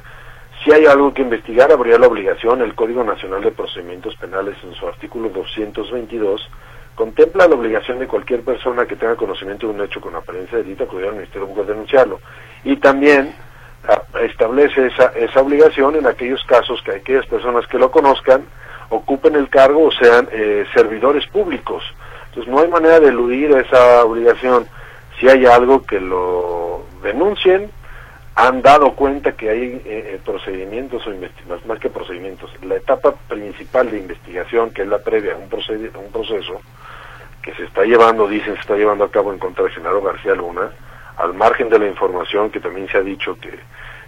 Si 0.62 0.72
hay 0.72 0.86
algo 0.86 1.12
que 1.12 1.22
investigar, 1.22 1.70
habría 1.72 1.98
la 1.98 2.06
obligación, 2.06 2.62
el 2.62 2.74
Código 2.74 3.04
Nacional 3.04 3.42
de 3.42 3.50
Procedimientos 3.50 4.16
Penales 4.16 4.56
en 4.62 4.74
su 4.74 4.86
artículo 4.86 5.28
222, 5.28 6.48
contempla 6.94 7.48
la 7.48 7.54
obligación 7.54 7.98
de 7.98 8.06
cualquier 8.06 8.42
persona 8.42 8.86
que 8.86 8.96
tenga 8.96 9.16
conocimiento 9.16 9.66
de 9.66 9.74
un 9.74 9.80
hecho 9.82 10.00
con 10.00 10.14
apariencia 10.14 10.58
de 10.58 10.64
delito 10.64 10.84
acudir 10.84 11.06
al 11.06 11.14
Ministerio 11.14 11.46
Público 11.46 11.62
a 11.62 11.72
denunciarlo. 11.72 12.20
Y 12.64 12.76
también 12.76 13.34
ah, 13.88 14.02
establece 14.22 14.86
esa, 14.86 15.06
esa 15.16 15.40
obligación 15.40 15.96
en 15.96 16.06
aquellos 16.06 16.42
casos 16.44 16.80
que 16.82 16.92
aquellas 16.92 17.26
personas 17.26 17.66
que 17.66 17.78
lo 17.78 17.90
conozcan 17.90 18.44
ocupen 18.90 19.34
el 19.34 19.48
cargo 19.48 19.84
o 19.84 19.92
sean 19.92 20.28
eh, 20.32 20.64
servidores 20.72 21.26
públicos. 21.26 21.82
Entonces 22.28 22.52
no 22.52 22.60
hay 22.60 22.68
manera 22.68 23.00
de 23.00 23.08
eludir 23.08 23.50
esa 23.52 24.04
obligación. 24.04 24.66
Si 25.18 25.28
hay 25.28 25.46
algo 25.46 25.82
que 25.82 26.00
lo 26.00 26.84
denuncien, 27.02 27.70
han 28.36 28.62
dado 28.62 28.94
cuenta 28.94 29.32
que 29.32 29.48
hay 29.48 29.62
eh, 29.62 29.82
eh, 29.84 30.20
procedimientos 30.24 31.06
o 31.06 31.12
investigaciones, 31.12 31.66
más 31.66 31.78
que 31.78 31.88
procedimientos, 31.88 32.50
la 32.62 32.76
etapa 32.76 33.14
principal 33.28 33.90
de 33.90 33.98
investigación, 33.98 34.70
que 34.70 34.82
es 34.82 34.88
la 34.88 34.98
previa 34.98 35.34
a 35.34 35.36
un, 35.36 35.44
un 35.44 36.12
proceso, 36.12 36.60
que 37.44 37.52
se 37.54 37.64
está 37.64 37.84
llevando, 37.84 38.26
dicen, 38.26 38.54
se 38.54 38.60
está 38.60 38.74
llevando 38.74 39.04
a 39.04 39.10
cabo 39.10 39.30
en 39.30 39.38
contra 39.38 39.64
de 39.64 39.70
Genaro 39.70 40.00
García 40.00 40.34
Luna, 40.34 40.70
al 41.18 41.34
margen 41.34 41.68
de 41.68 41.78
la 41.78 41.86
información 41.86 42.50
que 42.50 42.58
también 42.58 42.88
se 42.88 42.96
ha 42.96 43.02
dicho 43.02 43.36
que, 43.38 43.58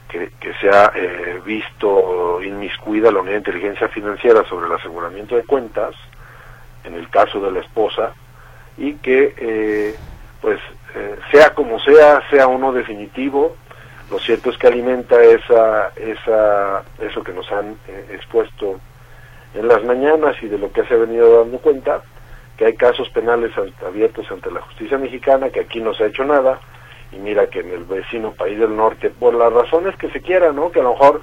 que, 0.08 0.54
se 0.54 0.70
ha 0.70 0.90
eh, 0.94 1.40
visto 1.44 2.40
inmiscuida 2.42 3.12
la 3.12 3.20
unidad 3.20 3.34
de 3.34 3.38
inteligencia 3.38 3.88
financiera 3.88 4.42
sobre 4.48 4.66
el 4.66 4.72
aseguramiento 4.72 5.36
de 5.36 5.44
cuentas, 5.44 5.94
en 6.84 6.94
el 6.94 7.10
caso 7.10 7.38
de 7.40 7.52
la 7.52 7.60
esposa, 7.60 8.14
y 8.78 8.94
que, 8.94 9.34
eh, 9.36 9.94
pues, 10.40 10.58
eh, 10.94 11.16
sea 11.30 11.52
como 11.52 11.78
sea, 11.80 12.22
sea 12.30 12.46
uno 12.46 12.72
definitivo, 12.72 13.54
lo 14.10 14.18
cierto 14.18 14.48
es 14.48 14.56
que 14.56 14.68
alimenta 14.68 15.22
esa, 15.22 15.88
esa, 15.96 16.84
eso 17.00 17.22
que 17.22 17.32
nos 17.32 17.50
han 17.52 17.76
expuesto 18.10 18.80
en 19.52 19.68
las 19.68 19.84
mañanas 19.84 20.36
y 20.40 20.46
de 20.46 20.58
lo 20.58 20.72
que 20.72 20.84
se 20.84 20.94
ha 20.94 20.98
venido 20.98 21.40
dando 21.42 21.58
cuenta, 21.58 22.00
que 22.56 22.66
hay 22.66 22.74
casos 22.74 23.08
penales 23.10 23.52
abiertos 23.86 24.30
ante 24.30 24.50
la 24.50 24.60
justicia 24.62 24.98
mexicana, 24.98 25.50
que 25.50 25.60
aquí 25.60 25.80
no 25.80 25.94
se 25.94 26.04
ha 26.04 26.06
hecho 26.06 26.24
nada, 26.24 26.60
y 27.12 27.16
mira 27.16 27.48
que 27.48 27.60
en 27.60 27.70
el 27.70 27.84
vecino 27.84 28.32
país 28.32 28.58
del 28.58 28.74
norte, 28.74 29.10
por 29.10 29.34
las 29.34 29.52
razones 29.52 29.96
que 29.96 30.10
se 30.10 30.20
quieran, 30.20 30.56
¿no? 30.56 30.70
Que 30.70 30.80
a 30.80 30.84
lo 30.84 30.92
mejor 30.92 31.20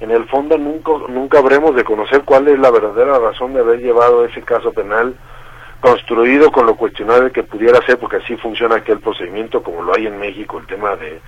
en 0.00 0.10
el 0.10 0.26
fondo 0.26 0.58
nunca, 0.58 0.92
nunca 1.08 1.38
habremos 1.38 1.74
de 1.74 1.84
conocer 1.84 2.22
cuál 2.22 2.48
es 2.48 2.58
la 2.58 2.70
verdadera 2.70 3.18
razón 3.18 3.54
de 3.54 3.60
haber 3.60 3.80
llevado 3.80 4.24
ese 4.24 4.42
caso 4.42 4.72
penal 4.72 5.16
construido 5.80 6.50
con 6.50 6.66
lo 6.66 6.74
cuestionable 6.76 7.30
que 7.30 7.42
pudiera 7.42 7.84
ser, 7.86 7.98
porque 7.98 8.16
así 8.16 8.36
funciona 8.36 8.76
aquel 8.76 8.98
procedimiento 8.98 9.62
como 9.62 9.82
lo 9.82 9.94
hay 9.94 10.06
en 10.06 10.18
México, 10.18 10.58
el 10.58 10.66
tema 10.66 10.96
de, 10.96 11.20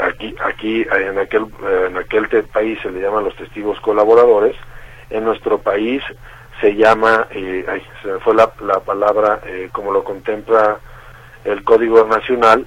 aquí, 0.00 0.34
aquí 0.42 0.86
en 0.90 1.18
aquel, 1.18 1.46
en 1.88 1.96
aquel 1.96 2.28
país 2.46 2.78
se 2.82 2.90
le 2.90 3.00
llaman 3.00 3.24
los 3.24 3.36
testigos 3.36 3.78
colaboradores, 3.80 4.56
en 5.10 5.24
nuestro 5.24 5.58
país 5.58 6.02
se 6.60 6.74
llama, 6.74 7.26
eh, 7.30 7.82
se 8.02 8.08
me 8.08 8.18
fue 8.20 8.34
la, 8.34 8.52
la 8.60 8.80
palabra, 8.80 9.40
eh, 9.44 9.68
como 9.72 9.92
lo 9.92 10.04
contempla 10.04 10.78
el 11.44 11.62
Código 11.64 12.04
Nacional, 12.04 12.66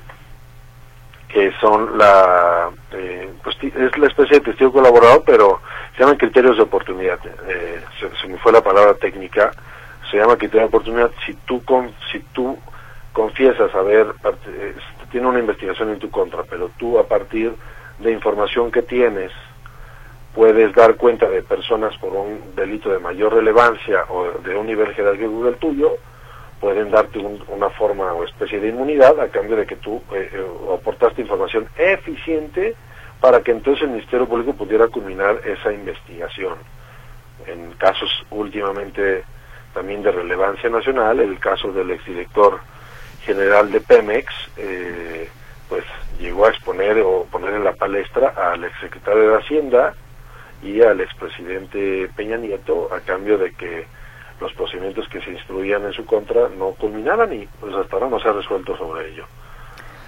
que 1.27 1.51
son 1.59 1.97
la, 1.97 2.69
eh, 2.91 3.29
pues, 3.43 3.57
es 3.61 3.97
la 3.97 4.07
especie 4.07 4.39
de 4.39 4.45
testigo 4.45 4.71
colaborador, 4.71 5.23
pero 5.25 5.61
se 5.93 5.99
llaman 5.99 6.17
criterios 6.17 6.57
de 6.57 6.63
oportunidad. 6.63 7.19
Eh, 7.47 7.81
se, 7.99 8.27
me 8.27 8.38
fue 8.38 8.51
la 8.51 8.61
palabra 8.61 8.93
técnica. 8.93 9.51
Se 10.09 10.17
llama 10.17 10.38
criterio 10.38 10.61
de 10.61 10.67
oportunidad. 10.67 11.11
Si 11.25 11.33
tú, 11.33 11.63
con, 11.65 11.91
si 12.11 12.19
tú 12.33 12.57
confiesas 13.11 13.73
haber, 13.75 14.07
eh, 14.47 14.75
tiene 15.11 15.27
una 15.27 15.39
investigación 15.39 15.89
en 15.89 15.99
tu 15.99 16.09
contra, 16.09 16.43
pero 16.43 16.71
tú 16.77 16.97
a 16.97 17.07
partir 17.07 17.53
de 17.99 18.11
información 18.11 18.71
que 18.71 18.83
tienes 18.83 19.31
puedes 20.38 20.71
dar 20.75 20.97
cuenta 20.97 21.27
de 21.27 21.41
personas 21.41 21.97
por 21.97 22.13
un 22.13 22.55
delito 22.55 22.91
de 22.91 22.99
mayor 22.99 23.33
relevancia 23.33 24.05
o 24.07 24.38
de 24.38 24.55
un 24.55 24.67
nivel 24.67 24.93
jerárquico 24.93 25.43
del 25.45 25.55
tuyo, 25.55 25.97
pueden 26.61 26.91
darte 26.91 27.17
una 27.17 27.71
forma 27.71 28.13
o 28.13 28.23
especie 28.23 28.59
de 28.59 28.67
inmunidad 28.67 29.19
a 29.19 29.29
cambio 29.29 29.55
de 29.55 29.65
que 29.65 29.77
tú 29.77 29.99
eh, 30.13 30.29
eh, 30.31 30.45
aportaste 30.75 31.23
información 31.23 31.67
eficiente 31.75 32.75
para 33.19 33.41
que 33.41 33.49
entonces 33.49 33.81
el 33.85 33.89
Ministerio 33.89 34.27
Público 34.27 34.53
pudiera 34.53 34.88
culminar 34.89 35.41
esa 35.43 35.73
investigación. 35.73 36.53
En 37.47 37.71
casos 37.71 38.11
últimamente 38.29 39.23
también 39.73 40.03
de 40.03 40.11
relevancia 40.11 40.69
nacional, 40.69 41.19
el 41.19 41.39
caso 41.39 41.71
del 41.71 41.89
exdirector 41.89 42.59
general 43.23 43.71
de 43.71 43.81
Pemex, 43.81 44.31
eh, 44.57 45.29
pues 45.67 45.83
llegó 46.19 46.45
a 46.45 46.49
exponer 46.49 46.99
o 46.99 47.25
poner 47.31 47.55
en 47.55 47.63
la 47.63 47.73
palestra 47.73 48.35
al 48.38 48.63
exsecretario 48.65 49.31
de 49.31 49.38
Hacienda 49.38 49.95
y 50.64 50.82
al 50.82 51.01
expresidente 51.01 52.10
Peña 52.16 52.38
Nieto 52.38 52.89
a 52.93 52.99
cambio 53.01 53.38
de 53.38 53.53
que 53.53 53.86
los 54.39 54.53
procedimientos 54.53 55.08
que 55.10 55.22
se 55.22 55.32
instruían 55.32 55.86
en 55.86 55.93
su 55.93 56.05
contra 56.05 56.49
no 56.49 56.72
culminaran 56.72 57.34
y 57.34 57.47
pues 57.60 57.74
hasta 57.76 57.95
ahora 57.95 58.10
no 58.10 58.20
se 58.20 58.30
ha 58.30 58.34
resuelto 58.34 58.78
sobre 58.78 59.10
ello. 59.10 59.26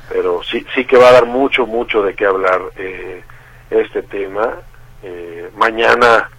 Pero 0.09 0.41
sí, 0.43 0.65
sí 0.73 0.85
que 0.85 0.97
va 0.97 1.09
a 1.09 1.13
dar 1.13 1.25
mucho, 1.25 1.65
mucho 1.65 2.01
de 2.01 2.15
qué 2.15 2.25
hablar 2.25 2.61
eh, 2.75 3.23
este 3.69 4.01
tema. 4.03 4.55
Eh, 5.03 5.49
mañana, 5.55 6.29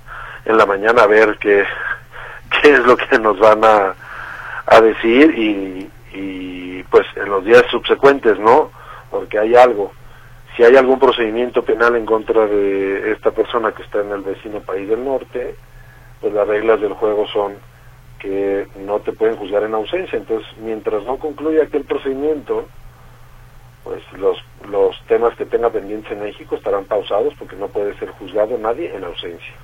en 0.45 0.57
la 0.57 0.67
mañana, 0.67 1.03
a 1.03 1.07
ver 1.07 1.37
qué, 1.39 1.65
qué 2.63 2.73
es 2.73 2.81
lo 2.81 2.97
que 2.97 3.19
nos 3.19 3.39
van 3.39 3.65
a, 3.65 3.95
a 4.67 4.81
decir 4.81 5.37
y, 5.37 5.91
y 6.13 6.83
pues 6.85 7.07
en 7.17 7.29
los 7.29 7.45
días 7.45 7.65
subsecuentes, 7.71 8.39
¿no? 8.39 8.71
Porque 9.11 9.39
hay 9.39 9.55
algo. 9.55 9.93
Si 10.57 10.65
hay 10.65 10.77
algún 10.77 10.99
procedimiento 10.99 11.65
penal 11.65 11.97
en 11.97 12.05
contra 12.05 12.47
de 12.47 13.13
esta 13.13 13.31
persona 13.31 13.73
que 13.73 13.83
está 13.83 14.01
en 14.01 14.11
el 14.11 14.23
vecino 14.23 14.61
país 14.61 14.89
del 14.89 15.05
norte, 15.05 15.55
pues 16.21 16.33
las 16.33 16.47
reglas 16.47 16.81
del 16.81 16.93
juego 16.95 17.27
son 17.29 17.55
que 18.19 18.67
no 18.85 19.01
te 19.01 19.13
pueden 19.13 19.37
juzgar 19.37 19.63
en 19.63 19.75
ausencia. 19.75 20.19
Entonces, 20.19 20.49
mientras 20.59 21.05
no 21.05 21.19
concluya 21.19 21.65
aquel 21.65 21.85
procedimiento, 21.85 22.67
pues 23.85 24.03
los, 24.19 24.39
los 24.69 25.01
temas 25.07 25.35
que 25.37 25.47
tenga 25.47 25.71
pendientes 25.71 26.13
en 26.13 26.23
México 26.23 26.57
estarán 26.57 26.85
pausados 26.85 27.35
porque 27.39 27.57
no 27.57 27.69
puede 27.69 27.99
ser 27.99 28.11
juzgado 28.11 28.59
nadie 28.59 28.95
en 28.95 29.05
ausencia. 29.05 29.55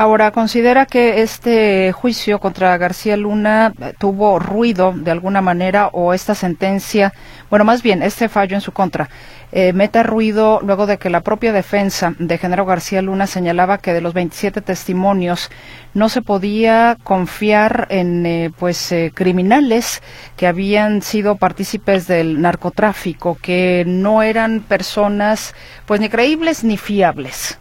Ahora, 0.00 0.30
¿considera 0.30 0.86
que 0.86 1.22
este 1.22 1.90
juicio 1.90 2.38
contra 2.38 2.76
García 2.78 3.16
Luna 3.16 3.72
tuvo 3.98 4.38
ruido 4.38 4.92
de 4.94 5.10
alguna 5.10 5.40
manera 5.40 5.88
o 5.88 6.14
esta 6.14 6.36
sentencia, 6.36 7.12
bueno, 7.50 7.64
más 7.64 7.82
bien 7.82 8.04
este 8.04 8.28
fallo 8.28 8.54
en 8.54 8.60
su 8.60 8.70
contra, 8.70 9.08
eh, 9.52 9.72
meta 9.72 10.02
ruido 10.02 10.60
luego 10.62 10.86
de 10.86 10.98
que 10.98 11.10
la 11.10 11.22
propia 11.22 11.52
defensa 11.52 12.14
de 12.18 12.38
Genaro 12.38 12.64
García 12.64 13.02
Luna 13.02 13.26
señalaba 13.26 13.78
que 13.78 13.92
de 13.92 14.00
los 14.00 14.14
27 14.14 14.60
testimonios 14.60 15.50
no 15.94 16.08
se 16.08 16.22
podía 16.22 16.96
confiar 17.02 17.86
en 17.90 18.26
eh, 18.26 18.50
pues 18.58 18.94
criminales 19.14 20.02
que 20.36 20.46
habían 20.46 21.02
sido 21.02 21.36
partícipes 21.36 22.06
del 22.06 22.40
narcotráfico, 22.40 23.38
que 23.40 23.84
no 23.86 24.22
eran 24.22 24.60
personas 24.60 25.54
pues 25.86 26.00
ni 26.00 26.08
creíbles 26.08 26.64
ni 26.64 26.76
fiables? 26.76 27.58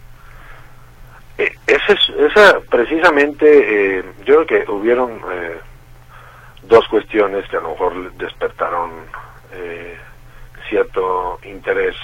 Eh, 1.37 1.53
esa, 1.67 1.93
es, 1.93 1.99
esa 2.31 2.59
precisamente, 2.69 3.99
eh, 3.99 4.03
yo 4.25 4.45
creo 4.45 4.65
que 4.65 4.71
hubieron 4.71 5.21
eh, 5.31 5.57
dos 6.63 6.87
cuestiones 6.87 7.47
que 7.49 7.57
a 7.57 7.61
lo 7.61 7.69
mejor 7.69 8.13
despertaron 8.13 8.91
eh, 9.53 9.96
cierto 10.69 11.39
interés. 11.43 11.95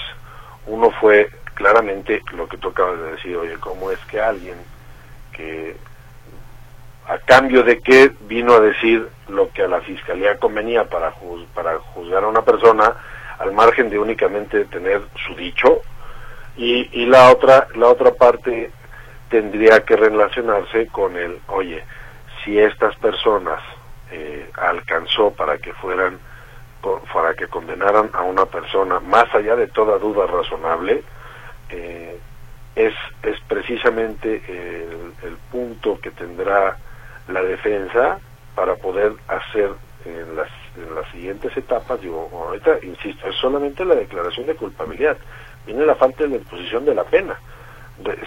Uno 0.66 0.90
fue 1.00 1.30
claramente 1.54 2.22
lo 2.32 2.48
que 2.48 2.58
tú 2.58 2.68
acabas 2.68 2.98
de 2.98 3.12
decir, 3.12 3.36
oye, 3.36 3.54
¿cómo 3.60 3.90
es 3.90 3.98
que 4.06 4.20
alguien 4.20 4.56
que 5.32 5.76
a 7.06 7.18
cambio 7.18 7.62
de 7.62 7.80
que 7.80 8.12
vino 8.22 8.54
a 8.54 8.60
decir 8.60 9.08
lo 9.28 9.50
que 9.50 9.62
a 9.62 9.68
la 9.68 9.80
fiscalía 9.82 10.38
convenía 10.38 10.84
para, 10.84 11.12
para 11.54 11.78
juzgar 11.78 12.24
a 12.24 12.28
una 12.28 12.42
persona, 12.42 12.94
al 13.38 13.52
margen 13.52 13.90
de 13.90 13.98
únicamente 13.98 14.64
tener 14.66 15.02
su 15.26 15.34
dicho, 15.34 15.82
y, 16.56 16.88
y 17.02 17.06
la 17.06 17.30
otra 17.30 17.66
la 17.74 17.88
otra 17.88 18.12
parte 18.12 18.70
tendría 19.28 19.84
que 19.84 19.96
relacionarse 19.96 20.86
con 20.86 21.16
el, 21.16 21.40
oye, 21.48 21.82
si 22.44 22.58
estas 22.58 22.94
personas 22.96 23.60
eh, 24.10 24.48
alcanzó 24.54 25.32
para 25.32 25.58
que 25.58 25.72
fueran, 25.72 26.18
para 27.12 27.34
que 27.34 27.46
condenaran 27.46 28.10
a 28.12 28.22
una 28.22 28.46
persona, 28.46 29.00
más 29.00 29.32
allá 29.34 29.56
de 29.56 29.68
toda 29.68 29.98
duda 29.98 30.26
razonable, 30.26 31.02
eh, 31.70 32.18
es, 32.76 32.94
es 33.22 33.40
precisamente 33.48 34.42
el, 34.48 35.36
punto 35.50 36.00
que 36.00 36.10
tendrá 36.10 36.76
la 37.28 37.42
defensa 37.42 38.18
para 38.56 38.74
poder 38.74 39.12
hacer 39.28 39.70
en 40.04 40.34
las, 40.34 40.48
en 40.76 40.94
las 40.94 41.08
siguientes 41.12 41.56
etapas, 41.56 42.00
digo, 42.00 42.28
ahorita, 42.32 42.78
insisto, 42.82 43.28
es 43.28 43.36
solamente 43.36 43.84
la 43.84 43.94
declaración 43.94 44.46
de 44.46 44.56
culpabilidad, 44.56 45.16
viene 45.64 45.86
la 45.86 45.94
falta 45.94 46.24
de 46.24 46.30
la 46.30 46.36
exposición 46.36 46.84
de 46.84 46.94
la 46.94 47.04
pena. 47.04 47.38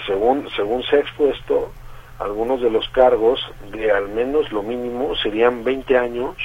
Según, 0.05 0.49
según 0.55 0.84
se 0.84 0.95
ha 0.95 0.99
expuesto, 0.99 1.74
algunos 2.20 2.62
de 2.62 2.72
los 2.72 2.88
cargos 2.89 3.39
de 3.72 3.91
al 3.91 4.08
menos 4.08 4.51
lo 4.53 4.64
mínimo 4.64 5.16
serían 5.18 5.66
20 5.66 5.97
años 5.97 6.36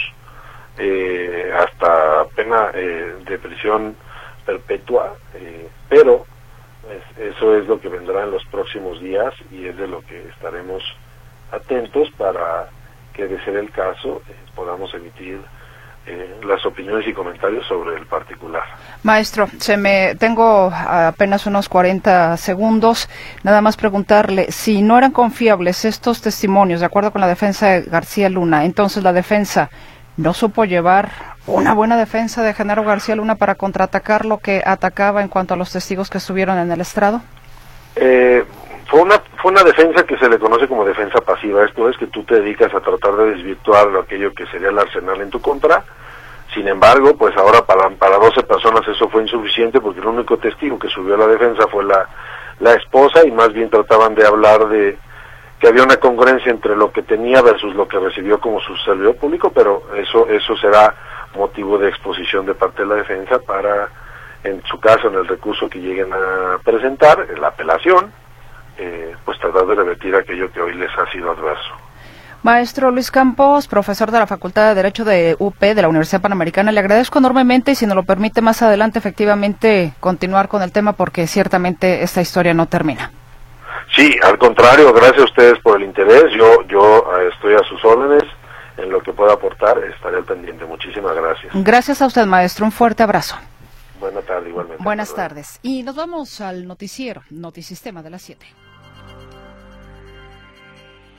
eh, 0.78 1.52
hasta 1.54 2.24
pena 2.34 2.70
eh, 2.74 3.16
de 3.26 3.38
prisión 3.38 3.96
perpetua, 4.44 5.14
eh, 5.34 5.68
pero 5.88 6.26
eso 7.18 7.56
es 7.56 7.66
lo 7.66 7.80
que 7.80 7.88
vendrá 7.88 8.24
en 8.24 8.32
los 8.32 8.44
próximos 8.46 9.00
días 9.00 9.32
y 9.50 9.66
es 9.66 9.76
de 9.76 9.86
lo 9.86 10.02
que 10.02 10.28
estaremos 10.28 10.82
atentos 11.52 12.10
para 12.18 12.68
que 13.12 13.28
de 13.28 13.42
ser 13.44 13.56
el 13.56 13.70
caso 13.70 14.22
podamos 14.54 14.92
emitir 14.94 15.40
eh, 16.04 16.40
las 16.44 16.66
opiniones 16.66 17.06
y 17.06 17.12
comentarios 17.12 17.64
sobre 17.68 17.96
el 17.96 18.06
particular. 18.06 18.64
Maestro, 19.04 19.46
se 19.58 19.76
me 19.76 20.16
tengo 20.16 20.68
apenas 20.74 21.46
unos 21.46 21.68
40 21.68 22.36
segundos. 22.38 23.08
Nada 23.44 23.60
más 23.60 23.76
preguntarle 23.76 24.50
si 24.50 24.82
no 24.82 24.98
eran 24.98 25.12
confiables 25.12 25.84
estos 25.84 26.20
testimonios, 26.20 26.80
de 26.80 26.86
acuerdo 26.86 27.12
con 27.12 27.20
la 27.20 27.28
defensa 27.28 27.68
de 27.68 27.82
García 27.82 28.28
Luna. 28.28 28.64
Entonces 28.64 29.04
la 29.04 29.12
defensa 29.12 29.70
no 30.16 30.34
supo 30.34 30.64
llevar 30.64 31.10
una 31.46 31.74
buena 31.74 31.96
defensa 31.96 32.42
de 32.42 32.54
Genaro 32.54 32.84
García 32.84 33.16
Luna 33.16 33.36
para 33.36 33.54
contraatacar 33.54 34.24
lo 34.24 34.38
que 34.38 34.62
atacaba 34.64 35.22
en 35.22 35.28
cuanto 35.28 35.54
a 35.54 35.56
los 35.56 35.72
testigos 35.72 36.10
que 36.10 36.18
estuvieron 36.18 36.58
en 36.58 36.70
el 36.70 36.80
estrado? 36.80 37.22
Eh, 37.96 38.44
fue 38.86 39.00
una 39.00 39.22
fue 39.40 39.50
una 39.50 39.64
defensa 39.64 40.04
que 40.04 40.16
se 40.18 40.28
le 40.28 40.38
conoce 40.38 40.68
como 40.68 40.84
defensa 40.84 41.20
pasiva. 41.20 41.64
Esto 41.64 41.88
es 41.88 41.96
que 41.96 42.06
tú 42.06 42.22
te 42.24 42.36
dedicas 42.36 42.72
a 42.74 42.80
tratar 42.80 43.16
de 43.16 43.30
desvirtuar 43.32 43.88
aquello 43.96 44.32
que 44.34 44.46
sería 44.46 44.68
el 44.68 44.78
arsenal 44.78 45.20
en 45.20 45.30
tu 45.30 45.40
contra. 45.40 45.82
Sin 46.54 46.68
embargo, 46.68 47.16
pues 47.16 47.34
ahora 47.36 47.62
para, 47.62 47.88
para 47.90 48.18
12 48.18 48.42
personas 48.42 48.86
eso 48.86 49.08
fue 49.08 49.22
insuficiente 49.22 49.80
porque 49.80 50.00
el 50.00 50.06
único 50.06 50.36
testigo 50.36 50.78
que 50.78 50.88
subió 50.88 51.14
a 51.14 51.18
la 51.18 51.26
defensa 51.26 51.66
fue 51.68 51.82
la, 51.84 52.06
la 52.60 52.74
esposa 52.74 53.24
y 53.26 53.30
más 53.30 53.52
bien 53.52 53.70
trataban 53.70 54.14
de 54.14 54.26
hablar 54.26 54.68
de 54.68 54.98
que 55.62 55.68
había 55.68 55.84
una 55.84 55.98
congruencia 55.98 56.50
entre 56.50 56.74
lo 56.74 56.90
que 56.90 57.04
tenía 57.04 57.40
versus 57.40 57.72
lo 57.76 57.86
que 57.86 57.96
recibió 57.96 58.40
como 58.40 58.60
su 58.60 58.76
servidor 58.78 59.14
público, 59.14 59.52
pero 59.54 59.84
eso 59.94 60.28
eso 60.28 60.56
será 60.56 60.92
motivo 61.36 61.78
de 61.78 61.88
exposición 61.88 62.44
de 62.46 62.54
parte 62.54 62.82
de 62.82 62.88
la 62.88 62.96
defensa 62.96 63.38
para, 63.38 63.88
en 64.42 64.60
su 64.64 64.80
caso, 64.80 65.06
en 65.06 65.14
el 65.14 65.28
recurso 65.28 65.70
que 65.70 65.78
lleguen 65.78 66.12
a 66.12 66.58
presentar, 66.64 67.28
en 67.32 67.40
la 67.40 67.46
apelación, 67.46 68.12
eh, 68.76 69.14
pues 69.24 69.38
tratar 69.38 69.64
de 69.66 69.76
revertir 69.76 70.16
aquello 70.16 70.50
que 70.50 70.60
hoy 70.60 70.74
les 70.74 70.90
ha 70.98 71.08
sido 71.12 71.30
adverso. 71.30 71.74
Maestro 72.42 72.90
Luis 72.90 73.12
Campos, 73.12 73.68
profesor 73.68 74.10
de 74.10 74.18
la 74.18 74.26
Facultad 74.26 74.70
de 74.70 74.74
Derecho 74.74 75.04
de 75.04 75.36
UP 75.38 75.60
de 75.60 75.80
la 75.80 75.88
Universidad 75.88 76.22
Panamericana, 76.22 76.72
le 76.72 76.80
agradezco 76.80 77.20
enormemente 77.20 77.70
y 77.70 77.74
si 77.76 77.86
nos 77.86 77.94
lo 77.94 78.02
permite 78.02 78.40
más 78.40 78.62
adelante 78.62 78.98
efectivamente 78.98 79.92
continuar 80.00 80.48
con 80.48 80.60
el 80.62 80.72
tema 80.72 80.94
porque 80.94 81.28
ciertamente 81.28 82.02
esta 82.02 82.20
historia 82.20 82.52
no 82.52 82.66
termina. 82.66 83.12
Sí, 83.94 84.16
al 84.22 84.38
contrario, 84.38 84.92
gracias 84.92 85.20
a 85.20 85.24
ustedes 85.24 85.58
por 85.60 85.80
el 85.80 85.86
interés. 85.86 86.24
Yo 86.36 86.62
yo 86.68 87.06
eh, 87.18 87.30
estoy 87.32 87.54
a 87.54 87.62
sus 87.68 87.84
órdenes 87.84 88.24
en 88.78 88.90
lo 88.90 89.00
que 89.02 89.12
pueda 89.12 89.34
aportar, 89.34 89.78
estaré 89.78 90.16
al 90.16 90.24
pendiente. 90.24 90.64
Muchísimas 90.64 91.14
gracias. 91.14 91.52
Gracias 91.54 92.00
a 92.00 92.06
usted, 92.06 92.26
maestro. 92.26 92.64
Un 92.64 92.72
fuerte 92.72 93.02
abrazo. 93.02 93.36
Buenas 94.00 94.24
tardes, 94.24 94.48
igualmente. 94.48 94.82
Buenas 94.82 95.14
tardes. 95.14 95.60
Y 95.62 95.82
nos 95.82 95.94
vamos 95.94 96.40
al 96.40 96.66
noticiero, 96.66 97.22
Notisistema 97.30 98.02
de 98.02 98.10
las 98.10 98.22
7. 98.22 98.46